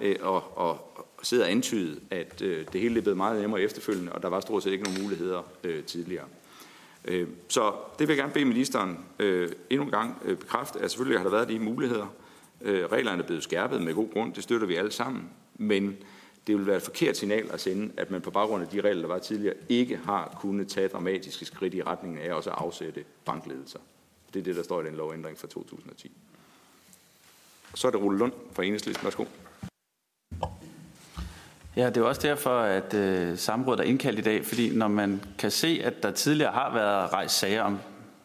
øh, 0.00 0.16
og, 0.20 0.58
og, 0.58 0.88
sidde 1.22 1.42
og 1.42 1.50
antyde, 1.50 2.00
at 2.10 2.42
øh, 2.42 2.66
det 2.72 2.80
hele 2.80 2.98
er 2.98 3.02
blevet 3.02 3.16
meget 3.16 3.40
nemmere 3.40 3.60
efterfølgende, 3.60 4.12
og 4.12 4.22
der 4.22 4.28
var 4.28 4.40
stort 4.40 4.62
set 4.62 4.72
ikke 4.72 4.84
nogen 4.84 5.02
muligheder 5.02 5.42
tidligere. 5.86 6.24
Øh, 7.04 7.28
så 7.48 7.72
det 7.98 8.08
vil 8.08 8.14
jeg 8.14 8.22
gerne 8.22 8.32
bede 8.32 8.44
ministeren 8.44 8.98
øh, 9.18 9.50
endnu 9.70 9.84
en 9.84 9.90
gang 9.90 10.22
øh, 10.24 10.36
bekræfte, 10.36 10.80
at 10.80 10.90
selvfølgelig 10.90 11.18
har 11.18 11.24
der 11.24 11.30
været 11.30 11.48
de 11.48 11.58
muligheder. 11.58 12.14
Reglerne 12.64 13.22
er 13.22 13.26
blevet 13.26 13.42
skærpet 13.42 13.82
med 13.82 13.94
god 13.94 14.12
grund, 14.12 14.34
det 14.34 14.42
støtter 14.42 14.66
vi 14.66 14.74
alle 14.74 14.90
sammen, 14.90 15.30
men 15.54 15.96
det 16.46 16.56
vil 16.56 16.66
være 16.66 16.76
et 16.76 16.82
forkert 16.82 17.16
signal 17.16 17.50
at 17.52 17.60
sende, 17.60 17.92
at 17.96 18.10
man 18.10 18.20
på 18.20 18.30
baggrund 18.30 18.62
af 18.62 18.68
de 18.68 18.80
regler, 18.80 19.00
der 19.00 19.08
var 19.08 19.18
tidligere, 19.18 19.54
ikke 19.68 19.96
har 20.04 20.38
kunnet 20.40 20.68
tage 20.68 20.88
dramatiske 20.88 21.44
skridt 21.44 21.74
i 21.74 21.82
retningen 21.82 22.20
af 22.20 22.34
også 22.34 22.50
at 22.50 22.56
afsætte 22.58 23.04
bankledelser. 23.24 23.78
Det 24.34 24.40
er 24.40 24.44
det, 24.44 24.56
der 24.56 24.62
står 24.62 24.82
i 24.82 24.84
den 24.84 24.94
lovændring 24.94 25.38
fra 25.38 25.46
2010. 25.48 26.12
Så 27.74 27.86
er 27.86 27.90
det 27.90 28.00
Rulle 28.00 28.18
Lund 28.18 28.32
fra 28.52 28.64
Enhedslisten. 28.64 29.04
Værsgo. 29.04 29.24
Ja, 31.76 31.86
det 31.86 31.96
er 31.96 32.02
også 32.02 32.20
derfor, 32.20 32.58
at 32.58 32.94
øh, 32.94 33.38
samrådet 33.38 33.80
er 33.80 33.84
indkaldt 33.84 34.18
i 34.18 34.22
dag, 34.22 34.44
fordi 34.44 34.76
når 34.76 34.88
man 34.88 35.22
kan 35.38 35.50
se, 35.50 35.80
at 35.84 36.02
der 36.02 36.10
tidligere 36.10 36.52
har 36.52 36.74
været 36.74 37.12
rejst 37.12 37.38
sager 37.38 37.62
om, 37.62 37.78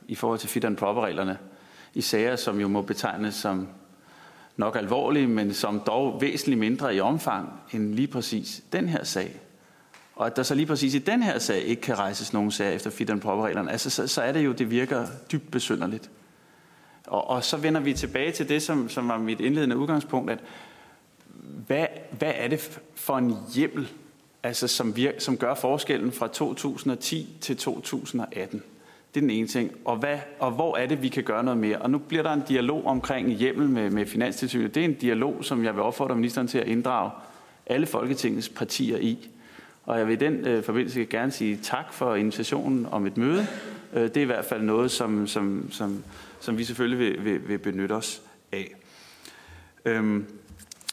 i 0.07 0.15
forhold 0.15 0.39
til 0.39 0.49
fit 0.49 0.65
and 0.65 0.77
proper-reglerne, 0.77 1.37
i 1.93 2.01
sager, 2.01 2.35
som 2.35 2.59
jo 2.59 2.67
må 2.67 2.81
betegnes 2.81 3.35
som 3.35 3.67
nok 4.57 4.75
alvorlige, 4.75 5.27
men 5.27 5.53
som 5.53 5.79
dog 5.79 6.21
væsentligt 6.21 6.59
mindre 6.59 6.95
i 6.95 6.99
omfang 6.99 7.61
end 7.71 7.93
lige 7.93 8.07
præcis 8.07 8.63
den 8.71 8.89
her 8.89 9.03
sag. 9.03 9.39
Og 10.17 10.25
at 10.25 10.36
der 10.36 10.43
så 10.43 10.56
lige 10.56 10.65
præcis 10.65 10.93
i 10.93 10.99
den 10.99 11.23
her 11.23 11.39
sag 11.39 11.62
ikke 11.62 11.82
kan 11.82 11.97
rejses 11.97 12.34
nogen 12.34 12.51
sager 12.51 12.71
efter 12.71 12.89
fit 12.89 13.10
and 13.10 13.21
proper-reglerne, 13.21 13.71
altså 13.71 13.89
så, 13.89 14.08
så 14.08 14.21
er 14.21 14.32
det 14.32 14.45
jo, 14.45 14.51
det 14.51 14.71
virker 14.71 15.06
dybt 15.32 15.51
besynderligt. 15.51 16.10
Og, 17.08 17.30
og 17.30 17.43
så 17.43 17.58
vender 17.58 17.82
vi 17.82 17.93
tilbage 17.93 18.32
til 18.32 18.49
det, 18.49 18.62
som, 18.62 18.89
som 18.89 19.08
var 19.08 19.17
mit 19.17 19.39
indledende 19.39 19.77
udgangspunkt, 19.77 20.32
at 20.32 20.39
hvad, 21.67 21.86
hvad 22.17 22.32
er 22.36 22.47
det 22.47 22.80
for 22.95 23.17
en 23.17 23.36
hjemmel, 23.56 23.88
altså 24.43 24.67
som, 24.67 24.95
vir, 24.95 25.12
som 25.19 25.38
gør 25.38 25.53
forskellen 25.53 26.12
fra 26.12 26.27
2010 26.27 27.38
til 27.41 27.58
2018? 27.58 28.63
Det 29.13 29.19
er 29.19 29.21
den 29.21 29.30
ene 29.30 29.47
ting. 29.47 29.71
Og, 29.86 29.97
hvad, 29.97 30.17
og 30.39 30.51
hvor 30.51 30.77
er 30.77 30.88
det, 30.88 31.01
vi 31.01 31.10
kan 31.10 31.23
gøre 31.23 31.43
noget 31.43 31.58
mere? 31.58 31.77
Og 31.77 31.89
nu 31.89 31.97
bliver 31.97 32.23
der 32.23 32.34
en 32.34 32.43
dialog 32.47 32.86
omkring 32.86 33.30
hjemmel 33.30 33.69
med, 33.69 33.89
med 33.89 34.06
Finanstilsynet. 34.06 34.75
Det 34.75 34.82
er 34.82 34.86
en 34.86 34.93
dialog, 34.93 35.38
som 35.41 35.63
jeg 35.63 35.73
vil 35.73 35.82
opfordre 35.84 36.15
ministeren 36.15 36.47
til 36.47 36.58
at 36.58 36.67
inddrage 36.67 37.12
alle 37.65 37.86
Folketingets 37.86 38.49
partier 38.49 38.97
i. 38.97 39.30
Og 39.88 40.00
jeg 40.00 40.08
vil 40.08 40.13
i 40.13 40.15
den 40.15 40.34
øh, 40.34 40.63
forbindelse 40.63 41.06
gerne 41.06 41.32
sige 41.32 41.60
tak 41.63 41.93
for 41.93 42.15
invitationen 42.15 42.88
om 42.91 43.06
et 43.06 43.17
møde. 43.17 43.47
Øh, 43.93 44.04
det 44.04 44.17
er 44.17 44.21
i 44.21 44.26
hvert 44.26 44.45
fald 44.45 44.62
noget, 44.62 44.91
som, 44.91 45.28
som, 45.28 45.71
som, 45.71 46.04
som 46.39 46.58
vi 46.58 46.63
selvfølgelig 46.63 47.00
vil, 47.00 47.26
vil, 47.26 47.47
vil 47.47 47.58
benytte 47.58 47.93
os 47.93 48.21
af. 48.52 48.76
Øhm, 49.86 50.26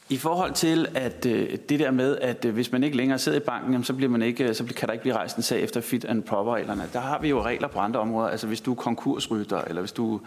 i 0.09 0.17
forhold 0.17 0.53
til 0.53 0.87
at 0.95 1.25
øh, 1.25 1.57
det 1.69 1.79
der 1.79 1.91
med, 1.91 2.17
at 2.17 2.45
øh, 2.45 2.53
hvis 2.53 2.71
man 2.71 2.83
ikke 2.83 2.97
længere 2.97 3.19
sidder 3.19 3.37
i 3.37 3.41
banken, 3.41 3.71
jamen, 3.71 3.83
så, 3.83 3.93
bliver 3.93 4.09
man 4.09 4.21
ikke, 4.21 4.49
øh, 4.49 4.55
så 4.55 4.65
kan 4.77 4.87
der 4.87 4.93
ikke 4.93 5.01
blive 5.01 5.15
rejst 5.15 5.37
en 5.37 5.43
sag 5.43 5.61
efter 5.61 5.81
fit 5.81 6.05
and 6.05 6.23
proper 6.23 6.55
reglerne. 6.55 6.83
Der 6.93 6.99
har 6.99 7.21
vi 7.21 7.29
jo 7.29 7.43
regler 7.43 7.67
på 7.67 7.79
andre 7.79 7.99
områder. 7.99 8.29
Altså 8.29 8.47
hvis 8.47 8.61
du 8.61 8.71
er 8.71 8.75
konkursrytter, 8.75 9.61
eller 9.61 9.81
hvis 9.81 9.91
du, 9.91 10.21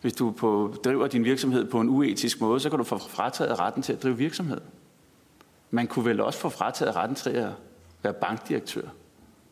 hvis 0.00 0.12
du 0.12 0.30
på, 0.30 0.74
driver 0.84 1.06
din 1.06 1.24
virksomhed 1.24 1.64
på 1.64 1.80
en 1.80 1.88
uetisk 1.88 2.40
måde, 2.40 2.60
så 2.60 2.70
kan 2.70 2.78
du 2.78 2.84
få 2.84 2.98
frataget 2.98 3.60
retten 3.60 3.82
til 3.82 3.92
at 3.92 4.02
drive 4.02 4.16
virksomhed. 4.16 4.60
Man 5.70 5.86
kunne 5.86 6.04
vel 6.04 6.20
også 6.20 6.38
få 6.38 6.48
frataget 6.48 6.96
retten 6.96 7.14
til 7.14 7.30
at 7.30 7.48
være 8.02 8.12
bankdirektør. 8.12 8.88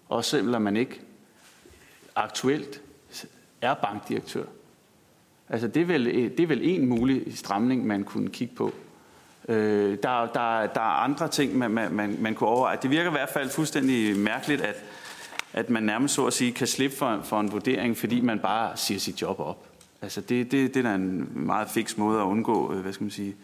Også 0.08 0.30
selvom 0.30 0.62
man 0.62 0.76
ikke 0.76 1.00
aktuelt 2.16 2.82
er 3.60 3.74
bankdirektør. 3.74 4.44
Altså 5.48 5.68
det 5.68 5.82
er 5.82 5.86
vel, 5.86 6.04
det 6.06 6.40
er 6.40 6.46
vel 6.46 6.60
en 6.62 6.86
mulig 6.86 7.38
stramning, 7.38 7.86
man 7.86 8.04
kunne 8.04 8.30
kigge 8.30 8.54
på. 8.54 8.72
Øh, 9.48 9.98
der, 10.02 10.26
der, 10.26 10.66
der 10.66 10.80
er 10.80 11.02
andre 11.04 11.28
ting, 11.28 11.58
man, 11.58 11.70
man, 11.70 12.16
man 12.20 12.34
kunne 12.34 12.48
overveje. 12.48 12.78
Det 12.82 12.90
virker 12.90 13.10
i 13.10 13.12
hvert 13.12 13.28
fald 13.28 13.50
fuldstændig 13.50 14.16
mærkeligt, 14.16 14.60
at, 14.60 14.84
at 15.52 15.70
man 15.70 15.82
nærmest 15.82 16.14
så 16.14 16.26
at 16.26 16.32
sige 16.32 16.52
kan 16.52 16.66
slippe 16.66 16.96
for, 16.96 17.20
for 17.22 17.40
en 17.40 17.52
vurdering, 17.52 17.96
fordi 17.96 18.20
man 18.20 18.38
bare 18.38 18.76
siger 18.76 19.00
sit 19.00 19.22
job 19.22 19.40
op. 19.40 19.68
Altså 20.02 20.20
det, 20.20 20.52
det, 20.52 20.74
det 20.74 20.84
er 20.84 20.88
da 20.90 20.94
en 20.94 21.28
meget 21.34 21.68
fix 21.68 21.96
måde 21.96 22.20
at 22.20 22.24
undgå, 22.24 22.72
øh, 22.72 22.80
hvad 22.80 22.92
skal 22.92 23.04
man 23.04 23.10
sige, 23.10 23.36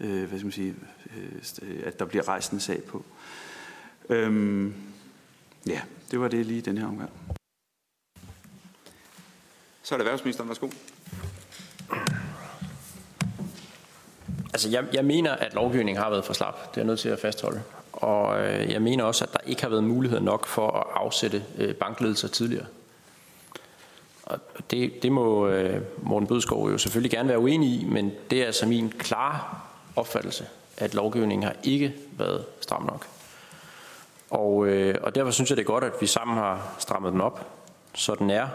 øh, 0.00 0.28
hvad 0.28 0.38
skal 0.38 0.44
man 0.44 0.52
sige, 0.52 0.74
øh, 1.62 1.82
at 1.84 1.98
der 1.98 2.04
bliver 2.04 2.28
rejst 2.28 2.52
en 2.52 2.60
sag 2.60 2.82
på. 2.82 3.04
Øhm, 4.10 4.74
ja, 5.66 5.80
det 6.10 6.20
var 6.20 6.28
det 6.28 6.46
lige 6.46 6.60
den 6.60 6.78
her 6.78 6.86
omgang. 6.86 7.10
Så 9.82 9.94
er 9.94 9.98
det 9.98 10.04
erhvervsministeren, 10.04 10.48
værsgo. 10.48 10.68
Altså, 14.52 14.68
jeg, 14.68 14.84
jeg 14.92 15.04
mener, 15.04 15.32
at 15.32 15.54
lovgivningen 15.54 16.02
har 16.02 16.10
været 16.10 16.24
for 16.24 16.32
slap. 16.32 16.54
Det 16.54 16.76
er 16.76 16.80
jeg 16.80 16.86
nødt 16.86 17.00
til 17.00 17.08
at 17.08 17.18
fastholde. 17.18 17.62
Og 17.92 18.40
øh, 18.40 18.70
jeg 18.70 18.82
mener 18.82 19.04
også, 19.04 19.24
at 19.24 19.32
der 19.32 19.38
ikke 19.46 19.62
har 19.62 19.68
været 19.68 19.84
mulighed 19.84 20.20
nok 20.20 20.46
for 20.46 20.70
at 20.70 20.86
afsætte 20.94 21.44
øh, 21.58 21.74
bankledelser 21.74 22.28
tidligere. 22.28 22.66
Og 24.22 24.38
det, 24.70 25.02
det 25.02 25.12
må 25.12 25.48
øh, 25.48 25.82
Morten 26.02 26.28
Bødskov 26.28 26.70
jo 26.70 26.78
selvfølgelig 26.78 27.10
gerne 27.10 27.28
være 27.28 27.38
uenig 27.38 27.68
i, 27.68 27.84
men 27.84 28.12
det 28.30 28.42
er 28.42 28.46
altså 28.46 28.66
min 28.66 28.90
klare 28.90 29.40
opfattelse, 29.96 30.46
at 30.76 30.94
lovgivningen 30.94 31.42
har 31.42 31.56
ikke 31.62 31.94
været 32.18 32.44
stram 32.60 32.82
nok. 32.82 33.06
Og, 34.30 34.66
øh, 34.66 34.94
og 35.02 35.14
derfor 35.14 35.30
synes 35.30 35.50
jeg, 35.50 35.56
det 35.56 35.62
er 35.62 35.66
godt, 35.66 35.84
at 35.84 35.92
vi 36.00 36.06
sammen 36.06 36.36
har 36.36 36.74
strammet 36.78 37.12
den 37.12 37.20
op, 37.20 37.46
så 37.94 38.14
den 38.14 38.30
er 38.30 38.48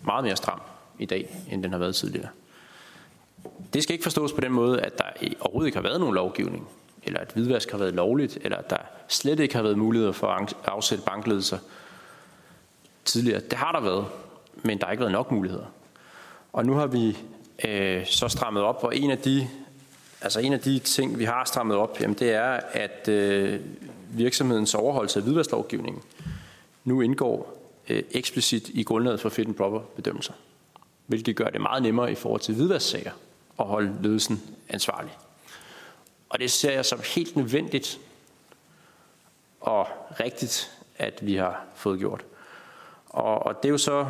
meget 0.00 0.24
mere 0.24 0.36
stram 0.36 0.60
i 0.98 1.06
dag, 1.06 1.36
end 1.50 1.62
den 1.62 1.72
har 1.72 1.78
været 1.78 1.94
tidligere. 1.94 2.28
Det 3.72 3.82
skal 3.82 3.92
ikke 3.92 4.02
forstås 4.02 4.32
på 4.32 4.40
den 4.40 4.52
måde, 4.52 4.80
at 4.80 4.98
der 4.98 5.04
overhovedet 5.40 5.66
ikke 5.66 5.78
har 5.78 5.82
været 5.82 6.00
nogen 6.00 6.14
lovgivning, 6.14 6.68
eller 7.02 7.20
at 7.20 7.30
hvidvask 7.32 7.70
har 7.70 7.78
været 7.78 7.94
lovligt, 7.94 8.38
eller 8.40 8.58
at 8.58 8.70
der 8.70 8.76
slet 9.08 9.40
ikke 9.40 9.54
har 9.54 9.62
været 9.62 9.78
muligheder 9.78 10.12
for 10.12 10.26
at 10.26 10.54
afsætte 10.64 11.04
bankledelser 11.04 11.58
tidligere. 13.04 13.40
Det 13.40 13.58
har 13.58 13.72
der 13.72 13.80
været, 13.80 14.06
men 14.62 14.78
der 14.78 14.84
har 14.84 14.92
ikke 14.92 15.00
været 15.00 15.12
nok 15.12 15.30
muligheder. 15.30 15.66
Og 16.52 16.66
nu 16.66 16.74
har 16.74 16.86
vi 16.86 17.18
øh, 17.64 18.06
så 18.06 18.28
strammet 18.28 18.62
op, 18.62 18.84
og 18.84 18.96
en 18.96 19.10
af 19.10 19.18
de, 19.18 19.48
altså 20.20 20.40
en 20.40 20.52
af 20.52 20.60
de 20.60 20.78
ting, 20.78 21.18
vi 21.18 21.24
har 21.24 21.44
strammet 21.44 21.76
op, 21.76 22.00
jamen 22.00 22.16
det 22.16 22.32
er, 22.32 22.60
at 22.72 23.08
øh, 23.08 23.60
virksomhedens 24.12 24.74
overholdelse 24.74 25.18
af 25.18 25.24
hvidvasklovgivningen 25.24 26.02
nu 26.84 27.00
indgår 27.00 27.58
øh, 27.88 28.02
eksplicit 28.10 28.68
i 28.68 28.82
grundlaget 28.82 29.20
for 29.20 29.28
fit 29.28 29.46
and 29.46 29.54
proper 29.54 29.80
bedømmelser, 29.96 30.32
hvilket 31.06 31.36
gør 31.36 31.48
det 31.48 31.60
meget 31.60 31.82
nemmere 31.82 32.12
i 32.12 32.14
forhold 32.14 32.40
til 32.40 32.54
hvidvasksager 32.54 33.12
at 33.58 33.66
holde 33.66 33.94
ledelsen 34.02 34.42
ansvarlig. 34.68 35.12
Og 36.28 36.38
det 36.38 36.50
ser 36.50 36.72
jeg 36.72 36.84
som 36.84 37.00
helt 37.14 37.36
nødvendigt 37.36 38.00
og 39.60 39.86
rigtigt, 40.20 40.70
at 40.98 41.26
vi 41.26 41.34
har 41.36 41.64
fået 41.74 41.98
gjort. 41.98 42.24
Og, 43.08 43.46
og 43.46 43.62
det 43.62 43.68
er 43.68 43.72
jo 43.72 43.78
så 43.78 44.06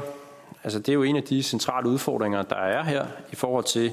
altså 0.65 0.79
det 0.79 0.89
er 0.89 0.93
jo 0.93 1.03
en 1.03 1.17
af 1.17 1.23
de 1.23 1.43
centrale 1.43 1.89
udfordringer, 1.89 2.43
der 2.43 2.57
er 2.57 2.83
her 2.83 3.07
i 3.33 3.35
forhold 3.35 3.65
til, 3.65 3.93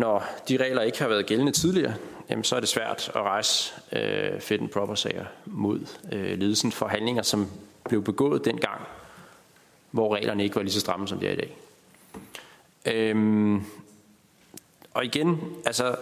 når 0.00 0.24
de 0.48 0.56
regler 0.56 0.82
ikke 0.82 0.98
har 0.98 1.08
været 1.08 1.26
gældende 1.26 1.52
tidligere, 1.52 1.94
jamen 2.30 2.44
så 2.44 2.56
er 2.56 2.60
det 2.60 2.68
svært 2.68 3.12
at 3.14 3.22
rejse 3.22 3.72
øh, 3.92 4.40
fit 4.40 4.60
and 4.60 4.68
proper 4.68 4.94
sager 4.94 5.24
mod 5.46 5.80
øh, 6.12 6.38
ledelsen 6.38 6.72
for 6.72 6.86
handlinger, 6.86 7.22
som 7.22 7.50
blev 7.88 8.04
begået 8.04 8.44
dengang, 8.44 8.80
hvor 9.90 10.14
reglerne 10.14 10.44
ikke 10.44 10.56
var 10.56 10.62
lige 10.62 10.72
så 10.72 10.80
stramme, 10.80 11.08
som 11.08 11.18
de 11.18 11.26
er 11.26 11.32
i 11.32 11.36
dag. 11.36 11.56
Øhm, 12.86 13.64
og 14.94 15.04
igen, 15.04 15.40
altså, 15.66 15.96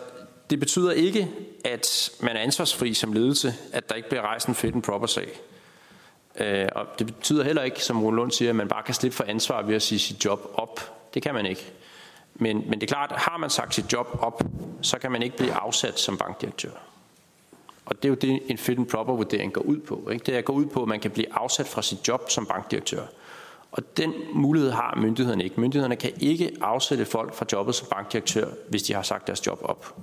det 0.50 0.60
betyder 0.60 0.92
ikke, 0.92 1.28
at 1.64 2.10
man 2.20 2.36
er 2.36 2.40
ansvarsfri 2.40 2.94
som 2.94 3.12
ledelse, 3.12 3.54
at 3.72 3.88
der 3.88 3.94
ikke 3.94 4.08
bliver 4.08 4.22
rejst 4.22 4.48
en 4.48 4.54
fit 4.54 4.74
and 4.74 4.82
proper 4.82 5.06
sag. 5.06 5.40
Øh, 6.40 6.68
og 6.74 6.86
det 6.98 7.06
betyder 7.06 7.44
heller 7.44 7.62
ikke, 7.62 7.84
som 7.84 8.02
Rune 8.04 8.16
Lund 8.16 8.30
siger, 8.30 8.48
at 8.48 8.56
man 8.56 8.68
bare 8.68 8.82
kan 8.82 8.94
slippe 8.94 9.16
for 9.16 9.24
ansvar 9.24 9.62
ved 9.62 9.74
at 9.74 9.82
sige 9.82 9.98
sit 9.98 10.24
job 10.24 10.50
op. 10.54 10.94
Det 11.14 11.22
kan 11.22 11.34
man 11.34 11.46
ikke. 11.46 11.72
Men, 12.38 12.64
men 12.68 12.80
det 12.80 12.82
er 12.82 12.94
klart, 12.94 13.12
har 13.16 13.36
man 13.36 13.50
sagt 13.50 13.74
sit 13.74 13.92
job 13.92 14.18
op, 14.20 14.42
så 14.82 14.98
kan 14.98 15.12
man 15.12 15.22
ikke 15.22 15.36
blive 15.36 15.52
afsat 15.52 15.98
som 15.98 16.18
bankdirektør. 16.18 16.70
Og 17.86 17.96
det 17.96 18.04
er 18.04 18.08
jo 18.08 18.14
det, 18.14 18.42
en 18.46 18.58
fit 18.58 18.78
and 18.78 18.86
proper 18.86 19.14
vurdering 19.14 19.52
går 19.52 19.60
ud 19.60 19.78
på. 19.78 20.08
Ikke? 20.12 20.24
Det 20.26 20.34
er 20.34 20.38
at 20.38 20.44
gå 20.44 20.52
ud 20.52 20.66
på, 20.66 20.82
at 20.82 20.88
man 20.88 21.00
kan 21.00 21.10
blive 21.10 21.26
afsat 21.32 21.66
fra 21.66 21.82
sit 21.82 22.08
job 22.08 22.30
som 22.30 22.46
bankdirektør. 22.46 23.02
Og 23.72 23.96
den 23.96 24.12
mulighed 24.34 24.70
har 24.70 24.98
myndighederne 25.00 25.44
ikke. 25.44 25.60
Myndighederne 25.60 25.96
kan 25.96 26.12
ikke 26.20 26.56
afsætte 26.60 27.04
folk 27.04 27.34
fra 27.34 27.46
jobbet 27.52 27.74
som 27.74 27.88
bankdirektør, 27.90 28.48
hvis 28.68 28.82
de 28.82 28.94
har 28.94 29.02
sagt 29.02 29.26
deres 29.26 29.46
job 29.46 29.58
op. 29.62 29.96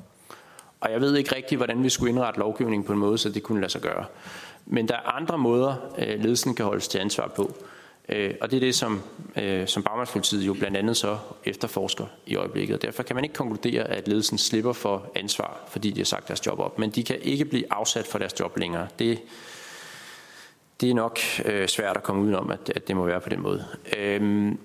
Og 0.81 0.91
jeg 0.91 1.01
ved 1.01 1.15
ikke 1.15 1.35
rigtigt, 1.35 1.59
hvordan 1.59 1.83
vi 1.83 1.89
skulle 1.89 2.09
indrette 2.09 2.39
lovgivningen 2.39 2.85
på 2.87 2.93
en 2.93 2.99
måde, 2.99 3.17
så 3.17 3.29
det 3.29 3.43
kunne 3.43 3.61
lade 3.61 3.71
sig 3.71 3.81
gøre. 3.81 4.05
Men 4.65 4.87
der 4.87 4.95
er 4.95 5.15
andre 5.15 5.37
måder, 5.37 5.75
øh, 5.97 6.19
ledelsen 6.19 6.55
kan 6.55 6.65
holdes 6.65 6.87
til 6.87 6.99
ansvar 6.99 7.27
på. 7.35 7.55
Øh, 8.09 8.33
og 8.41 8.51
det 8.51 8.57
er 8.57 8.61
det, 8.61 8.75
som, 8.75 9.01
øh, 9.35 9.67
som 9.67 9.83
bagmandspolitiet 9.83 10.47
jo 10.47 10.53
blandt 10.53 10.77
andet 10.77 10.97
så 10.97 11.17
efterforsker 11.45 12.05
i 12.25 12.35
øjeblikket. 12.35 12.81
Derfor 12.81 13.03
kan 13.03 13.15
man 13.15 13.23
ikke 13.23 13.35
konkludere, 13.35 13.83
at 13.83 14.07
ledelsen 14.07 14.37
slipper 14.37 14.73
for 14.73 15.11
ansvar, 15.15 15.63
fordi 15.67 15.91
de 15.91 15.99
har 15.99 16.05
sagt 16.05 16.27
deres 16.27 16.45
job 16.45 16.59
op. 16.59 16.79
Men 16.79 16.89
de 16.89 17.03
kan 17.03 17.19
ikke 17.21 17.45
blive 17.45 17.63
afsat 17.69 18.05
for 18.05 18.17
deres 18.19 18.39
job 18.39 18.57
længere. 18.57 18.87
Det, 18.99 19.21
det 20.81 20.89
er 20.89 20.93
nok 20.93 21.19
øh, 21.45 21.67
svært 21.67 21.97
at 21.97 22.03
komme 22.03 22.21
udenom, 22.21 22.51
at, 22.51 22.71
at 22.75 22.87
det 22.87 22.95
må 22.95 23.05
være 23.05 23.21
på 23.21 23.29
den 23.29 23.41
måde. 23.41 23.65
Øhm, 23.97 24.59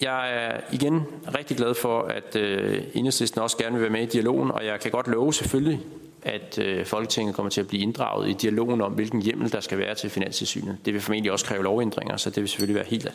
jeg 0.00 0.34
er 0.34 0.60
igen 0.72 1.02
rigtig 1.34 1.56
glad 1.56 1.74
for, 1.74 2.02
at 2.02 2.36
øh, 2.36 2.82
enhedslisten 2.94 3.40
også 3.40 3.56
gerne 3.56 3.72
vil 3.72 3.82
være 3.82 3.90
med 3.90 4.02
i 4.02 4.06
dialogen, 4.06 4.50
og 4.50 4.66
jeg 4.66 4.80
kan 4.80 4.90
godt 4.90 5.08
love 5.08 5.34
selvfølgelig, 5.34 5.80
at 6.22 6.58
øh, 6.58 6.86
Folketinget 6.86 7.34
kommer 7.34 7.50
til 7.50 7.60
at 7.60 7.68
blive 7.68 7.82
inddraget 7.82 8.30
i 8.30 8.32
dialogen 8.32 8.80
om, 8.80 8.92
hvilken 8.92 9.22
hjemmel 9.22 9.52
der 9.52 9.60
skal 9.60 9.78
være 9.78 9.94
til 9.94 10.10
finanssynet. 10.10 10.78
Det 10.84 10.94
vil 10.94 11.02
formentlig 11.02 11.32
også 11.32 11.44
kræve 11.44 11.62
lovændringer, 11.62 12.16
så 12.16 12.30
det 12.30 12.40
vil 12.40 12.48
selvfølgelig 12.48 12.76
være 12.76 12.86
helt 12.88 13.12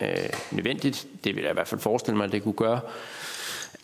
øh, 0.00 0.08
nødvendigt. 0.50 1.06
Det 1.24 1.36
vil 1.36 1.42
jeg 1.42 1.50
i 1.50 1.54
hvert 1.54 1.68
fald 1.68 1.80
forestille 1.80 2.16
mig, 2.16 2.24
at 2.24 2.32
det 2.32 2.42
kunne 2.42 2.54
gøre 2.54 2.80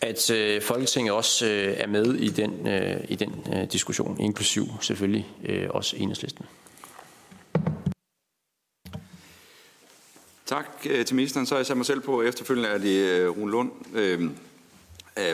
at 0.01 0.31
øh, 0.31 0.61
Folketinget 0.61 1.13
også 1.13 1.45
øh, 1.45 1.73
er 1.77 1.87
med 1.87 2.13
i 2.13 2.29
den, 2.29 2.67
øh, 2.67 2.97
i 3.09 3.15
den 3.15 3.33
øh, 3.53 3.63
diskussion, 3.71 4.17
inklusiv 4.19 4.67
selvfølgelig 4.81 5.27
øh, 5.45 5.67
også 5.69 5.95
enhedslisten. 5.99 6.45
Tak 10.45 10.65
øh, 10.89 11.05
til 11.05 11.15
ministeren. 11.15 11.45
Så 11.45 11.55
har 11.55 11.59
jeg 11.59 11.65
sat 11.65 11.77
mig 11.77 11.85
selv 11.85 12.01
på. 12.01 12.21
Efterfølgende 12.21 12.69
er 12.69 12.77
det 12.77 12.99
øh, 12.99 13.29
Rune 13.29 13.51
Lund 13.51 13.71
øh, 13.95 14.29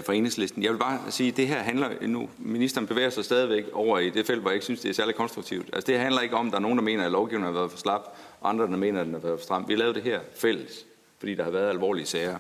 fra 0.05 0.14
enhedslisten. 0.14 0.64
Jeg 0.64 0.72
vil 0.72 0.78
bare 0.78 0.99
sige, 1.09 1.30
at 1.30 1.38
det 1.38 1.47
her 1.47 1.59
handler 1.59 2.07
nu, 2.07 2.30
ministeren 2.38 2.88
bevæger 2.88 3.09
sig 3.09 3.26
stadigvæk 3.26 3.66
over 3.74 3.99
i 3.99 4.09
det 4.09 4.26
felt, 4.26 4.41
hvor 4.41 4.49
jeg 4.49 4.55
ikke 4.55 4.64
synes, 4.64 4.80
det 4.80 4.89
er 4.89 4.93
særlig 4.93 5.16
konstruktivt. 5.16 5.70
Altså 5.74 5.88
det 5.88 5.99
handler 5.99 6.22
ikke 6.22 6.36
om, 6.36 6.47
at 6.47 6.51
der 6.51 6.57
er 6.57 6.62
nogen, 6.62 6.78
der 6.78 6.84
mener, 6.84 7.05
at 7.05 7.12
lovgivningen 7.12 7.53
har 7.53 7.59
været 7.59 7.72
for 7.72 7.78
slap, 7.78 8.01
og 8.41 8.49
andre, 8.49 8.68
der 8.68 8.78
mener, 8.78 8.99
at 8.99 9.05
den 9.05 9.14
har 9.14 9.22
været 9.22 9.39
for 9.39 9.43
stram. 9.43 9.68
Vi 9.68 9.76
lavede 9.76 9.93
det 9.93 10.03
her 10.03 10.20
fælles, 10.36 10.86
fordi 11.20 11.36
der 11.36 11.43
har 11.43 11.51
været 11.51 11.70
alvorlige 11.70 12.05
sager. 12.05 12.38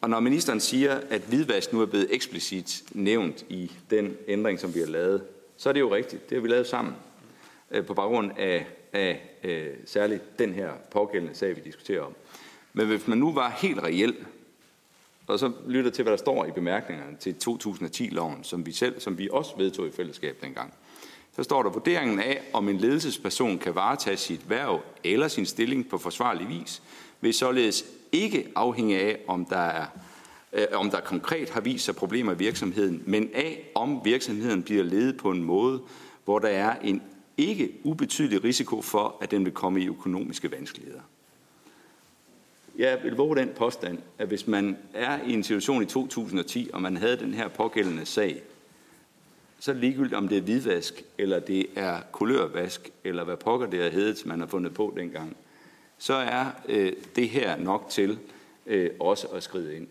Og 0.00 0.10
når 0.10 0.20
ministeren 0.20 0.60
siger, 0.60 1.00
at 1.10 1.22
hvidvask 1.22 1.72
nu 1.72 1.80
er 1.80 1.86
blevet 1.86 2.08
eksplicit 2.10 2.82
nævnt 2.92 3.44
i 3.48 3.72
den 3.90 4.16
ændring, 4.28 4.60
som 4.60 4.74
vi 4.74 4.80
har 4.80 4.86
lavet, 4.86 5.22
så 5.56 5.68
er 5.68 5.72
det 5.72 5.80
jo 5.80 5.94
rigtigt. 5.94 6.30
Det 6.30 6.36
har 6.36 6.42
vi 6.42 6.48
lavet 6.48 6.66
sammen 6.66 6.94
øh, 7.70 7.86
på 7.86 7.94
baggrund 7.94 8.30
af 8.38 8.66
af 8.92 9.30
øh, 9.44 9.68
særligt 9.86 10.38
den 10.38 10.54
her 10.54 10.70
pågældende 10.90 11.34
sag, 11.34 11.56
vi 11.56 11.60
diskuterer 11.64 12.02
om. 12.02 12.14
Men 12.72 12.86
hvis 12.86 13.08
man 13.08 13.18
nu 13.18 13.32
var 13.32 13.50
helt 13.50 13.82
reel, 13.82 14.16
og 15.26 15.38
så 15.38 15.52
lytter 15.66 15.90
til, 15.90 16.02
hvad 16.02 16.10
der 16.10 16.16
står 16.16 16.44
i 16.44 16.50
bemærkningerne 16.50 17.16
til 17.16 17.36
2010-loven, 17.48 18.44
som 18.44 18.66
vi 18.66 18.72
selv, 18.72 19.00
som 19.00 19.18
vi 19.18 19.28
også 19.32 19.56
vedtog 19.56 19.86
i 19.86 19.90
fællesskab 19.90 20.36
dengang, 20.42 20.74
så 21.36 21.42
står 21.42 21.62
der 21.62 21.70
vurderingen 21.70 22.20
af, 22.20 22.42
om 22.52 22.68
en 22.68 22.78
ledelsesperson 22.78 23.58
kan 23.58 23.74
varetage 23.74 24.16
sit 24.16 24.50
værv 24.50 24.80
eller 25.04 25.28
sin 25.28 25.46
stilling 25.46 25.88
på 25.88 25.98
forsvarlig 25.98 26.48
vis, 26.48 26.82
vil 27.20 27.34
således 27.34 27.84
ikke 28.12 28.48
afhænge 28.56 29.00
af, 29.00 29.18
om 29.26 29.44
der 29.44 29.56
er 29.56 29.86
øh, 30.52 30.66
om 30.72 30.90
der 30.90 31.00
konkret 31.00 31.50
har 31.50 31.60
vist 31.60 31.84
sig 31.84 31.96
problemer 31.96 32.32
i 32.32 32.38
virksomheden, 32.38 33.02
men 33.06 33.30
af, 33.34 33.70
om 33.74 34.00
virksomheden 34.04 34.62
bliver 34.62 34.82
ledet 34.82 35.16
på 35.16 35.30
en 35.30 35.44
måde, 35.44 35.80
hvor 36.24 36.38
der 36.38 36.48
er 36.48 36.76
en 36.82 37.02
ikke 37.36 37.72
ubetydelig 37.84 38.44
risiko 38.44 38.82
for, 38.82 39.16
at 39.20 39.30
den 39.30 39.44
vil 39.44 39.52
komme 39.52 39.80
i 39.80 39.88
økonomiske 39.88 40.50
vanskeligheder. 40.50 41.00
Jeg 42.78 43.00
vil 43.02 43.12
våge 43.12 43.36
den 43.36 43.48
påstand, 43.56 43.98
at 44.18 44.28
hvis 44.28 44.46
man 44.46 44.76
er 44.94 45.22
i 45.26 45.32
en 45.32 45.42
situation 45.42 45.82
i 45.82 45.86
2010, 45.86 46.70
og 46.72 46.82
man 46.82 46.96
havde 46.96 47.16
den 47.16 47.34
her 47.34 47.48
pågældende 47.48 48.06
sag, 48.06 48.42
så 49.60 49.70
er 49.70 49.72
det 49.72 49.80
ligegyldigt, 49.80 50.14
om 50.14 50.28
det 50.28 50.38
er 50.38 50.42
hvidvask, 50.42 51.02
eller 51.18 51.40
det 51.40 51.66
er 51.76 52.00
kulørvask, 52.12 52.90
eller 53.04 53.24
hvad 53.24 53.36
pokker 53.36 53.66
det 53.66 53.86
er 53.86 53.90
heddet, 53.90 54.26
man 54.26 54.40
har 54.40 54.46
fundet 54.46 54.74
på 54.74 54.94
dengang, 54.96 55.36
så 55.98 56.14
er 56.14 56.46
øh, 56.68 56.92
det 57.16 57.28
her 57.28 57.56
nok 57.56 57.86
til 57.90 58.18
øh, 58.66 58.90
også 59.00 59.26
at 59.26 59.42
skride 59.42 59.76
ind. 59.76 59.86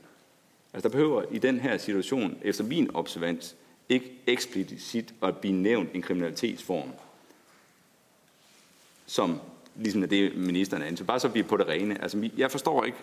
Altså 0.74 0.90
der 0.90 0.94
behøver 0.94 1.24
i 1.32 1.38
den 1.38 1.60
her 1.60 1.78
situation, 1.78 2.38
efter 2.42 2.64
min 2.64 2.96
observans, 2.96 3.56
ikke 3.90 4.12
eksplicit 4.28 5.14
at 5.24 5.38
blive 5.38 5.56
nævnt 5.56 5.90
en 5.94 6.02
kriminalitetsform 6.02 6.90
som 9.06 9.40
ligesom 9.76 10.04
er 10.04 10.08
det, 10.08 10.38
ministeren 10.38 10.84
ansøger. 10.84 11.08
Bare 11.08 11.20
så 11.20 11.28
vi 11.28 11.40
er 11.40 11.44
på 11.44 11.58
det 11.58 11.68
rene. 11.68 12.02
Altså, 12.02 12.30
jeg 12.38 12.52
forstår 12.52 12.84
ikke 12.84 12.98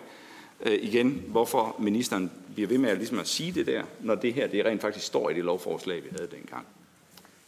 øh, 0.61 0.79
igen, 0.81 1.23
hvorfor 1.27 1.75
ministeren 1.79 2.31
bliver 2.53 2.67
ved 2.67 2.77
med 2.77 2.89
at, 2.89 2.97
ligesom 2.97 3.19
at 3.19 3.27
sige 3.27 3.51
det 3.51 3.67
der, 3.67 3.83
når 3.99 4.15
det 4.15 4.33
her 4.33 4.47
det 4.47 4.65
rent 4.65 4.81
faktisk 4.81 5.05
står 5.05 5.29
i 5.29 5.33
det 5.33 5.43
lovforslag, 5.43 6.03
vi 6.03 6.09
havde 6.11 6.29
dengang. 6.31 6.65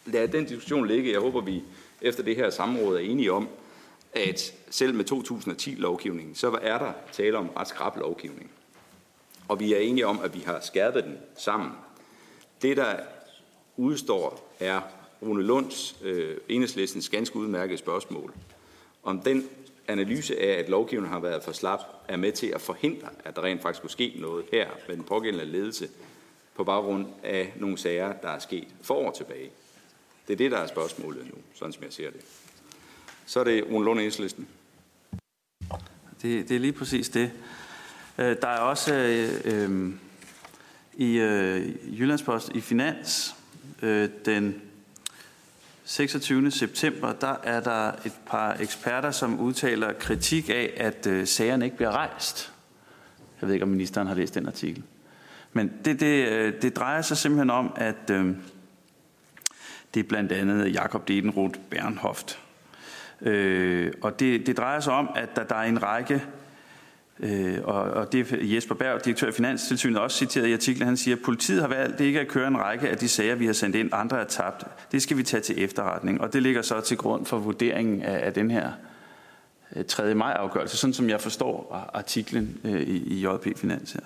Lad 0.06 0.28
den 0.28 0.46
diskussion 0.46 0.88
ligge. 0.88 1.12
Jeg 1.12 1.20
håber, 1.20 1.42
vi 1.42 1.64
efter 2.02 2.24
det 2.24 2.36
her 2.36 2.50
samråd 2.50 2.96
er 2.96 3.00
enige 3.00 3.32
om, 3.32 3.48
at 4.14 4.54
selv 4.70 4.94
med 4.94 5.12
2010-lovgivningen, 5.12 6.36
så 6.36 6.60
er 6.62 6.78
der 6.78 6.92
tale 7.12 7.38
om 7.38 7.50
ret 7.50 7.68
skrab 7.68 7.98
lovgivning. 7.98 8.52
Og 9.48 9.60
vi 9.60 9.74
er 9.74 9.78
enige 9.78 10.08
om, 10.08 10.20
at 10.20 10.34
vi 10.34 10.40
har 10.40 10.60
skærpet 10.62 11.04
den 11.04 11.18
sammen. 11.38 11.72
Det, 12.62 12.78
der 12.78 12.96
udstår, 13.78 14.54
er 14.60 14.82
Rune 15.22 15.44
Lunds, 15.44 15.96
øh, 16.04 16.38
enhedslistens 16.50 17.10
ganske 17.10 17.36
udmærkede 17.36 17.78
spørgsmål, 17.78 18.34
om 19.04 19.22
den 19.22 19.50
analyse 19.88 20.40
af, 20.40 20.60
at 20.60 20.70
lovgivningen 20.70 21.14
har 21.14 21.20
været 21.20 21.44
for 21.44 21.52
slap, 21.52 21.80
er 22.08 22.18
med 22.18 22.32
til 22.32 22.48
at 22.48 22.62
forhindre, 22.62 23.08
at 23.26 23.36
der 23.36 23.44
rent 23.44 23.62
faktisk 23.62 23.82
kunne 23.82 23.90
ske 23.90 24.14
noget 24.20 24.46
her 24.52 24.70
med 24.88 24.96
den 24.96 25.04
pågældende 25.04 25.52
ledelse 25.52 25.90
på 26.56 26.64
baggrund 26.64 27.06
af 27.24 27.54
nogle 27.56 27.78
sager, 27.78 28.14
der 28.14 28.30
er 28.30 28.40
sket 28.40 28.68
for 28.82 28.94
år 28.94 29.12
tilbage. 29.12 29.50
Det 30.28 30.34
er 30.34 30.38
det, 30.38 30.52
der 30.52 30.58
er 30.58 30.68
spørgsmålet 30.68 31.26
nu, 31.26 31.34
sådan 31.54 31.74
som 31.74 31.84
jeg 31.84 31.94
ser 31.94 32.12
det. 32.12 32.22
Så 33.26 33.40
er 33.40 33.44
det 33.44 33.64
Rune 33.72 33.86
Lund 33.86 34.00
Enhedslisten. 34.00 34.48
Det, 36.22 36.50
det 36.50 36.52
er 36.52 36.60
lige 36.60 36.74
præcis 36.74 37.10
det. 37.10 37.32
Øh, 38.18 38.36
der 38.42 38.48
er 38.48 38.60
også 38.60 38.94
øh, 38.94 39.42
øh, 39.46 39.94
i 40.98 41.18
øh, 41.18 42.00
Jyllandspost 42.00 42.50
i 42.56 42.62
Finans 42.62 43.36
øh, 43.82 44.10
den 44.26 44.62
26. 45.92 46.52
september, 46.52 47.14
der 47.14 47.36
er 47.44 47.60
der 47.60 47.92
et 48.06 48.14
par 48.26 48.58
eksperter, 48.60 49.12
som 49.12 49.40
udtaler 49.40 49.94
kritik 49.94 50.50
af, 50.50 50.74
at 50.78 51.08
øh, 51.08 51.28
sagerne 51.28 51.66
ikke 51.66 51.78
bliver 51.78 51.92
rejst. 51.92 52.54
Jeg 53.42 53.48
ved 53.48 53.54
ikke, 53.54 53.64
om 53.64 53.70
ministeren 53.70 54.08
har 54.08 54.16
læst 54.16 54.36
den 54.36 54.48
artikel. 54.48 54.84
Men 55.54 55.72
det, 55.86 56.00
det, 56.00 56.28
øh, 56.28 56.62
det 56.62 56.76
drejer 56.76 57.02
sig 57.02 57.18
simpelthen 57.18 57.50
om, 57.50 57.74
at 57.76 58.10
øh, 58.12 58.36
det 59.94 60.00
er 60.00 60.04
blandt 60.04 60.32
andet 60.32 60.74
Jakob 60.74 61.08
Dedenroth 61.08 61.60
Bernhoft. 61.70 62.40
Øh, 63.22 63.94
og 64.02 64.20
det, 64.20 64.48
det 64.48 64.58
drejer 64.58 64.80
sig 64.80 64.94
om, 64.94 65.10
at 65.16 65.36
der, 65.36 65.44
der 65.44 65.56
er 65.56 65.64
en 65.64 65.84
række 65.84 66.24
Øh, 67.22 67.58
og, 67.64 67.82
og 67.82 68.12
det 68.12 68.32
er 68.32 68.38
Jesper 68.42 68.76
Berg, 68.76 69.06
direktør 69.06 69.28
i 69.28 69.32
Finanstilsynet, 69.32 70.00
også 70.00 70.18
citeret 70.18 70.48
i 70.48 70.54
artiklen. 70.54 70.88
Han 70.88 70.98
siger, 70.98 71.16
at 71.16 71.22
politiet 71.22 71.62
har 71.62 71.68
valgt 71.68 72.02
ikke 72.02 72.20
at 72.20 72.28
køre 72.28 72.48
en 72.48 72.58
række 72.58 72.90
af 72.90 72.98
de 72.98 73.08
sager, 73.08 73.36
vi 73.36 73.46
har 73.46 73.54
sendt 73.54 73.76
ind. 73.76 73.90
Andre 73.94 74.20
er 74.20 74.24
tabt. 74.24 74.64
Det 74.92 75.02
skal 75.02 75.18
vi 75.18 75.24
tage 75.24 75.42
til 75.42 75.64
efterretning. 75.64 76.22
Og 76.22 76.34
det 76.34 76.42
ligger 76.44 76.62
så 76.62 76.82
til 76.82 76.98
grund 76.98 77.26
for 77.26 77.38
vurderingen 77.38 78.02
af, 78.02 78.26
af 78.26 78.34
den 78.34 78.52
her 78.52 78.72
øh, 79.76 79.86
3. 79.86 80.16
Maj 80.16 80.32
afgørelse, 80.32 80.78
sådan 80.78 80.94
som 80.94 81.10
jeg 81.10 81.22
forstår 81.22 81.90
artiklen 81.94 82.58
øh, 82.64 82.82
i, 82.82 82.98
i 82.98 83.26
JP 83.26 83.58
Finans 83.58 83.92
her. 83.92 84.02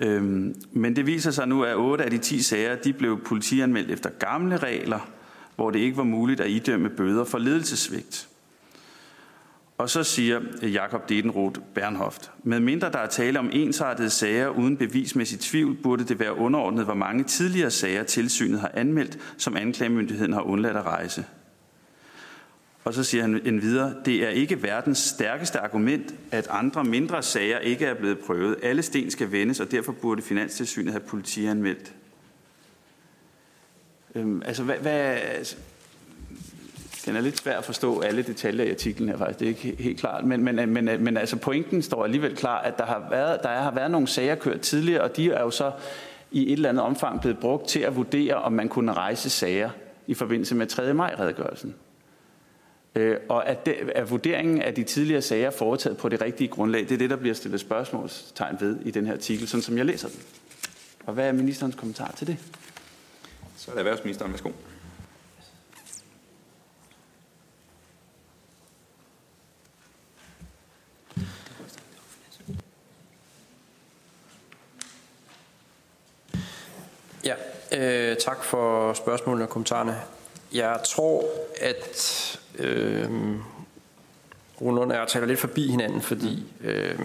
Øhm, 0.00 0.54
men 0.72 0.96
det 0.96 1.06
viser 1.06 1.30
sig 1.30 1.48
nu, 1.48 1.64
at 1.64 1.76
8 1.76 2.04
af 2.04 2.10
de 2.10 2.18
10 2.18 2.42
sager, 2.42 2.76
de 2.76 2.92
blev 2.92 3.24
politianmeldt 3.24 3.90
efter 3.90 4.10
gamle 4.10 4.56
regler, 4.56 5.10
hvor 5.56 5.70
det 5.70 5.78
ikke 5.78 5.96
var 5.96 6.04
muligt 6.04 6.40
at 6.40 6.50
idømme 6.50 6.88
bøder 6.88 7.24
for 7.24 7.38
ledelsesvigt. 7.38 8.28
Og 9.78 9.90
så 9.90 10.04
siger 10.04 10.40
Jakob 10.62 11.08
Dedenroth 11.08 11.60
Bernhoft, 11.74 12.30
med 12.42 12.60
mindre 12.60 12.92
der 12.92 12.98
er 12.98 13.06
tale 13.06 13.38
om 13.38 13.50
ensartede 13.52 14.10
sager 14.10 14.48
uden 14.48 14.76
bevismæssig 14.76 15.40
tvivl, 15.40 15.74
burde 15.74 16.04
det 16.04 16.18
være 16.18 16.34
underordnet, 16.34 16.84
hvor 16.84 16.94
mange 16.94 17.24
tidligere 17.24 17.70
sager 17.70 18.02
tilsynet 18.02 18.60
har 18.60 18.70
anmeldt, 18.74 19.18
som 19.36 19.56
anklagemyndigheden 19.56 20.32
har 20.32 20.40
undladt 20.40 20.76
at 20.76 20.84
rejse. 20.84 21.24
Og 22.84 22.94
så 22.94 23.04
siger 23.04 23.22
han 23.22 23.46
endvidere, 23.46 23.94
det 24.04 24.24
er 24.24 24.28
ikke 24.28 24.62
verdens 24.62 24.98
stærkeste 24.98 25.58
argument, 25.60 26.14
at 26.30 26.46
andre 26.50 26.84
mindre 26.84 27.22
sager 27.22 27.58
ikke 27.58 27.86
er 27.86 27.94
blevet 27.94 28.18
prøvet. 28.18 28.56
Alle 28.62 28.82
sten 28.82 29.10
skal 29.10 29.32
vendes, 29.32 29.60
og 29.60 29.70
derfor 29.70 29.92
burde 29.92 30.22
Finanstilsynet 30.22 30.92
have 30.92 31.00
politianmeldt. 31.00 31.92
Øhm, 34.14 34.42
altså, 34.44 34.62
hvad, 34.62 34.76
hvad, 34.76 35.18
den 37.06 37.16
er 37.16 37.20
lidt 37.20 37.38
svær 37.38 37.58
at 37.58 37.64
forstå 37.64 38.00
alle 38.00 38.22
detaljer 38.22 38.64
i 38.64 38.70
artiklen 38.70 39.08
her 39.08 39.16
faktisk, 39.16 39.38
det 39.38 39.44
er 39.44 39.48
ikke 39.48 39.82
helt 39.82 40.00
klart. 40.00 40.24
Men, 40.24 40.44
men, 40.44 40.72
men, 40.72 40.84
men 40.84 41.16
altså 41.16 41.36
pointen 41.36 41.82
står 41.82 42.04
alligevel 42.04 42.36
klar, 42.36 42.58
at 42.58 42.78
der 42.78 42.84
har, 42.86 43.06
været, 43.10 43.42
der 43.42 43.48
har 43.48 43.70
været 43.70 43.90
nogle 43.90 44.06
sager 44.06 44.34
kørt 44.34 44.60
tidligere, 44.60 45.02
og 45.02 45.16
de 45.16 45.30
er 45.30 45.42
jo 45.42 45.50
så 45.50 45.72
i 46.30 46.46
et 46.46 46.52
eller 46.52 46.68
andet 46.68 46.84
omfang 46.84 47.20
blevet 47.20 47.38
brugt 47.38 47.68
til 47.68 47.80
at 47.80 47.96
vurdere, 47.96 48.34
om 48.34 48.52
man 48.52 48.68
kunne 48.68 48.92
rejse 48.92 49.30
sager 49.30 49.70
i 50.06 50.14
forbindelse 50.14 50.54
med 50.54 50.66
3. 50.66 50.94
maj-redegørelsen. 50.94 51.74
Øh, 52.94 53.16
og 53.28 53.48
at, 53.48 53.66
det, 53.66 53.74
at 53.94 54.10
vurderingen 54.10 54.62
af 54.62 54.74
de 54.74 54.82
tidligere 54.82 55.22
sager 55.22 55.50
foretaget 55.50 55.98
på 55.98 56.08
det 56.08 56.20
rigtige 56.20 56.48
grundlag, 56.48 56.80
det 56.80 56.92
er 56.92 56.98
det, 56.98 57.10
der 57.10 57.16
bliver 57.16 57.34
stillet 57.34 57.60
spørgsmålstegn 57.60 58.56
ved 58.60 58.78
i 58.84 58.90
den 58.90 59.06
her 59.06 59.12
artikel, 59.12 59.48
sådan 59.48 59.62
som 59.62 59.78
jeg 59.78 59.86
læser 59.86 60.08
den. 60.08 60.18
Og 61.06 61.14
hvad 61.14 61.28
er 61.28 61.32
ministerens 61.32 61.74
kommentar 61.74 62.14
til 62.16 62.26
det? 62.26 62.36
Så 63.56 63.70
er 63.70 63.74
det 63.74 63.78
erhvervsministeren. 63.78 64.32
Værsgo. 64.32 64.50
Ja, 77.24 77.34
øh, 77.72 78.16
tak 78.16 78.44
for 78.44 78.92
spørgsmålene 78.92 79.44
og 79.44 79.48
kommentarerne. 79.48 79.96
Jeg 80.52 80.80
tror, 80.84 81.24
at 81.60 82.38
øh, 82.58 83.10
Rune 84.60 84.80
og 84.80 84.92
jeg 84.92 85.06
taler 85.08 85.26
lidt 85.26 85.40
forbi 85.40 85.70
hinanden, 85.70 86.00
fordi 86.00 86.44
øh, 86.64 86.98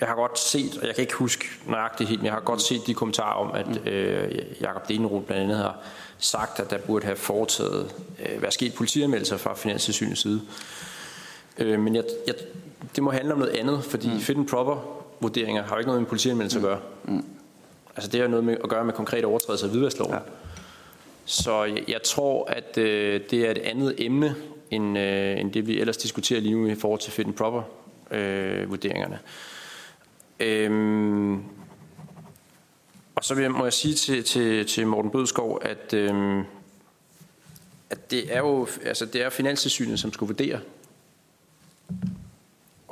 jeg 0.00 0.08
har 0.08 0.14
godt 0.14 0.38
set, 0.38 0.78
og 0.80 0.86
jeg 0.86 0.94
kan 0.94 1.02
ikke 1.02 1.14
huske 1.14 1.44
nøjagtigt 1.66 2.08
helt, 2.08 2.20
men 2.20 2.26
jeg 2.26 2.34
har 2.34 2.40
godt 2.40 2.62
set 2.62 2.80
de 2.86 2.94
kommentarer 2.94 3.34
om, 3.34 3.52
at 3.54 3.86
øh, 3.92 4.38
Jakob 4.60 4.88
Deneroth 4.88 5.26
blandt 5.26 5.42
andet 5.42 5.56
har 5.56 5.78
sagt, 6.18 6.60
at 6.60 6.70
der 6.70 6.78
burde 6.78 7.04
have 7.04 7.16
foretaget, 7.16 7.94
øh, 8.26 8.42
være 8.42 8.52
sket 8.52 8.74
politianmeldelser 8.74 9.36
fra 9.36 9.54
Finanssynets 9.54 10.20
side. 10.20 10.40
Øh, 11.58 11.80
men 11.80 11.94
jeg, 11.94 12.04
jeg, 12.26 12.34
det 12.96 13.02
må 13.02 13.10
handle 13.10 13.32
om 13.32 13.38
noget 13.38 13.52
andet, 13.52 13.84
fordi 13.84 14.08
mm. 14.08 14.20
fit 14.20 14.36
and 14.36 14.48
proper 14.48 15.04
vurderinger 15.20 15.62
har 15.62 15.74
jo 15.74 15.78
ikke 15.78 15.88
noget 15.88 16.02
med 16.02 16.08
politianmeldelse 16.08 16.58
at 16.58 16.62
gøre. 16.62 16.80
Mm. 17.04 17.24
Altså 17.96 18.10
det 18.10 18.20
har 18.20 18.28
noget 18.28 18.44
med 18.44 18.56
at 18.64 18.68
gøre 18.68 18.84
med 18.84 18.92
konkrete 18.92 19.24
overtrædelser 19.24 19.66
af 19.66 19.72
hvidvaskloven. 19.72 20.14
Ja. 20.14 20.20
Så 21.24 21.64
jeg, 21.64 21.84
jeg 21.88 22.02
tror, 22.02 22.44
at 22.44 22.78
øh, 22.78 23.20
det 23.30 23.46
er 23.46 23.50
et 23.50 23.58
andet 23.58 23.94
emne, 23.98 24.34
end, 24.70 24.98
øh, 24.98 25.40
end 25.40 25.52
det 25.52 25.66
vi 25.66 25.80
ellers 25.80 25.96
diskuterer 25.96 26.40
lige 26.40 26.54
nu 26.54 26.66
i 26.66 26.74
forhold 26.74 27.00
til 27.00 27.12
fit 27.12 27.26
and 27.26 27.34
proper 27.34 27.62
øh, 28.10 28.70
vurderingerne. 28.70 29.18
Øhm, 30.40 31.34
og 33.14 33.24
så 33.24 33.34
vil 33.34 33.42
jeg, 33.42 33.50
må 33.50 33.64
jeg 33.64 33.72
sige 33.72 33.94
til, 33.94 34.24
til, 34.24 34.66
til 34.66 34.86
Morten 34.86 35.10
Bødskov, 35.10 35.60
at, 35.62 35.94
øh, 35.94 36.44
at 37.90 38.10
det 38.10 38.34
er 38.34 38.38
jo 38.38 38.68
altså 38.84 39.06
det 39.06 39.22
er 39.22 39.30
Finanssynet, 39.30 40.00
som 40.00 40.12
skulle 40.12 40.28
vurdere 40.28 40.60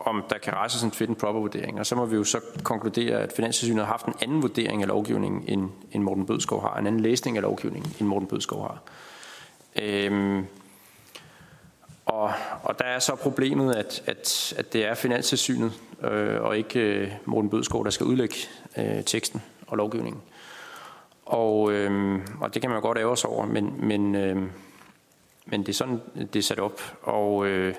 om 0.07 0.24
der 0.30 0.38
kan 0.38 0.53
rejses 0.53 0.82
en 0.82 0.92
fit 0.92 1.09
and 1.09 1.16
proper 1.16 1.40
vurdering. 1.40 1.78
Og 1.78 1.86
så 1.86 1.94
må 1.94 2.07
vi 2.07 2.16
jo 2.16 2.24
så 2.24 2.40
konkludere, 2.62 3.20
at 3.20 3.32
Finanssynet 3.32 3.78
har 3.86 3.92
haft 3.92 4.07
en 4.07 4.14
anden 4.22 4.42
vurdering 4.42 4.82
af 4.82 4.88
lovgivningen, 4.88 5.44
end, 5.48 5.70
end 5.92 6.03
Morten 6.03 6.26
Bødskov 6.26 6.61
har. 6.61 6.76
En 6.76 6.86
anden 6.86 7.00
læsning 7.00 7.36
af 7.36 7.42
lovgivningen, 7.42 7.92
end 8.00 8.09
Morten 8.09 8.28
Bødskov 8.28 8.62
har. 8.62 8.82
Øhm, 9.82 10.46
og, 12.07 12.32
og 12.62 12.78
der 12.78 12.84
er 12.84 12.98
så 12.98 13.14
problemet, 13.14 13.74
at, 13.74 14.03
at, 14.07 14.55
at 14.59 14.72
det 14.72 14.84
er 14.84 14.94
Finanssynet 14.94 15.72
øh, 16.03 16.42
og 16.42 16.59
ikke 16.59 16.80
øh, 16.80 17.11
Morten 17.24 17.50
Bødskov, 17.50 17.84
der 17.84 17.90
skal 17.90 18.07
udlægge 18.07 18.36
øh, 18.76 19.05
teksten 19.05 19.42
og 19.66 19.76
lovgivningen. 19.76 20.22
Og, 21.26 21.72
øh, 21.72 22.20
og 22.40 22.55
det 22.55 22.62
kan 22.62 22.70
man 22.70 22.76
jo 22.76 22.82
godt 22.82 22.98
ære 22.98 23.16
sig 23.16 23.30
over, 23.30 23.46
men, 23.46 23.74
men, 23.78 24.14
øh, 24.14 24.42
men 25.46 25.61
det 25.61 25.68
er 25.68 25.72
sådan, 25.72 26.00
det 26.14 26.36
er 26.36 26.42
sat 26.42 26.61
op. 26.61 26.80
Og... 27.03 27.46
Øh, 27.46 27.74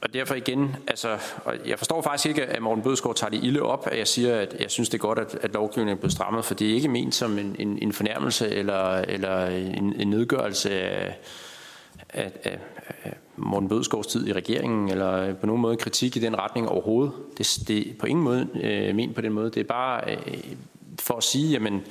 og 0.00 0.14
derfor 0.14 0.34
igen, 0.34 0.76
altså, 0.86 1.18
og 1.44 1.54
jeg 1.66 1.78
forstår 1.78 2.02
faktisk 2.02 2.26
ikke, 2.26 2.46
at 2.46 2.62
Morten 2.62 2.84
Bødskov 2.84 3.14
tager 3.14 3.30
det 3.30 3.44
ilde 3.44 3.62
op, 3.62 3.88
at 3.92 3.98
jeg 3.98 4.08
siger, 4.08 4.36
at 4.36 4.56
jeg 4.60 4.70
synes, 4.70 4.88
det 4.88 4.98
er 4.98 5.02
godt, 5.02 5.18
at, 5.18 5.38
at 5.42 5.52
lovgivningen 5.54 5.96
er 5.96 6.00
blevet 6.00 6.12
strammet, 6.12 6.44
for 6.44 6.54
det 6.54 6.70
er 6.70 6.74
ikke 6.74 6.88
ment 6.88 7.14
som 7.14 7.38
en, 7.38 7.56
en, 7.58 7.78
en 7.82 7.92
fornærmelse 7.92 8.48
eller, 8.48 8.94
eller 8.94 9.46
en, 9.46 9.94
en 10.00 10.08
nedgørelse 10.08 10.70
af, 10.80 11.18
af, 12.08 12.32
af, 12.44 12.58
af 13.04 13.14
Morten 13.36 13.68
Bødskovs 13.68 14.06
tid 14.06 14.28
i 14.28 14.32
regeringen, 14.32 14.88
eller 14.88 15.34
på 15.34 15.46
nogen 15.46 15.62
måde 15.62 15.76
kritik 15.76 16.16
i 16.16 16.20
den 16.20 16.38
retning 16.38 16.68
overhovedet. 16.68 17.12
Det, 17.38 17.58
det 17.68 17.78
er 17.78 17.92
på 17.98 18.06
ingen 18.06 18.24
måde 18.24 18.48
øh, 18.62 18.94
ment 18.94 19.14
på 19.14 19.20
den 19.20 19.32
måde. 19.32 19.50
Det 19.50 19.60
er 19.60 19.64
bare 19.64 20.10
øh, 20.10 20.38
for 21.00 21.14
at 21.14 21.24
sige, 21.24 21.48
jamen, 21.52 21.82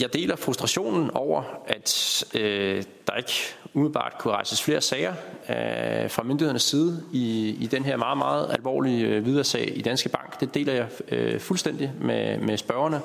jeg 0.00 0.12
deler 0.12 0.36
frustrationen 0.36 1.10
over, 1.10 1.42
at 1.66 2.24
øh, 2.34 2.84
der 3.06 3.14
ikke 3.16 3.32
umiddelbart 3.74 4.12
kunne 4.18 4.34
rejses 4.34 4.62
flere 4.62 4.80
sager 4.80 5.14
øh, 5.48 6.10
fra 6.10 6.22
myndighedernes 6.22 6.62
side 6.62 7.02
i, 7.12 7.56
i 7.60 7.66
den 7.66 7.84
her 7.84 7.96
meget, 7.96 8.18
meget 8.18 8.52
alvorlige 8.52 9.06
øh, 9.06 9.24
videre 9.24 9.44
sag 9.44 9.78
i 9.78 9.82
Danske 9.82 10.08
Bank. 10.08 10.40
Det 10.40 10.54
deler 10.54 10.72
jeg 10.72 10.88
øh, 11.08 11.40
fuldstændig 11.40 11.92
med, 12.00 12.38
med 12.38 12.56
spørgerne, 12.58 13.00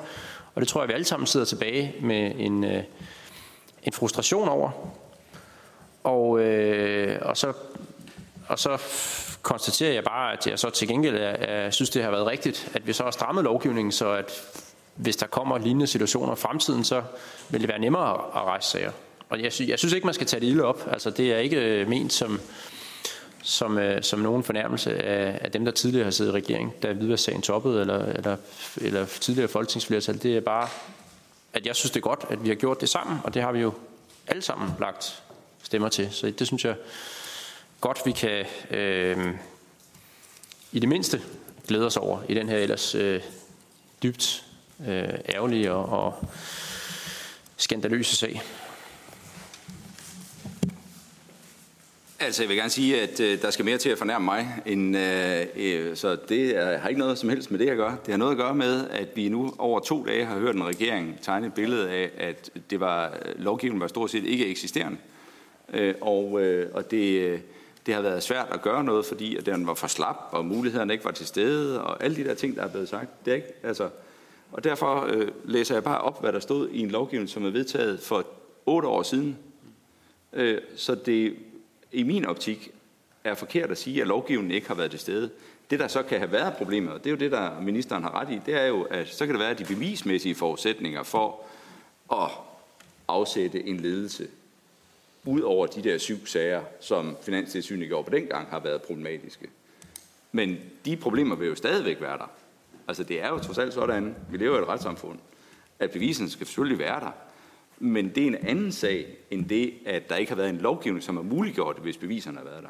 og 0.54 0.60
det 0.60 0.68
tror 0.68 0.80
jeg, 0.80 0.88
vi 0.88 0.94
alle 0.94 1.04
sammen 1.04 1.26
sidder 1.26 1.46
tilbage 1.46 1.94
med 2.00 2.32
en, 2.36 2.64
øh, 2.64 2.82
en 3.82 3.92
frustration 3.92 4.48
over. 4.48 4.70
Og, 6.04 6.40
øh, 6.40 7.18
og, 7.22 7.36
så, 7.36 7.52
og 8.48 8.58
så 8.58 8.82
konstaterer 9.42 9.92
jeg 9.92 10.04
bare, 10.04 10.32
at 10.32 10.46
jeg 10.46 10.58
så 10.58 10.70
til 10.70 10.88
gengæld 10.88 11.16
er, 11.16 11.20
er, 11.20 11.70
synes, 11.70 11.90
det 11.90 12.02
har 12.02 12.10
været 12.10 12.26
rigtigt, 12.26 12.70
at 12.74 12.86
vi 12.86 12.92
så 12.92 13.02
har 13.04 13.10
strammet 13.10 13.44
lovgivningen, 13.44 13.92
så 13.92 14.10
at 14.10 14.32
hvis 14.94 15.16
der 15.16 15.26
kommer 15.26 15.58
lignende 15.58 15.86
situationer 15.86 16.32
i 16.32 16.36
fremtiden, 16.36 16.84
så 16.84 17.02
vil 17.48 17.60
det 17.60 17.68
være 17.68 17.78
nemmere 17.78 18.12
at 18.12 18.42
rejse 18.44 18.68
sager. 18.70 18.92
Og 19.28 19.42
jeg, 19.42 19.52
sy- 19.52 19.68
jeg 19.68 19.78
synes 19.78 19.94
ikke, 19.94 20.06
man 20.06 20.14
skal 20.14 20.26
tage 20.26 20.40
det 20.40 20.46
ilde 20.46 20.64
op. 20.64 20.88
Altså, 20.92 21.10
det 21.10 21.32
er 21.32 21.38
ikke 21.38 21.56
øh, 21.56 21.88
ment 21.88 22.12
som, 22.12 22.40
som, 23.42 23.78
øh, 23.78 24.02
som 24.02 24.18
nogen 24.18 24.42
fornærmelse 24.42 25.02
af, 25.02 25.38
af 25.40 25.50
dem, 25.52 25.64
der 25.64 25.72
tidligere 25.72 26.04
har 26.04 26.10
siddet 26.10 26.32
i 26.32 26.34
regering, 26.34 26.72
da 26.82 27.16
sagen 27.16 27.42
toppede, 27.42 27.80
eller, 27.80 28.04
eller, 28.04 28.36
eller 28.76 29.06
tidligere 29.06 29.48
folketingsflertal. 29.48 30.22
Det 30.22 30.36
er 30.36 30.40
bare, 30.40 30.68
at 31.52 31.66
jeg 31.66 31.76
synes, 31.76 31.90
det 31.90 31.96
er 31.96 32.08
godt, 32.08 32.24
at 32.30 32.44
vi 32.44 32.48
har 32.48 32.54
gjort 32.54 32.80
det 32.80 32.88
sammen, 32.88 33.18
og 33.24 33.34
det 33.34 33.42
har 33.42 33.52
vi 33.52 33.60
jo 33.60 33.72
alle 34.26 34.42
sammen 34.42 34.70
lagt 34.80 35.22
stemmer 35.62 35.88
til. 35.88 36.08
Så 36.10 36.30
det 36.30 36.46
synes 36.46 36.64
jeg 36.64 36.74
godt, 37.80 37.98
vi 38.04 38.12
kan 38.12 38.46
øh, 38.70 39.34
i 40.72 40.78
det 40.78 40.88
mindste 40.88 41.22
glæde 41.68 41.86
os 41.86 41.96
over 41.96 42.18
i 42.28 42.34
den 42.34 42.48
her 42.48 42.58
ellers 42.58 42.94
øh, 42.94 43.20
dybt 44.02 44.44
øh, 44.88 45.34
ærgerlige 45.34 45.72
og, 45.72 46.04
og 46.04 46.28
skandaløse 47.56 48.16
sag. 48.16 48.42
Altså, 52.20 52.42
jeg 52.42 52.48
vil 52.48 52.56
gerne 52.56 52.70
sige, 52.70 53.00
at 53.00 53.20
øh, 53.20 53.42
der 53.42 53.50
skal 53.50 53.64
mere 53.64 53.78
til 53.78 53.90
at 53.90 53.98
fornærme 53.98 54.24
mig, 54.24 54.48
end, 54.66 54.96
øh, 54.96 55.46
øh, 55.56 55.96
så 55.96 56.16
det 56.28 56.56
er, 56.56 56.78
har 56.78 56.88
ikke 56.88 56.98
noget 56.98 57.18
som 57.18 57.28
helst 57.28 57.50
med 57.50 57.58
det 57.58 57.68
at 57.68 57.76
gøre. 57.76 57.96
Det 58.06 58.12
har 58.12 58.18
noget 58.18 58.32
at 58.32 58.38
gøre 58.38 58.54
med, 58.54 58.88
at 58.90 59.08
vi 59.14 59.28
nu 59.28 59.54
over 59.58 59.80
to 59.80 60.06
dage 60.06 60.24
har 60.24 60.38
hørt 60.38 60.54
en 60.54 60.66
regering 60.66 61.18
tegne 61.22 61.46
et 61.46 61.54
billede 61.54 61.90
af, 61.90 62.10
at 62.18 62.50
det 62.70 62.80
var, 62.80 63.06
øh, 63.06 63.44
lovgivningen 63.44 63.80
var 63.80 63.86
stort 63.86 64.10
set 64.10 64.24
ikke 64.24 64.46
eksisterende. 64.46 64.98
Øh, 65.72 65.94
og 66.00 66.42
øh, 66.42 66.70
og 66.74 66.90
det, 66.90 67.20
øh, 67.20 67.40
det 67.86 67.94
har 67.94 68.02
været 68.02 68.22
svært 68.22 68.46
at 68.52 68.62
gøre 68.62 68.84
noget, 68.84 69.06
fordi 69.06 69.36
at 69.36 69.46
den 69.46 69.66
var 69.66 69.74
for 69.74 69.86
slap, 69.86 70.16
og 70.30 70.44
mulighederne 70.44 70.92
ikke 70.92 71.04
var 71.04 71.10
til 71.10 71.26
stede, 71.26 71.84
og 71.84 72.04
alle 72.04 72.16
de 72.16 72.24
der 72.24 72.34
ting, 72.34 72.56
der 72.56 72.62
er 72.62 72.68
blevet 72.68 72.88
sagt. 72.88 73.24
Det 73.24 73.30
er 73.30 73.34
ikke, 73.34 73.52
altså, 73.62 73.88
og 74.52 74.64
derfor 74.64 75.06
øh, 75.06 75.28
læser 75.44 75.74
jeg 75.74 75.84
bare 75.84 76.00
op, 76.00 76.20
hvad 76.20 76.32
der 76.32 76.40
stod 76.40 76.68
i 76.68 76.80
en 76.80 76.90
lovgivning, 76.90 77.28
som 77.28 77.44
er 77.44 77.50
vedtaget 77.50 78.00
for 78.00 78.26
otte 78.66 78.88
år 78.88 79.02
siden. 79.02 79.38
Øh, 80.32 80.60
så 80.76 80.94
det 80.94 81.36
i 81.92 82.02
min 82.02 82.24
optik 82.24 82.70
er 83.24 83.34
forkert 83.34 83.70
at 83.70 83.78
sige, 83.78 84.00
at 84.00 84.06
lovgivningen 84.06 84.54
ikke 84.54 84.68
har 84.68 84.74
været 84.74 84.90
til 84.90 85.00
stede. 85.00 85.30
Det, 85.70 85.80
der 85.80 85.88
så 85.88 86.02
kan 86.02 86.18
have 86.18 86.32
været 86.32 86.54
problemet, 86.56 86.92
og 86.92 86.98
det 86.98 87.06
er 87.06 87.10
jo 87.10 87.16
det, 87.16 87.32
der 87.32 87.60
ministeren 87.60 88.02
har 88.02 88.20
ret 88.20 88.30
i, 88.30 88.40
det 88.46 88.54
er 88.54 88.66
jo, 88.66 88.82
at 88.82 89.08
så 89.08 89.26
kan 89.26 89.34
det 89.34 89.40
være, 89.40 89.50
at 89.50 89.58
de 89.58 89.64
bevismæssige 89.64 90.34
forudsætninger 90.34 91.02
for 91.02 91.40
at 92.12 92.30
afsætte 93.08 93.66
en 93.66 93.80
ledelse, 93.80 94.28
ud 95.24 95.40
over 95.40 95.66
de 95.66 95.82
der 95.82 95.98
syv 95.98 96.26
sager, 96.26 96.62
som 96.80 97.16
Finanstilsynet 97.22 97.88
gjorde 97.88 98.04
på 98.04 98.10
dengang, 98.10 98.48
har 98.48 98.60
været 98.60 98.82
problematiske. 98.82 99.46
Men 100.32 100.60
de 100.84 100.96
problemer 100.96 101.36
vil 101.36 101.48
jo 101.48 101.54
stadigvæk 101.54 102.00
være 102.00 102.18
der. 102.18 102.30
Altså 102.88 103.02
det 103.04 103.22
er 103.22 103.28
jo 103.28 103.38
trods 103.38 103.58
alt 103.58 103.74
sådan, 103.74 104.16
vi 104.30 104.36
lever 104.36 104.58
i 104.58 104.62
et 104.62 104.68
retssamfund, 104.68 105.18
at 105.78 105.90
bevisen 105.90 106.30
skal 106.30 106.46
selvfølgelig 106.46 106.78
være 106.78 107.00
der. 107.00 107.10
Men 107.78 108.08
det 108.08 108.22
er 108.22 108.26
en 108.26 108.34
anden 108.34 108.72
sag, 108.72 109.16
end 109.30 109.48
det, 109.48 109.74
at 109.86 110.08
der 110.08 110.16
ikke 110.16 110.30
har 110.30 110.36
været 110.36 110.50
en 110.50 110.58
lovgivning, 110.58 111.02
som 111.02 111.16
har 111.16 111.22
muliggjort 111.22 111.76
det, 111.76 111.82
hvis 111.82 111.96
beviserne 111.96 112.38
har 112.38 112.44
været 112.44 112.62
der. 112.62 112.68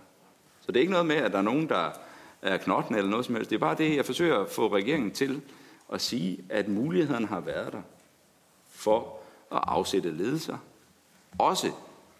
Så 0.60 0.72
det 0.72 0.76
er 0.76 0.80
ikke 0.80 0.92
noget 0.92 1.06
med, 1.06 1.16
at 1.16 1.32
der 1.32 1.38
er 1.38 1.42
nogen, 1.42 1.68
der 1.68 1.90
er 2.42 2.56
knotten 2.56 2.94
eller 2.94 3.10
noget 3.10 3.26
som 3.26 3.34
helst. 3.34 3.50
Det 3.50 3.56
er 3.56 3.60
bare 3.60 3.76
det, 3.78 3.96
jeg 3.96 4.04
forsøger 4.04 4.38
at 4.38 4.50
få 4.50 4.74
regeringen 4.74 5.10
til 5.10 5.40
at 5.92 6.00
sige, 6.00 6.44
at 6.48 6.68
muligheden 6.68 7.24
har 7.24 7.40
været 7.40 7.72
der 7.72 7.82
for 8.68 9.18
at 9.52 9.60
afsætte 9.62 10.10
ledelser. 10.10 10.56
Også 11.38 11.70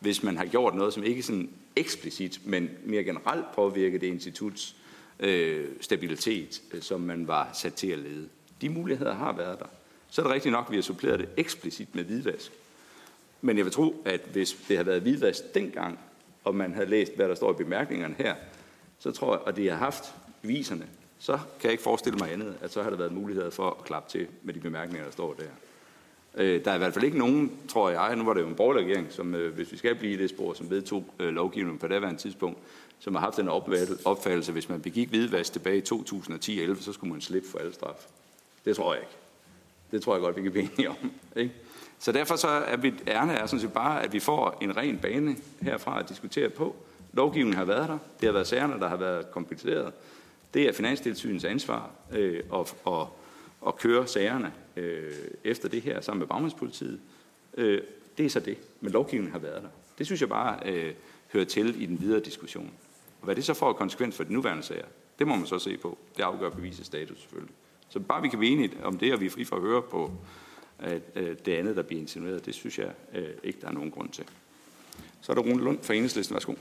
hvis 0.01 0.22
man 0.22 0.36
har 0.36 0.45
gjort 0.45 0.74
noget, 0.74 0.95
som 0.95 1.05
ikke 1.05 1.22
sådan 1.22 1.51
eksplicit, 1.76 2.40
men 2.45 2.70
mere 2.84 3.05
generelt 3.05 3.45
påvirker 3.55 3.99
det 3.99 4.07
instituts 4.07 4.76
øh, 5.23 5.66
stabilitet, 5.81 6.62
øh, 6.73 6.83
som 6.83 7.01
man 7.01 7.27
var 7.27 7.51
sat 7.55 7.75
til 7.75 7.89
at 7.89 7.99
lede. 7.99 8.29
De 8.61 8.68
muligheder 8.68 9.14
har 9.14 9.33
været 9.33 9.59
der. 9.59 9.66
Så 10.11 10.23
er 10.23 10.27
det 10.27 10.35
rigtigt 10.35 10.53
nok, 10.53 10.64
at 10.66 10.70
vi 10.70 10.77
har 10.77 10.83
suppleret 10.83 11.20
det 11.20 11.29
eksplicit 11.37 11.95
med 11.95 12.05
hvidvask. 12.05 12.53
Men 13.41 13.57
jeg 13.57 13.64
vil 13.64 13.73
tro, 13.73 14.03
at 14.05 14.20
hvis 14.33 14.53
det 14.68 14.77
havde 14.77 14.87
været 14.87 15.03
hvidvask 15.03 15.55
dengang, 15.55 15.99
og 16.45 16.55
man 16.55 16.75
havde 16.75 16.91
læst, 16.91 17.16
hvad 17.16 17.29
der 17.29 17.35
står 17.35 17.51
i 17.51 17.55
bemærkningerne 17.55 18.14
her, 18.18 18.35
så 18.99 19.11
tror 19.11 19.35
jeg, 19.35 19.43
at 19.47 19.57
det 19.57 19.70
har 19.70 19.79
haft 19.79 20.14
viserne, 20.43 20.87
så 21.18 21.33
kan 21.33 21.64
jeg 21.64 21.73
ikke 21.73 21.83
forestille 21.83 22.18
mig 22.18 22.33
andet, 22.33 22.57
at 22.61 22.73
så 22.73 22.83
har 22.83 22.91
der 22.91 22.97
været 22.97 23.12
mulighed 23.12 23.51
for 23.51 23.70
at 23.70 23.85
klappe 23.85 24.11
til 24.11 24.27
med 24.43 24.55
de 24.55 24.61
bemærkninger, 24.61 25.05
der 25.05 25.12
står 25.12 25.35
der. 25.35 25.45
Øh, 26.35 26.64
der 26.64 26.70
er 26.70 26.75
i 26.75 26.79
hvert 26.79 26.95
fald 26.95 27.05
ikke 27.05 27.18
nogen, 27.18 27.53
tror 27.68 27.91
jeg, 27.91 28.16
nu 28.16 28.25
var 28.25 28.35
det 28.35 28.41
jo 28.41 28.49
en 28.49 28.55
borgerlig 28.55 28.85
regering, 28.85 29.12
som, 29.12 29.35
øh, 29.35 29.55
hvis 29.55 29.73
vi 29.73 29.77
skal 29.77 29.95
blive 29.95 30.12
i 30.12 30.16
det 30.16 30.31
spor, 30.31 30.55
som 30.55 30.70
vedtog 30.70 31.05
øh, 31.20 31.29
lovgivningen 31.29 31.79
på 31.79 31.89
daværende 31.89 32.20
tidspunkt, 32.20 32.59
som 33.03 33.15
har 33.15 33.21
haft 33.21 33.37
den 33.37 33.49
opfattelse, 34.05 34.53
hvis 34.53 34.69
man 34.69 34.81
begik 34.81 35.09
hvidvask 35.09 35.53
tilbage 35.53 35.79
i 35.79 35.83
2010-11, 36.73 36.83
så 36.83 36.93
skulle 36.93 37.13
man 37.13 37.21
slippe 37.21 37.49
for 37.49 37.59
alle 37.59 37.75
straf. 37.75 38.07
Det 38.65 38.77
tror 38.77 38.95
jeg 38.95 39.03
ikke. 39.03 39.15
Det 39.91 40.03
tror 40.03 40.15
jeg 40.15 40.21
godt, 40.21 40.37
vi 40.37 40.43
kan 40.43 40.53
blive 40.53 40.73
enige 40.73 40.91
om. 40.91 41.13
Ikke? 41.37 41.55
Så 41.99 42.13
derfor 42.13 42.37
så 42.37 42.49
er 42.49 42.77
vi 42.77 42.95
ærne 43.09 43.33
er 43.33 43.47
sådan 43.47 43.61
set 43.61 43.73
bare, 43.73 44.03
at 44.03 44.13
vi 44.13 44.21
får 44.21 44.59
en 44.61 44.77
ren 44.77 44.99
bane 44.99 45.37
herfra 45.61 46.01
at 46.01 46.09
diskutere 46.09 46.49
på. 46.49 46.77
Lovgivningen 47.13 47.57
har 47.57 47.65
været 47.65 47.89
der. 47.89 47.99
Det 48.21 48.27
har 48.27 48.33
været 48.33 48.47
sagerne, 48.47 48.81
der 48.81 48.89
har 48.89 48.97
været 48.97 49.31
kompliceret. 49.31 49.93
Det 50.55 50.69
er 50.69 50.73
Finanstilsynets 50.73 51.45
ansvar 51.45 51.91
øh, 52.13 52.43
at, 52.55 52.75
at, 52.87 53.07
at 53.67 53.77
køre 53.77 54.07
sagerne 54.07 54.53
øh, 54.77 55.13
efter 55.45 55.69
det 55.69 55.83
her 55.83 56.01
sammen 56.01 56.19
med 56.19 56.27
bagmandspolitiet. 56.27 57.01
Øh, 57.55 57.81
det 58.19 58.27
er 58.27 58.31
så 58.31 58.41
det. 58.41 58.59
Men 58.81 58.93
lovgivningen 58.93 59.33
har 59.33 59.39
været 59.39 59.63
der. 59.63 59.69
Det 59.99 60.07
synes 60.07 60.21
jeg 60.21 60.29
bare 60.29 60.59
øh, 60.65 60.93
hører 61.33 61.45
til 61.45 61.83
i 61.83 61.87
den 61.87 62.01
videre 62.01 62.21
diskussion. 62.21 62.71
Og 63.23 63.25
hvad 63.25 63.37
det 63.37 63.45
så 63.45 63.55
får 63.55 63.73
konsekvens 63.73 64.16
for 64.16 64.25
de 64.25 64.33
nuværende 64.33 64.62
sager, 64.62 64.87
det 65.18 65.27
må 65.27 65.37
man 65.37 65.47
så 65.47 65.59
se 65.59 65.77
på. 65.77 65.99
Det 66.16 66.23
afgør 66.23 66.51
beviset 66.51 66.87
status 66.87 67.20
selvfølgelig. 67.20 67.55
Så 67.89 68.01
bare 68.01 68.23
vi 68.23 68.29
kan 68.29 68.39
blive 68.39 68.53
enige 68.53 68.85
om 68.85 68.99
det, 68.99 69.12
og 69.12 69.20
vi 69.20 69.27
er 69.27 69.31
fri 69.31 69.45
for 69.45 69.57
at 69.57 69.62
høre 69.62 69.83
på 69.83 70.11
at, 70.79 71.03
øh, 71.14 71.37
det 71.47 71.55
andet, 71.55 71.77
der 71.77 71.83
bliver 71.83 72.01
insinueret, 72.01 72.47
det 72.47 72.55
synes 72.55 72.79
jeg 72.79 72.93
øh, 73.14 73.29
ikke, 73.45 73.61
der 73.61 73.68
er 73.68 73.73
nogen 73.73 73.91
grund 73.91 74.09
til. 74.09 74.25
Så 75.20 75.33
er 75.33 75.37
der 75.37 75.43
Rune 75.43 75.64
Lund 75.64 75.79
fra 75.83 75.95
Enhedslisten. 75.95 76.35
Værsgo. 76.35 76.55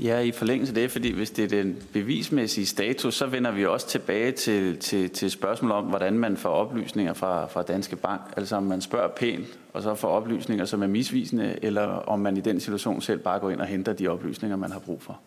Ja, 0.00 0.18
i 0.18 0.32
forlængelse 0.32 0.70
af 0.70 0.74
det, 0.74 0.90
fordi 0.90 1.12
hvis 1.12 1.30
det 1.30 1.44
er 1.44 1.62
den 1.62 1.82
bevismæssige 1.92 2.66
status, 2.66 3.14
så 3.14 3.26
vender 3.26 3.50
vi 3.50 3.66
også 3.66 3.88
tilbage 3.88 4.32
til, 4.32 4.78
til, 4.78 5.10
til 5.10 5.30
spørgsmålet 5.30 5.76
om, 5.76 5.84
hvordan 5.84 6.18
man 6.18 6.36
får 6.36 6.50
oplysninger 6.50 7.12
fra, 7.12 7.46
fra 7.46 7.62
Danske 7.62 7.96
Bank. 7.96 8.20
Altså 8.36 8.56
om 8.56 8.62
man 8.62 8.80
spørger 8.80 9.08
pænt, 9.08 9.58
og 9.72 9.82
så 9.82 9.94
får 9.94 10.08
oplysninger, 10.08 10.64
som 10.64 10.82
er 10.82 10.86
misvisende, 10.86 11.58
eller 11.62 11.82
om 11.82 12.20
man 12.20 12.36
i 12.36 12.40
den 12.40 12.60
situation 12.60 13.00
selv 13.00 13.20
bare 13.20 13.38
går 13.38 13.50
ind 13.50 13.60
og 13.60 13.66
henter 13.66 13.92
de 13.92 14.08
oplysninger, 14.08 14.56
man 14.56 14.72
har 14.72 14.78
brug 14.78 15.02
for. 15.02 15.20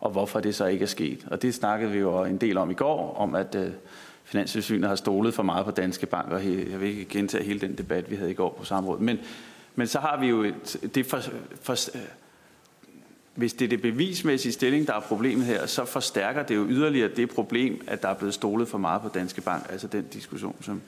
Og 0.00 0.10
hvorfor 0.10 0.40
det 0.40 0.54
så 0.54 0.66
ikke 0.66 0.82
er 0.82 0.86
sket. 0.86 1.26
Og 1.30 1.42
det 1.42 1.54
snakkede 1.54 1.92
vi 1.92 1.98
jo 1.98 2.24
en 2.24 2.36
del 2.36 2.56
om 2.56 2.70
i 2.70 2.74
går, 2.74 3.16
om 3.16 3.34
at 3.34 3.54
øh, 3.54 3.70
Finanstilsynet 4.24 4.88
har 4.88 4.96
stolet 4.96 5.34
for 5.34 5.42
meget 5.42 5.64
på 5.64 5.70
Danske 5.70 6.06
Bank, 6.06 6.32
og 6.32 6.44
jeg 6.44 6.80
vil 6.80 6.88
ikke 6.88 7.04
gentage 7.04 7.44
hele 7.44 7.60
den 7.60 7.78
debat, 7.78 8.10
vi 8.10 8.16
havde 8.16 8.30
i 8.30 8.34
går 8.34 8.56
på 8.58 8.64
samrådet. 8.64 9.02
Men, 9.02 9.18
men 9.74 9.86
så 9.86 9.98
har 9.98 10.20
vi 10.20 10.26
jo 10.26 10.42
et, 10.42 10.90
det 10.94 11.06
for, 11.06 11.20
for, 11.62 11.96
øh, 11.96 12.02
hvis 13.38 13.52
det 13.52 13.64
er 13.64 13.68
det 13.68 13.82
bevismæssige 13.82 14.52
stilling, 14.52 14.86
der 14.86 14.94
er 14.94 15.00
problemet 15.00 15.46
her, 15.46 15.66
så 15.66 15.84
forstærker 15.84 16.42
det 16.42 16.56
jo 16.56 16.66
yderligere 16.68 17.10
det 17.16 17.30
problem, 17.30 17.80
at 17.86 18.02
der 18.02 18.08
er 18.08 18.14
blevet 18.14 18.34
stolet 18.34 18.68
for 18.68 18.78
meget 18.78 19.02
på 19.02 19.08
Danske 19.08 19.40
Bank, 19.40 19.66
altså 19.70 19.86
den 19.86 20.04
diskussion, 20.12 20.56
som, 20.60 20.82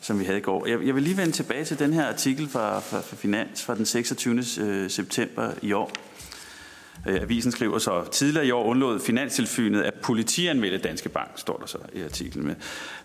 som 0.00 0.18
vi 0.18 0.24
havde 0.24 0.38
i 0.38 0.42
går. 0.42 0.66
Jeg, 0.66 0.86
jeg 0.86 0.94
vil 0.94 1.02
lige 1.02 1.16
vende 1.16 1.32
tilbage 1.32 1.64
til 1.64 1.78
den 1.78 1.92
her 1.92 2.06
artikel 2.06 2.48
fra, 2.48 2.80
fra, 2.80 3.00
fra 3.00 3.16
Finans 3.16 3.62
fra 3.62 3.74
den 3.74 3.86
26. 3.86 4.44
Øh, 4.60 4.90
september 4.90 5.52
i 5.62 5.72
år, 5.72 5.92
Øh, 7.06 7.22
avisen 7.22 7.52
skriver 7.52 7.78
så, 7.78 8.04
tidligere 8.12 8.46
i 8.46 8.50
år 8.50 8.64
undlod 8.64 9.00
Finanstilsynet 9.00 9.82
at 9.82 9.94
politianmelde 9.94 10.78
Danske 10.78 11.08
Bank, 11.08 11.30
står 11.36 11.56
der 11.56 11.66
så 11.66 11.78
i 11.92 12.02
artiklen 12.02 12.46
med, 12.46 12.54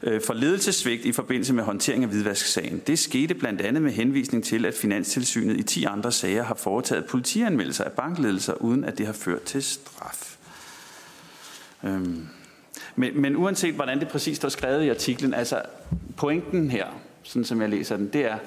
øh, 0.04 0.22
for 0.22 0.34
ledelsesvigt 0.34 1.06
i 1.06 1.12
forbindelse 1.12 1.54
med 1.54 1.64
håndtering 1.64 2.04
af 2.04 2.10
hvidvasksagen. 2.10 2.82
Det 2.88 3.00
skete 3.00 3.34
blandt 3.34 3.62
andet 3.62 3.82
med 3.82 3.92
henvisning 3.92 4.44
til, 4.44 4.66
at 4.66 4.74
Finanstilsynet 4.74 5.58
i 5.58 5.64
10 5.64 5.84
andre 5.84 6.12
sager 6.12 6.44
har 6.44 6.56
foretaget 6.56 7.06
politianmeldelser 7.06 7.84
af 7.84 7.92
bankledelser, 7.92 8.54
uden 8.54 8.84
at 8.84 8.98
det 8.98 9.06
har 9.06 9.14
ført 9.14 9.42
til 9.42 9.64
straf. 9.64 10.38
Øhm. 11.84 12.28
Men, 12.96 13.22
men 13.22 13.36
uanset 13.36 13.76
hvordan 13.76 14.00
det 14.00 14.08
præcis 14.08 14.38
står 14.38 14.50
skrevet 14.50 14.84
i 14.84 14.90
artiklen, 14.90 15.34
altså 15.34 15.62
pointen 16.18 16.72
her, 16.72 16.86
sådan 17.24 17.46
som 17.46 17.62
jeg 17.62 17.70
læser 17.70 17.98
den, 17.98 18.08
det 18.14 18.26
er, 18.26 18.38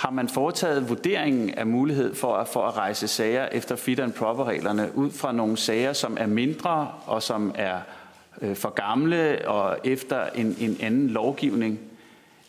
har 0.00 0.10
man 0.10 0.28
foretaget 0.28 0.88
vurderingen 0.88 1.50
af 1.50 1.66
mulighed 1.66 2.14
for 2.14 2.34
at, 2.34 2.48
for 2.48 2.66
at 2.66 2.76
rejse 2.76 3.08
sager 3.08 3.46
efter 3.46 3.76
fit 3.76 4.00
and 4.00 4.12
proper-reglerne 4.12 4.90
ud 4.94 5.10
fra 5.10 5.32
nogle 5.32 5.56
sager, 5.56 5.92
som 5.92 6.16
er 6.20 6.26
mindre 6.26 6.88
og 7.06 7.22
som 7.22 7.52
er 7.54 7.78
øh, 8.42 8.56
for 8.56 8.68
gamle 8.68 9.48
og 9.48 9.78
efter 9.84 10.26
en, 10.34 10.56
en 10.60 10.76
anden 10.80 11.08
lovgivning 11.08 11.78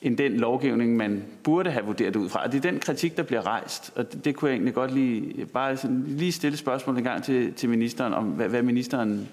end 0.01 0.17
den 0.17 0.37
lovgivning, 0.37 0.97
man 0.97 1.23
burde 1.43 1.71
have 1.71 1.85
vurderet 1.85 2.15
ud 2.15 2.29
fra. 2.29 2.43
Og 2.43 2.51
det 2.51 2.57
er 2.65 2.71
den 2.71 2.79
kritik, 2.79 3.17
der 3.17 3.23
bliver 3.23 3.45
rejst. 3.45 3.91
Og 3.95 4.13
det, 4.13 4.25
det 4.25 4.35
kunne 4.35 4.49
jeg 4.49 4.55
egentlig 4.55 4.73
godt 4.73 4.93
lige, 4.93 5.45
bare 5.45 5.77
sådan, 5.77 6.03
lige 6.07 6.31
stille 6.31 6.57
spørgsmål 6.57 6.97
en 6.97 7.03
gang 7.03 7.23
til, 7.23 7.53
til 7.53 7.69
ministeren 7.69 8.13
om, 8.13 8.25
hvad, 8.25 8.47
hvad 8.47 8.61
ministerens 8.61 9.27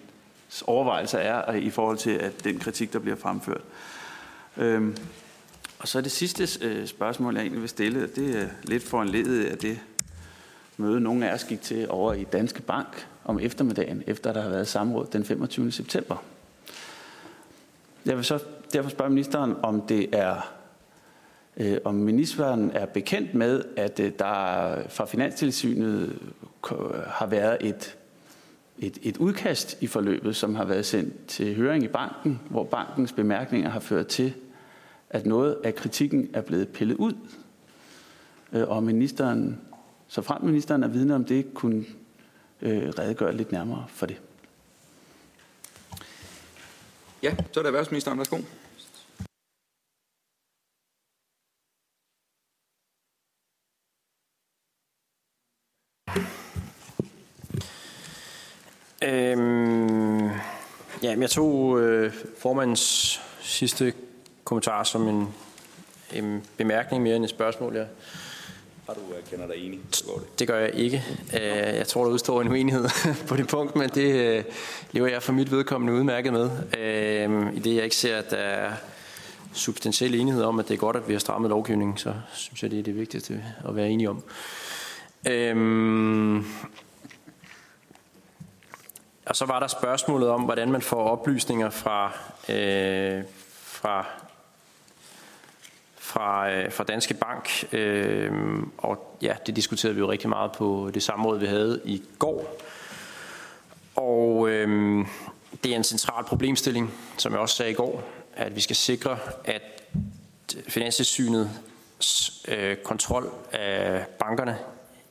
overvejelser 0.66 1.18
er 1.18 1.50
øh, 1.50 1.58
i 1.62 1.70
forhold 1.70 1.96
til 1.96 2.10
at 2.10 2.44
den 2.44 2.58
kritik, 2.58 2.92
der 2.92 2.98
bliver 2.98 3.16
fremført. 3.16 3.62
Øhm, 4.56 4.96
og 5.78 5.88
så 5.88 6.00
det 6.00 6.12
sidste 6.12 6.66
øh, 6.66 6.86
spørgsmål, 6.86 7.34
jeg 7.34 7.40
egentlig 7.40 7.60
vil 7.60 7.68
stille, 7.68 8.06
det 8.06 8.42
er 8.42 8.48
lidt 8.62 8.82
foranledet 8.82 9.44
af 9.44 9.58
det 9.58 9.80
møde, 10.76 11.00
nogle 11.00 11.30
af 11.30 11.34
os 11.34 11.44
gik 11.44 11.62
til 11.62 11.86
over 11.90 12.12
i 12.12 12.24
Danske 12.24 12.62
Bank 12.62 13.06
om 13.24 13.38
eftermiddagen, 13.38 14.02
efter 14.06 14.32
der 14.32 14.42
har 14.42 14.50
været 14.50 14.68
samråd 14.68 15.06
den 15.12 15.24
25. 15.24 15.72
september. 15.72 16.16
Jeg 18.06 18.16
vil 18.16 18.24
så 18.24 18.38
derfor 18.72 18.90
spørge 18.90 19.10
ministeren, 19.10 19.54
om 19.62 19.80
det 19.80 20.08
er 20.12 20.52
øh, 21.56 21.78
om 21.84 21.94
ministeren 21.94 22.70
er 22.70 22.86
bekendt 22.86 23.34
med, 23.34 23.62
at 23.76 24.00
øh, 24.00 24.12
der 24.18 24.88
fra 24.88 25.06
Finanstilsynet 25.06 26.18
øh, 26.72 26.78
har 27.06 27.26
været 27.26 27.56
et, 27.60 27.96
et, 28.78 28.98
et 29.02 29.16
udkast 29.16 29.82
i 29.82 29.86
forløbet, 29.86 30.36
som 30.36 30.54
har 30.54 30.64
været 30.64 30.86
sendt 30.86 31.26
til 31.26 31.56
høring 31.56 31.84
i 31.84 31.88
banken, 31.88 32.40
hvor 32.50 32.64
bankens 32.64 33.12
bemærkninger 33.12 33.70
har 33.70 33.80
ført 33.80 34.06
til, 34.06 34.34
at 35.11 35.26
noget 35.26 35.56
af 35.64 35.74
kritikken 35.74 36.30
er 36.32 36.40
blevet 36.40 36.68
pillet 36.68 36.96
ud. 36.96 37.12
Øh, 38.52 38.68
og 38.68 38.82
ministeren, 38.82 39.61
så 40.09 40.22
frem 40.22 40.44
ministeren 40.44 40.82
er 40.82 40.88
vidne 40.88 41.14
om 41.14 41.24
det, 41.24 41.54
kunne 41.54 41.84
øh, 42.62 42.88
redegøre 42.88 43.36
lidt 43.36 43.52
nærmere 43.52 43.84
for 43.88 44.06
det. 44.06 44.20
Ja, 47.22 47.36
så 47.52 47.61
er 47.61 47.62
det 47.62 47.66
erhvervsministeren. 47.66 48.18
Værsgo. 48.18 48.38
Øhm, 59.04 60.28
ja, 61.02 61.16
jeg 61.20 61.30
tog 61.30 61.80
øh, 61.80 62.12
formandens 62.38 63.20
sidste 63.40 63.94
kommentar 64.49 64.84
som 64.84 65.09
en, 65.09 65.34
en 66.12 66.44
bemærkning 66.57 67.03
mere 67.03 67.16
end 67.16 67.24
et 67.24 67.30
spørgsmål. 67.30 67.76
Ja. 67.76 67.84
Har 68.86 68.94
du 68.94 69.01
erkender 69.18 69.46
dig 69.46 69.57
enig? 69.57 69.80
Det 70.38 70.49
gør 70.49 70.59
jeg 70.59 70.74
ikke. 70.74 71.05
Øh, 71.34 71.76
jeg 71.76 71.86
tror, 71.86 72.05
der 72.05 72.11
udstår 72.11 72.40
en 72.40 72.49
uenighed 72.49 72.88
på 73.28 73.36
det 73.36 73.49
punkt, 73.49 73.76
men 73.76 73.88
det 73.88 74.14
øh, 74.14 74.44
lever 74.92 75.09
jeg 75.09 75.22
for 75.22 75.32
mit 75.32 75.51
vedkommende 75.51 75.92
udmærket 75.92 76.32
med. 76.32 76.51
Øh, 76.78 77.57
I 77.57 77.59
det 77.59 77.74
jeg 77.74 77.84
ikke 77.84 77.96
ser, 77.96 78.18
at 78.18 78.30
der 78.30 78.36
er 78.36 78.72
substantiel 79.53 80.14
enighed 80.14 80.42
om, 80.42 80.59
at 80.59 80.68
det 80.68 80.74
er 80.74 80.78
godt, 80.78 80.96
at 80.96 81.09
vi 81.09 81.12
har 81.12 81.20
strammet 81.20 81.49
lovgivningen, 81.49 81.96
så 81.96 82.14
synes 82.32 82.62
jeg, 82.62 82.70
det 82.70 82.78
er 82.78 82.82
det 82.82 82.96
vigtigste 82.96 83.44
at 83.68 83.76
være 83.76 83.88
enige 83.88 84.11
om. 84.11 84.22
Og 89.26 89.36
så 89.36 89.44
var 89.44 89.61
der 89.61 89.66
spørgsmålet 89.66 90.28
om, 90.28 90.42
hvordan 90.42 90.72
man 90.72 90.82
får 90.82 91.09
oplysninger 91.09 91.70
fra, 91.70 92.12
øh, 92.49 93.24
fra, 93.62 94.07
fra, 96.09 96.50
øh, 96.50 96.72
fra 96.72 96.84
Danske 96.84 97.14
Bank. 97.14 97.68
Øh, 97.72 98.32
og 98.78 99.16
ja, 99.22 99.34
det 99.46 99.56
diskuterede 99.56 99.94
vi 99.94 100.00
jo 100.00 100.11
rigtig 100.11 100.28
meget 100.28 100.52
på 100.52 100.90
det 100.94 101.02
samråd, 101.02 101.38
vi 101.38 101.46
havde 101.46 101.80
i 101.84 102.02
går. 102.18 102.56
Og 103.96 104.48
øh, 104.48 105.06
det 105.64 105.72
er 105.72 105.76
en 105.76 105.84
central 105.84 106.24
problemstilling, 106.24 106.94
som 107.16 107.32
jeg 107.32 107.40
også 107.40 107.56
sagde 107.56 107.70
i 107.70 107.74
går, 107.74 108.02
at 108.34 108.56
vi 108.56 108.61
skal 108.61 108.76
sikre, 108.76 109.18
at 109.44 109.62
Finanstilsynets 110.68 112.44
øh, 112.48 112.76
kontrol 112.76 113.30
af 113.52 114.06
bankerne 114.18 114.59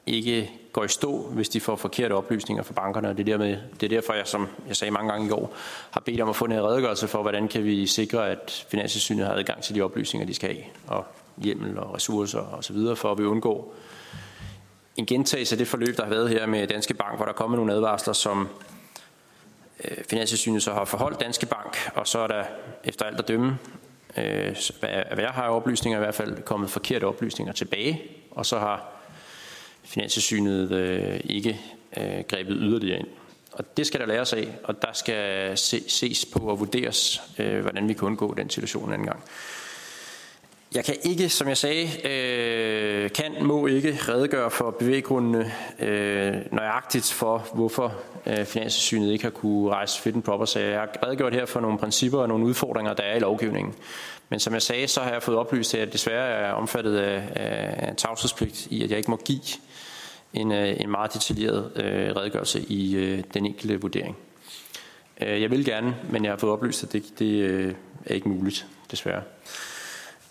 ikke 0.05 0.51
går 0.77 0.83
i 0.83 0.87
stå, 0.87 1.21
hvis 1.21 1.49
de 1.49 1.59
får 1.59 1.75
forkerte 1.75 2.13
oplysninger 2.13 2.63
fra 2.63 2.73
bankerne. 2.73 3.09
Og 3.09 3.17
det 3.17 3.29
er, 3.29 3.37
dermed, 3.37 3.57
det 3.79 3.83
er 3.83 3.89
derfor, 3.89 4.13
jeg, 4.13 4.27
som 4.27 4.47
jeg 4.67 4.75
sagde 4.75 4.91
mange 4.91 5.11
gange 5.11 5.25
i 5.25 5.29
går, 5.29 5.53
har 5.91 5.99
bedt 5.99 6.21
om 6.21 6.29
at 6.29 6.35
få 6.35 6.45
en 6.45 6.53
redegørelse 6.53 7.07
for, 7.07 7.21
hvordan 7.21 7.47
kan 7.47 7.63
vi 7.63 7.87
sikre, 7.87 8.29
at 8.29 8.65
Finanstilsynet 8.69 9.25
har 9.25 9.33
adgang 9.33 9.61
til 9.61 9.75
de 9.75 9.81
oplysninger, 9.81 10.27
de 10.27 10.33
skal 10.33 10.49
have, 10.49 10.63
og 10.87 11.05
hjemmel 11.37 11.79
og 11.79 11.95
ressourcer 11.95 12.39
osv., 12.39 12.77
for 12.95 13.11
at 13.11 13.17
vi 13.17 13.23
undgår 13.23 13.73
en 14.95 15.05
gentagelse 15.05 15.53
af 15.53 15.57
det 15.57 15.67
forløb, 15.67 15.97
der 15.97 16.03
har 16.03 16.09
været 16.09 16.29
her 16.29 16.45
med 16.45 16.67
Danske 16.67 16.93
Bank, 16.93 17.15
hvor 17.15 17.25
der 17.25 17.31
er 17.31 17.37
kommet 17.37 17.57
nogle 17.57 17.73
advarsler, 17.73 18.13
som 18.13 18.49
øh, 19.85 19.97
Finanstilsynet 20.09 20.63
så 20.63 20.73
har 20.73 20.85
forholdt 20.85 21.19
Danske 21.19 21.45
Bank, 21.45 21.91
og 21.95 22.07
så 22.07 22.19
er 22.19 22.27
der 22.27 22.43
efter 22.83 23.05
alt 23.05 23.19
at 23.19 23.27
dømme, 23.27 23.57
øh, 24.17 24.55
hvad 24.79 25.23
jeg 25.23 25.29
har 25.29 25.49
oplysninger 25.49 25.99
i 25.99 26.03
hvert 26.03 26.15
fald, 26.15 26.43
kommet 26.43 26.69
forkerte 26.69 27.05
oplysninger 27.05 27.53
tilbage, 27.53 28.01
og 28.31 28.45
så 28.45 28.59
har 28.59 28.96
Finanssynet 29.87 30.71
øh, 30.71 31.19
ikke 31.23 31.59
øh, 31.97 32.23
grebet 32.27 32.57
yderligere 32.59 32.99
ind. 32.99 33.07
Og 33.51 33.77
det 33.77 33.87
skal 33.87 33.99
der 33.99 34.05
læres 34.05 34.33
af, 34.33 34.47
og 34.63 34.81
der 34.81 34.93
skal 34.93 35.57
se, 35.57 35.83
ses 35.89 36.25
på 36.25 36.39
og 36.39 36.59
vurderes, 36.59 37.21
øh, 37.39 37.61
hvordan 37.61 37.87
vi 37.87 37.93
kan 37.93 38.05
undgå 38.05 38.33
den 38.33 38.49
situation 38.49 38.87
en 38.87 38.93
anden 38.93 39.07
gang. 39.07 39.23
Jeg 40.75 40.85
kan 40.85 40.95
ikke, 41.03 41.29
som 41.29 41.47
jeg 41.47 41.57
sagde, 41.57 42.09
øh, 42.09 43.11
kan, 43.11 43.35
må 43.41 43.67
ikke 43.67 43.97
redegøre 44.09 44.51
for 44.51 44.71
bevæggrundene 44.71 45.51
øh, 45.79 46.35
nøjagtigt 46.51 47.11
for, 47.11 47.47
hvorfor 47.53 47.93
øh, 48.25 48.45
Finanssynet 48.45 49.11
ikke 49.11 49.23
har 49.23 49.31
kunne 49.31 49.69
rejse 49.69 50.01
fit 50.01 50.15
and 50.15 50.23
proper 50.23 50.45
Så 50.45 50.59
Jeg 50.59 50.79
har 50.79 50.89
redegjort 51.05 51.33
her 51.33 51.45
for 51.45 51.59
nogle 51.59 51.77
principper 51.77 52.19
og 52.19 52.27
nogle 52.27 52.45
udfordringer, 52.45 52.93
der 52.93 53.03
er 53.03 53.15
i 53.15 53.19
lovgivningen. 53.19 53.73
Men 54.29 54.39
som 54.39 54.53
jeg 54.53 54.61
sagde, 54.61 54.87
så 54.87 55.01
har 55.01 55.11
jeg 55.11 55.23
fået 55.23 55.37
oplyst, 55.37 55.73
at 55.73 55.79
jeg 55.79 55.93
desværre 55.93 56.27
er 56.29 56.51
omfattet 56.51 56.97
af, 56.97 57.23
af 57.87 57.95
tavshedspligt 57.95 58.67
i, 58.69 58.83
at 58.83 58.89
jeg 58.89 58.97
ikke 58.97 59.11
må 59.11 59.17
give 59.25 59.41
en, 60.33 60.51
øh, 60.51 60.75
en 60.79 60.89
meget 60.89 61.13
detaljeret 61.13 61.71
øh, 61.75 62.15
redegørelse 62.15 62.61
i 62.61 62.95
øh, 62.95 63.23
den 63.33 63.45
enkelte 63.45 63.81
vurdering. 63.81 64.17
Øh, 65.21 65.41
jeg 65.41 65.51
vil 65.51 65.65
gerne, 65.65 65.95
men 66.11 66.23
jeg 66.23 66.31
har 66.31 66.37
fået 66.37 66.53
oplyst, 66.53 66.83
at 66.83 66.93
det, 66.93 67.03
det 67.19 67.41
øh, 67.41 67.73
er 68.05 68.13
ikke 68.13 68.29
muligt, 68.29 68.67
desværre. 68.91 69.21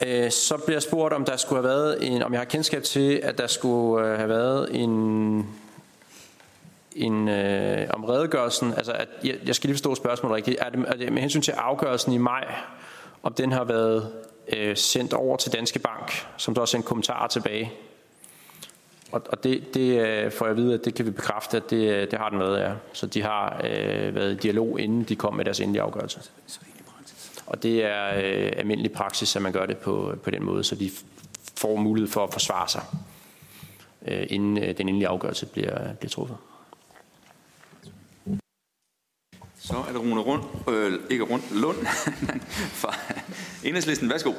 Øh, 0.07 0.31
så 0.31 0.57
bliver 0.57 0.75
jeg 0.75 0.83
spurgt, 0.83 1.15
om 1.15 1.25
der 1.25 1.37
skulle 1.37 1.63
have 1.63 1.69
været 1.69 2.07
en, 2.07 2.23
om 2.23 2.33
jeg 2.33 2.41
har 2.41 2.45
kendskab 2.45 2.83
til, 2.83 3.21
at 3.23 3.39
der 3.39 3.47
skulle 3.47 4.07
øh, 4.07 4.17
have 4.17 4.29
været 4.29 4.69
en, 4.75 5.47
en 6.93 7.29
øh, 7.29 7.87
om 7.91 8.05
redegørelsen, 8.05 8.75
altså 8.75 8.93
at, 8.93 9.09
jeg, 9.25 9.37
jeg 9.47 9.55
skal 9.55 9.69
lige 9.69 9.75
forstå 9.75 9.95
spørgsmålet 9.95 10.37
rigtigt, 10.37 10.57
er 10.61 10.71
det, 10.71 10.85
er 10.89 10.97
det 10.97 11.13
med 11.13 11.23
hensyn 11.23 11.43
til 11.43 11.53
afgørelsen 11.53 12.13
i 12.13 12.19
maj, 12.19 12.55
om 13.23 13.33
den 13.33 13.53
har 13.53 13.65
været 13.65 14.13
øh, 14.53 14.77
sendt 14.77 15.13
over 15.13 15.37
til 15.37 15.53
Danske 15.53 15.79
Bank, 15.79 16.27
som 16.37 16.55
der 16.55 16.61
også 16.61 16.77
en 16.77 16.83
kommentar 16.83 17.27
tilbage. 17.27 17.73
Og, 19.13 19.23
og 19.29 19.45
det, 19.45 19.75
det 19.75 20.07
øh, 20.07 20.33
får 20.33 20.47
jeg 20.47 20.51
at 20.51 20.57
vide, 20.57 20.75
at 20.75 20.85
det 20.85 20.95
kan 20.95 21.07
vi 21.07 21.11
bekræfte, 21.11 21.57
at 21.57 21.71
det, 21.71 21.91
øh, 21.91 22.11
det 22.11 22.19
har 22.19 22.29
den 22.29 22.39
været, 22.39 22.61
ja. 22.61 22.73
Så 22.93 23.07
de 23.07 23.23
har 23.23 23.61
øh, 23.65 24.15
været 24.15 24.33
i 24.33 24.37
dialog, 24.37 24.81
inden 24.81 25.03
de 25.03 25.17
kom 25.17 25.35
med 25.35 25.45
deres 25.45 25.61
endelige 25.61 25.83
afgørelse. 25.83 26.21
Og 27.47 27.63
det 27.63 27.85
er 27.85 28.07
øh, 28.07 28.53
almindelig 28.57 28.93
praksis, 28.93 29.37
at 29.37 29.43
man 29.43 29.53
gør 29.53 29.67
det 29.67 29.77
på, 29.77 30.15
på 30.23 30.31
den 30.31 30.45
måde, 30.45 30.65
så 30.65 30.75
de 30.75 30.91
får 31.57 31.77
mulighed 31.77 32.11
for 32.11 32.25
at 32.25 32.33
forsvare 32.33 32.69
sig, 32.69 32.83
øh, 34.07 34.27
inden 34.31 34.59
øh, 34.59 34.79
den 34.79 34.89
endelige 34.89 35.09
afgørelse 35.09 35.47
bliver, 35.47 35.93
bliver 35.93 36.11
truffet. 36.11 36.37
Så 39.59 39.75
er 39.89 39.93
det 39.93 40.01
Rune 40.01 40.21
Rund, 40.21 40.43
øh, 40.69 41.01
ikke 41.11 41.25
Rund, 41.25 41.43
Lund 41.53 41.77
fra 42.83 42.95
Enhedslisten. 43.65 44.11
Værsgo. 44.11 44.33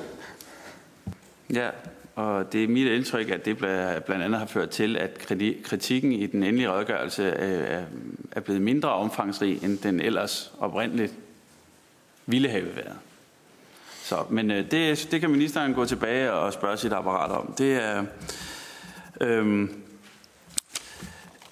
Ja, 1.53 1.69
og 2.17 2.53
det 2.53 2.63
er 2.63 2.67
mit 2.67 2.87
indtryk, 2.87 3.29
at 3.29 3.45
det 3.45 3.57
blandt 3.57 4.09
andet 4.09 4.39
har 4.39 4.45
ført 4.45 4.69
til, 4.69 4.97
at 4.97 5.27
kritikken 5.63 6.11
i 6.11 6.25
den 6.25 6.43
endelige 6.43 6.71
redegørelse 6.71 7.23
øh, 7.23 7.83
er 8.31 8.39
blevet 8.39 8.61
mindre 8.61 8.89
omfangsrig, 8.89 9.63
end 9.63 9.77
den 9.77 9.99
ellers 9.99 10.53
oprindeligt 10.59 11.13
ville 12.25 12.49
have 12.49 12.75
været. 12.75 12.97
Så, 14.03 14.25
men 14.29 14.51
øh, 14.51 14.71
det, 14.71 15.07
det 15.11 15.21
kan 15.21 15.29
ministeren 15.29 15.73
gå 15.73 15.85
tilbage 15.85 16.31
og 16.31 16.53
spørge 16.53 16.77
sit 16.77 16.93
apparat 16.93 17.31
om. 17.31 17.53
Det 17.57 17.73
er, 17.73 18.05
øhm, 19.21 19.81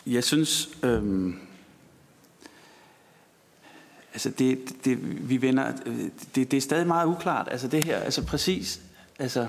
jeg 0.05 0.23
synes, 0.23 0.69
øhm, 0.83 1.39
altså 4.13 4.29
det, 4.29 4.75
det, 4.85 5.29
vi 5.29 5.41
vender, 5.41 5.71
øh, 5.85 5.99
det, 6.35 6.51
det 6.51 6.57
er 6.57 6.61
stadig 6.61 6.87
meget 6.87 7.07
uklart. 7.07 7.47
Altså 7.51 7.67
det 7.67 7.83
her, 7.83 7.97
altså 7.97 8.25
præcis, 8.25 8.81
altså 9.19 9.47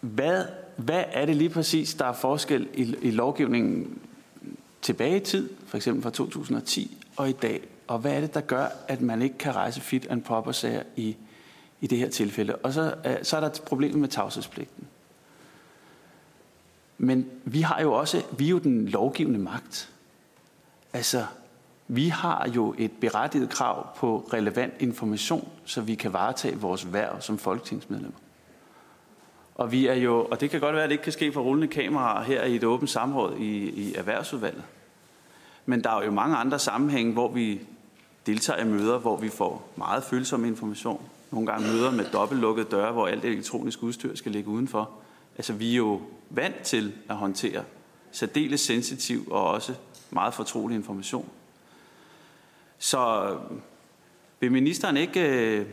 hvad, 0.00 0.44
hvad 0.76 1.04
er 1.12 1.26
det 1.26 1.36
lige 1.36 1.50
præcis, 1.50 1.94
der 1.94 2.04
er 2.04 2.12
forskel 2.12 2.68
i, 2.74 2.96
i 3.02 3.10
lovgivningen 3.10 3.98
tilbage 4.82 5.16
i 5.16 5.20
tid, 5.20 5.50
for 5.66 5.76
eksempel 5.76 6.02
fra 6.02 6.10
2010 6.10 7.04
og 7.16 7.28
i 7.28 7.32
dag? 7.32 7.60
Og 7.86 7.98
hvad 7.98 8.12
er 8.12 8.20
det, 8.20 8.34
der 8.34 8.40
gør, 8.40 8.66
at 8.88 9.00
man 9.00 9.22
ikke 9.22 9.38
kan 9.38 9.54
rejse 9.54 9.80
fit 9.80 10.06
and 10.10 10.22
proper 10.22 10.52
sager 10.52 10.82
i, 10.96 11.16
i 11.80 11.86
det 11.86 11.98
her 11.98 12.08
tilfælde? 12.08 12.56
Og 12.56 12.72
så, 12.72 12.94
øh, 13.06 13.16
så 13.22 13.36
er 13.36 13.40
der 13.40 13.48
et 13.48 13.62
problem 13.66 13.94
med 13.94 14.08
tavshedspligten. 14.08 14.86
Men 16.98 17.30
vi 17.44 17.60
har 17.60 17.80
jo 17.80 17.92
også, 17.92 18.22
vi 18.38 18.46
er 18.46 18.50
jo 18.50 18.58
den 18.58 18.88
lovgivende 18.88 19.38
magt. 19.38 19.90
Altså, 20.92 21.26
vi 21.88 22.08
har 22.08 22.48
jo 22.54 22.74
et 22.78 22.92
berettiget 23.00 23.50
krav 23.50 23.96
på 23.96 24.28
relevant 24.32 24.74
information, 24.78 25.48
så 25.64 25.80
vi 25.80 25.94
kan 25.94 26.12
varetage 26.12 26.56
vores 26.56 26.92
værv 26.92 27.20
som 27.20 27.38
folketingsmedlemmer. 27.38 28.18
Og 29.58 29.72
vi 29.72 29.86
er 29.86 29.94
jo, 29.94 30.24
og 30.30 30.40
det 30.40 30.50
kan 30.50 30.60
godt 30.60 30.74
være, 30.74 30.84
at 30.84 30.90
det 30.90 30.94
ikke 30.94 31.04
kan 31.04 31.12
ske 31.12 31.32
for 31.32 31.40
rullende 31.40 31.68
kameraer 31.68 32.24
her 32.24 32.44
i 32.44 32.56
et 32.56 32.64
åbent 32.64 32.90
samråd 32.90 33.36
i, 33.36 33.70
i 33.70 33.94
erhvervsudvalget. 33.94 34.62
Men 35.66 35.84
der 35.84 35.90
er 35.90 36.04
jo 36.04 36.10
mange 36.10 36.36
andre 36.36 36.58
sammenhænge, 36.58 37.12
hvor 37.12 37.28
vi 37.28 37.60
deltager 38.26 38.60
i 38.60 38.64
møder, 38.64 38.98
hvor 38.98 39.16
vi 39.16 39.28
får 39.28 39.72
meget 39.76 40.04
følsom 40.04 40.44
information. 40.44 41.02
Nogle 41.30 41.46
gange 41.46 41.68
møder 41.68 41.90
med 41.90 42.04
dobbeltlukkede 42.04 42.66
døre, 42.70 42.92
hvor 42.92 43.06
alt 43.06 43.24
elektronisk 43.24 43.82
udstyr 43.82 44.14
skal 44.14 44.32
ligge 44.32 44.50
udenfor. 44.50 44.90
Altså 45.36 45.52
vi 45.52 45.72
er 45.72 45.76
jo 45.76 46.00
vant 46.30 46.60
til 46.62 46.92
at 47.08 47.16
håndtere 47.16 47.64
særdeles 48.12 48.60
sensitiv 48.60 49.28
og 49.30 49.50
også 49.50 49.74
meget 50.10 50.34
fortrolig 50.34 50.74
information. 50.74 51.28
Så 52.78 53.36
vil 54.40 54.52
ministeren 54.52 54.96
ikke 54.96 55.20
øh, 55.20 55.66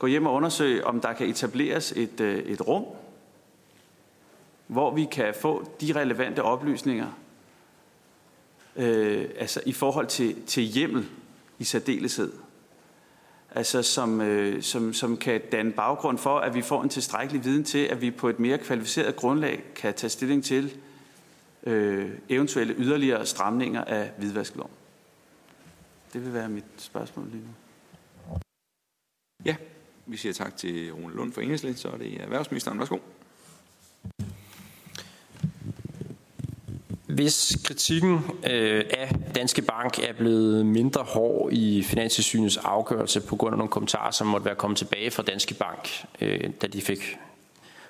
gå 0.00 0.06
hjem 0.06 0.26
og 0.26 0.34
undersøge, 0.34 0.86
om 0.86 1.00
der 1.00 1.12
kan 1.12 1.26
etableres 1.26 1.92
et, 1.96 2.20
øh, 2.20 2.38
et 2.38 2.68
rum, 2.68 2.84
hvor 4.66 4.94
vi 4.94 5.04
kan 5.12 5.34
få 5.34 5.70
de 5.80 5.92
relevante 5.92 6.42
oplysninger, 6.42 7.06
øh, 8.76 9.28
altså 9.38 9.60
i 9.66 9.72
forhold 9.72 10.06
til, 10.06 10.46
til 10.46 10.62
hjemmel 10.62 11.08
i 11.58 11.64
særdeleshed, 11.64 12.32
altså 13.50 13.82
som, 13.82 14.20
øh, 14.20 14.62
som, 14.62 14.92
som 14.92 15.16
kan 15.16 15.40
danne 15.52 15.72
baggrund 15.72 16.18
for, 16.18 16.38
at 16.38 16.54
vi 16.54 16.62
får 16.62 16.82
en 16.82 16.88
tilstrækkelig 16.88 17.44
viden 17.44 17.64
til, 17.64 17.78
at 17.78 18.00
vi 18.00 18.10
på 18.10 18.28
et 18.28 18.38
mere 18.38 18.58
kvalificeret 18.58 19.16
grundlag 19.16 19.62
kan 19.74 19.94
tage 19.94 20.10
stilling 20.10 20.44
til 20.44 20.76
øh, 21.66 22.10
eventuelle 22.28 22.74
yderligere 22.78 23.26
stramninger 23.26 23.84
af 23.84 24.10
hvidvaskloven. 24.18 24.72
Det 26.12 26.24
vil 26.24 26.34
være 26.34 26.48
mit 26.48 26.64
spørgsmål 26.76 27.26
lige 27.26 27.42
nu. 27.42 27.54
Ja, 29.44 29.56
vi 30.10 30.16
siger 30.16 30.32
tak 30.32 30.56
til 30.56 30.92
Rune 30.92 31.14
Lund 31.14 31.32
for 31.32 31.40
Enhedslæg, 31.40 31.78
så 31.78 31.88
er 31.88 31.96
det 31.96 32.20
erhvervsministeren. 32.20 32.78
Værsgo. 32.78 32.98
hvis 37.14 37.56
kritikken 37.64 38.18
øh, 38.50 38.84
af 38.98 39.10
Danske 39.34 39.62
Bank 39.62 39.98
er 39.98 40.12
blevet 40.12 40.66
mindre 40.66 41.02
hård 41.02 41.52
i 41.52 41.82
Finanstilsynets 41.82 42.56
afgørelse 42.56 43.20
på 43.20 43.36
grund 43.36 43.54
af 43.54 43.58
nogle 43.58 43.70
kommentarer, 43.70 44.10
som 44.10 44.26
måtte 44.26 44.44
være 44.44 44.54
kommet 44.54 44.78
tilbage 44.78 45.10
fra 45.10 45.22
Danske 45.22 45.54
Bank, 45.54 46.04
øh, 46.20 46.50
da 46.62 46.66
de 46.66 46.80
fik 46.80 47.18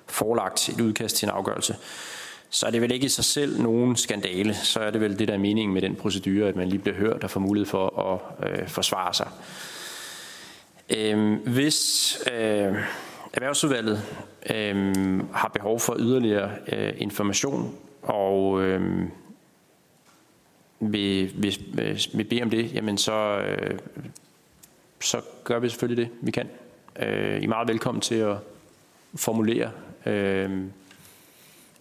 forelagt 0.05 0.69
et 0.69 0.81
udkast 0.81 1.15
til 1.15 1.25
en 1.25 1.31
afgørelse, 1.31 1.75
så 2.49 2.65
er 2.65 2.71
det 2.71 2.81
vel 2.81 2.91
ikke 2.91 3.05
i 3.05 3.09
sig 3.09 3.25
selv 3.25 3.61
nogen 3.61 3.95
skandale. 3.95 4.53
Så 4.53 4.79
er 4.79 4.91
det 4.91 5.01
vel 5.01 5.19
det, 5.19 5.27
der 5.27 5.33
er 5.33 5.37
meningen 5.37 5.73
med 5.73 5.81
den 5.81 5.95
procedure, 5.95 6.47
at 6.47 6.55
man 6.55 6.69
lige 6.69 6.79
bliver 6.79 6.97
hørt 6.97 7.23
og 7.23 7.29
får 7.29 7.39
mulighed 7.39 7.67
for 7.67 7.99
at 7.99 8.49
øh, 8.49 8.67
forsvare 8.67 9.13
sig. 9.13 9.27
Øh, 10.95 11.33
hvis 11.47 12.19
øh, 12.31 12.75
Erhvervsudvalget 13.33 14.03
øh, 14.49 14.93
har 15.33 15.47
behov 15.53 15.79
for 15.79 15.95
yderligere 15.99 16.51
øh, 16.67 16.93
information 16.97 17.75
og 18.01 18.61
øh, 18.61 19.03
vil, 20.79 21.31
vil, 21.35 21.57
øh, 21.81 21.99
vil 22.13 22.23
bede 22.23 22.41
om 22.41 22.49
det, 22.49 22.73
jamen 22.73 22.97
så, 22.97 23.39
øh, 23.39 23.79
så 25.01 25.21
gør 25.43 25.59
vi 25.59 25.69
selvfølgelig 25.69 26.05
det, 26.05 26.17
vi 26.21 26.31
kan. 26.31 26.49
Øh, 26.99 27.41
I 27.41 27.43
er 27.43 27.47
meget 27.49 27.67
velkommen 27.67 28.01
til 28.01 28.15
at 28.15 28.37
formulere 29.15 29.71
øh, 30.05 30.51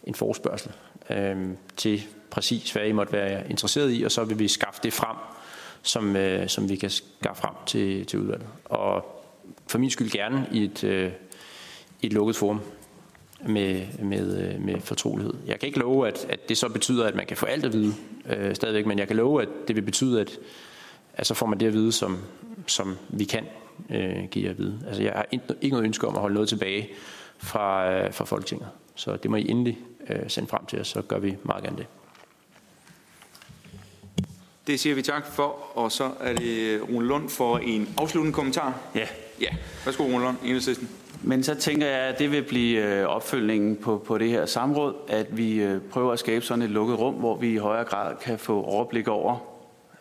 en 0.05 0.15
forespørgsel 0.15 0.73
øh, 1.11 1.49
til 1.77 2.03
præcis, 2.31 2.73
hvad 2.73 2.87
I 2.87 2.93
måtte 2.93 3.13
være 3.13 3.51
interesseret 3.51 3.93
i, 3.93 4.03
og 4.03 4.13
så 4.13 4.25
vil 4.25 4.39
vi 4.39 4.49
skaffe 4.49 4.81
det 4.83 4.93
frem, 4.93 5.17
som, 5.83 6.17
øh, 6.17 6.49
som 6.49 6.69
vi 6.69 6.77
kan 6.77 6.91
skaffe 6.91 7.43
frem 7.43 7.55
til, 7.67 8.07
til 8.07 8.19
udvalget. 8.19 8.47
Og 8.65 9.23
for 9.67 9.79
min 9.79 9.91
skyld 9.91 10.11
gerne 10.11 10.47
i 10.53 10.65
et, 10.65 10.85
øh, 10.85 11.13
et 12.03 12.13
lukket 12.13 12.37
forum 12.37 12.61
med, 13.47 13.87
med, 14.03 14.55
øh, 14.55 14.61
med 14.61 14.81
fortrolighed. 14.81 15.35
Jeg 15.47 15.61
kan 15.61 15.67
ikke 15.67 15.79
love, 15.79 16.09
at, 16.09 16.27
at 16.29 16.49
det 16.49 16.59
så 16.59 16.69
betyder, 16.69 17.07
at 17.07 17.15
man 17.15 17.27
kan 17.27 17.37
få 17.37 17.47
alt 17.47 17.65
at 17.65 17.73
vide 17.73 17.95
øh, 18.27 18.55
stadigvæk, 18.55 18.87
men 18.87 18.99
jeg 18.99 19.07
kan 19.07 19.17
love, 19.17 19.43
at 19.43 19.49
det 19.69 19.77
vil 19.77 19.83
betyde, 19.83 20.21
at, 20.21 20.39
at 21.15 21.27
så 21.27 21.35
får 21.35 21.47
man 21.47 21.61
det 21.61 21.67
at 21.67 21.73
vide, 21.73 21.93
som, 21.93 22.19
som 22.67 22.99
vi 23.09 23.25
kan 23.25 23.45
øh, 23.91 24.25
give 24.31 24.49
at 24.49 24.59
vide. 24.59 24.81
Altså, 24.87 25.03
jeg 25.03 25.13
har 25.13 25.27
ikke 25.31 25.69
noget 25.69 25.85
ønske 25.85 26.07
om 26.07 26.15
at 26.15 26.21
holde 26.21 26.35
noget 26.35 26.49
tilbage 26.49 26.89
fra, 27.39 27.93
øh, 27.93 28.13
fra 28.13 28.25
Folketinget. 28.25 28.69
Så 28.95 29.17
det 29.17 29.31
må 29.31 29.37
I 29.37 29.51
endelig 29.51 29.79
øh, 30.11 30.29
sende 30.29 30.49
frem 30.49 30.67
til 30.67 30.81
os, 30.81 30.89
så 30.89 31.03
gør 31.03 31.19
vi 31.19 31.37
meget 31.45 31.65
gerne 31.65 31.77
det. 31.77 31.87
Det 34.71 34.81
siger 34.81 34.95
vi 34.95 35.03
tak 35.03 35.27
for, 35.27 35.57
og 35.75 35.93
så 35.93 36.11
er 36.21 36.33
det 36.33 36.81
Rune 36.89 37.07
Lund 37.07 37.29
for 37.29 37.59
en 37.59 37.95
afsluttende 37.97 38.35
kommentar. 38.35 38.79
Ja. 38.95 39.07
Ja, 39.41 39.49
værsgo 39.85 40.05
Rune 40.05 40.25
Lund, 40.25 40.37
enhedslisten. 40.45 40.89
Men 41.23 41.43
så 41.43 41.55
tænker 41.55 41.87
jeg, 41.87 41.99
at 41.99 42.19
det 42.19 42.31
vil 42.31 42.43
blive 42.43 42.85
øh, 42.85 43.07
opfølgningen 43.07 43.77
på, 43.77 44.03
på 44.07 44.19
det 44.19 44.29
her 44.29 44.47
samråd, 44.47 44.95
at 45.09 45.37
vi 45.37 45.55
øh, 45.55 45.81
prøver 45.81 46.13
at 46.13 46.19
skabe 46.19 46.45
sådan 46.45 46.63
et 46.63 46.71
lukket 46.71 46.99
rum, 46.99 47.15
hvor 47.15 47.37
vi 47.37 47.53
i 47.53 47.57
højere 47.57 47.85
grad 47.85 48.17
kan 48.23 48.39
få 48.39 48.63
overblik 48.63 49.09
over 49.09 49.37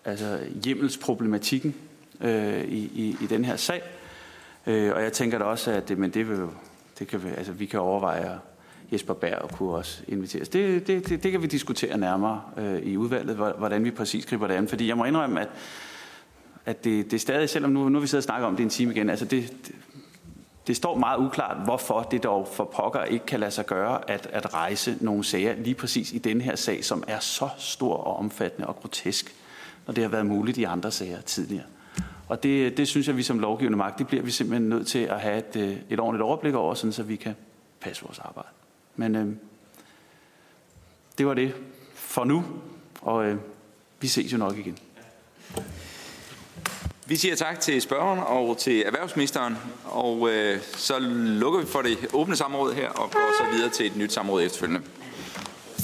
altså 0.06 0.40
hjemmelsproblematikken 0.64 1.76
øh, 2.22 2.64
i, 2.64 2.92
i, 2.96 3.18
i 3.22 3.28
den 3.30 3.46
her 3.46 3.56
sag. 3.56 3.82
Øh, 4.68 4.92
og 4.96 5.04
jeg 5.04 5.14
tænker 5.14 5.38
da 5.38 5.44
også, 5.44 5.72
at 5.72 5.90
det, 5.90 5.98
men 5.98 6.10
det 6.10 6.30
vil 6.30 6.38
det 7.00 7.08
kan 7.08 7.24
vi, 7.24 7.30
altså 7.38 7.52
vi 7.52 7.66
kan 7.66 7.80
overveje, 7.80 8.40
Jesper 8.92 9.14
Berg 9.14 9.50
kunne 9.52 9.72
også 9.72 10.04
inviteres. 10.08 10.50
Det, 10.50 10.88
det, 10.88 11.10
det, 11.10 11.24
det 11.24 11.32
kan 11.32 11.42
vi 11.42 11.48
diskutere 11.48 11.98
nærmere 11.98 12.42
øh, 12.58 12.82
i 12.82 12.98
udvalget, 12.98 13.36
hvordan 13.36 13.84
vi 13.84 13.92
præcis 13.92 14.26
griber 14.26 14.48
det 14.48 14.54
an. 14.54 14.68
Fordi 14.68 14.88
jeg 14.88 14.98
må 14.98 15.06
indrømme, 15.06 15.42
at, 15.42 15.50
at 16.66 16.84
det, 16.84 17.12
det 17.12 17.22
stadig, 17.22 17.50
selvom 17.50 17.72
nu, 17.72 17.90
nu 17.90 18.00
vi 18.00 18.08
sidder 18.08 18.20
og 18.20 18.24
snakker 18.24 18.48
om 18.48 18.56
det 18.56 18.64
en 18.64 18.70
time 18.70 18.94
igen, 18.94 19.10
altså 19.10 19.26
det, 19.26 19.54
det, 19.68 19.76
det 20.68 20.76
står 20.76 20.98
meget 20.98 21.20
uklart, 21.20 21.58
hvorfor 21.64 22.02
det 22.02 22.24
dog 22.24 22.48
for 22.48 22.64
pokker 22.64 23.04
ikke 23.04 23.26
kan 23.26 23.40
lade 23.40 23.52
sig 23.52 23.66
gøre 23.66 24.10
at, 24.10 24.28
at 24.32 24.54
rejse 24.54 24.98
nogle 25.02 25.24
sager 25.24 25.56
lige 25.56 25.76
præcis 25.76 26.14
i 26.14 26.18
den 26.18 26.42
her 26.42 26.56
sag, 26.56 26.86
som 26.86 27.04
er 27.08 27.20
så 27.20 27.50
stor 27.58 27.96
og 27.96 28.16
omfattende 28.16 28.68
og 28.68 28.76
grotesk, 28.76 29.36
når 29.88 29.94
det 29.94 30.04
har 30.04 30.10
været 30.10 30.26
muligt 30.26 30.58
i 30.58 30.64
andre 30.64 30.92
sager 30.92 31.22
tidligere. 31.22 31.66
Og 32.28 32.44
det, 32.44 32.78
det 32.78 32.88
synes 32.88 33.08
jeg, 33.08 33.18
vi 33.18 33.24
som 33.24 33.40
lovgivende 33.40 33.78
magt, 33.78 34.00
det 34.00 34.08
bliver 34.08 34.24
vi 34.24 34.32
simpelthen 34.32 34.70
nødt 34.70 34.88
til 34.88 35.00
at 35.00 35.20
have 35.20 35.38
et, 35.38 35.56
øh, 35.56 35.78
et 35.90 36.00
ordentligt 36.00 36.24
overblik 36.24 36.54
over, 36.54 36.74
sådan 36.74 36.94
så 36.94 37.04
vi 37.04 37.16
kan 37.16 37.36
passe 37.80 38.04
vores 38.04 38.20
arbejde. 38.20 38.50
Men 39.00 39.16
øh, 39.16 39.28
det 41.18 41.28
var 41.28 41.34
det 41.34 41.54
for 41.94 42.24
nu, 42.24 42.46
og 43.02 43.26
øh, 43.26 43.38
vi 44.02 44.08
ses 44.08 44.34
jo 44.34 44.38
nok 44.38 44.58
igen. 44.58 44.78
Vi 47.06 47.16
siger 47.16 47.36
tak 47.36 47.60
til 47.60 47.82
spørgeren 47.82 48.20
og 48.20 48.58
til 48.58 48.84
erhvervsministeren, 48.86 49.56
og 49.86 50.30
øh, 50.30 50.62
så 50.62 51.00
lukker 51.00 51.60
vi 51.60 51.66
for 51.66 51.82
det 51.82 51.98
åbne 52.14 52.36
samråd 52.36 52.74
her 52.74 52.90
og 52.90 53.12
går 53.12 53.44
så 53.44 53.56
videre 53.56 53.70
til 53.70 53.86
et 53.86 53.96
nyt 53.96 54.14
samråd 54.14 54.44
efterfølgende. 54.44 54.82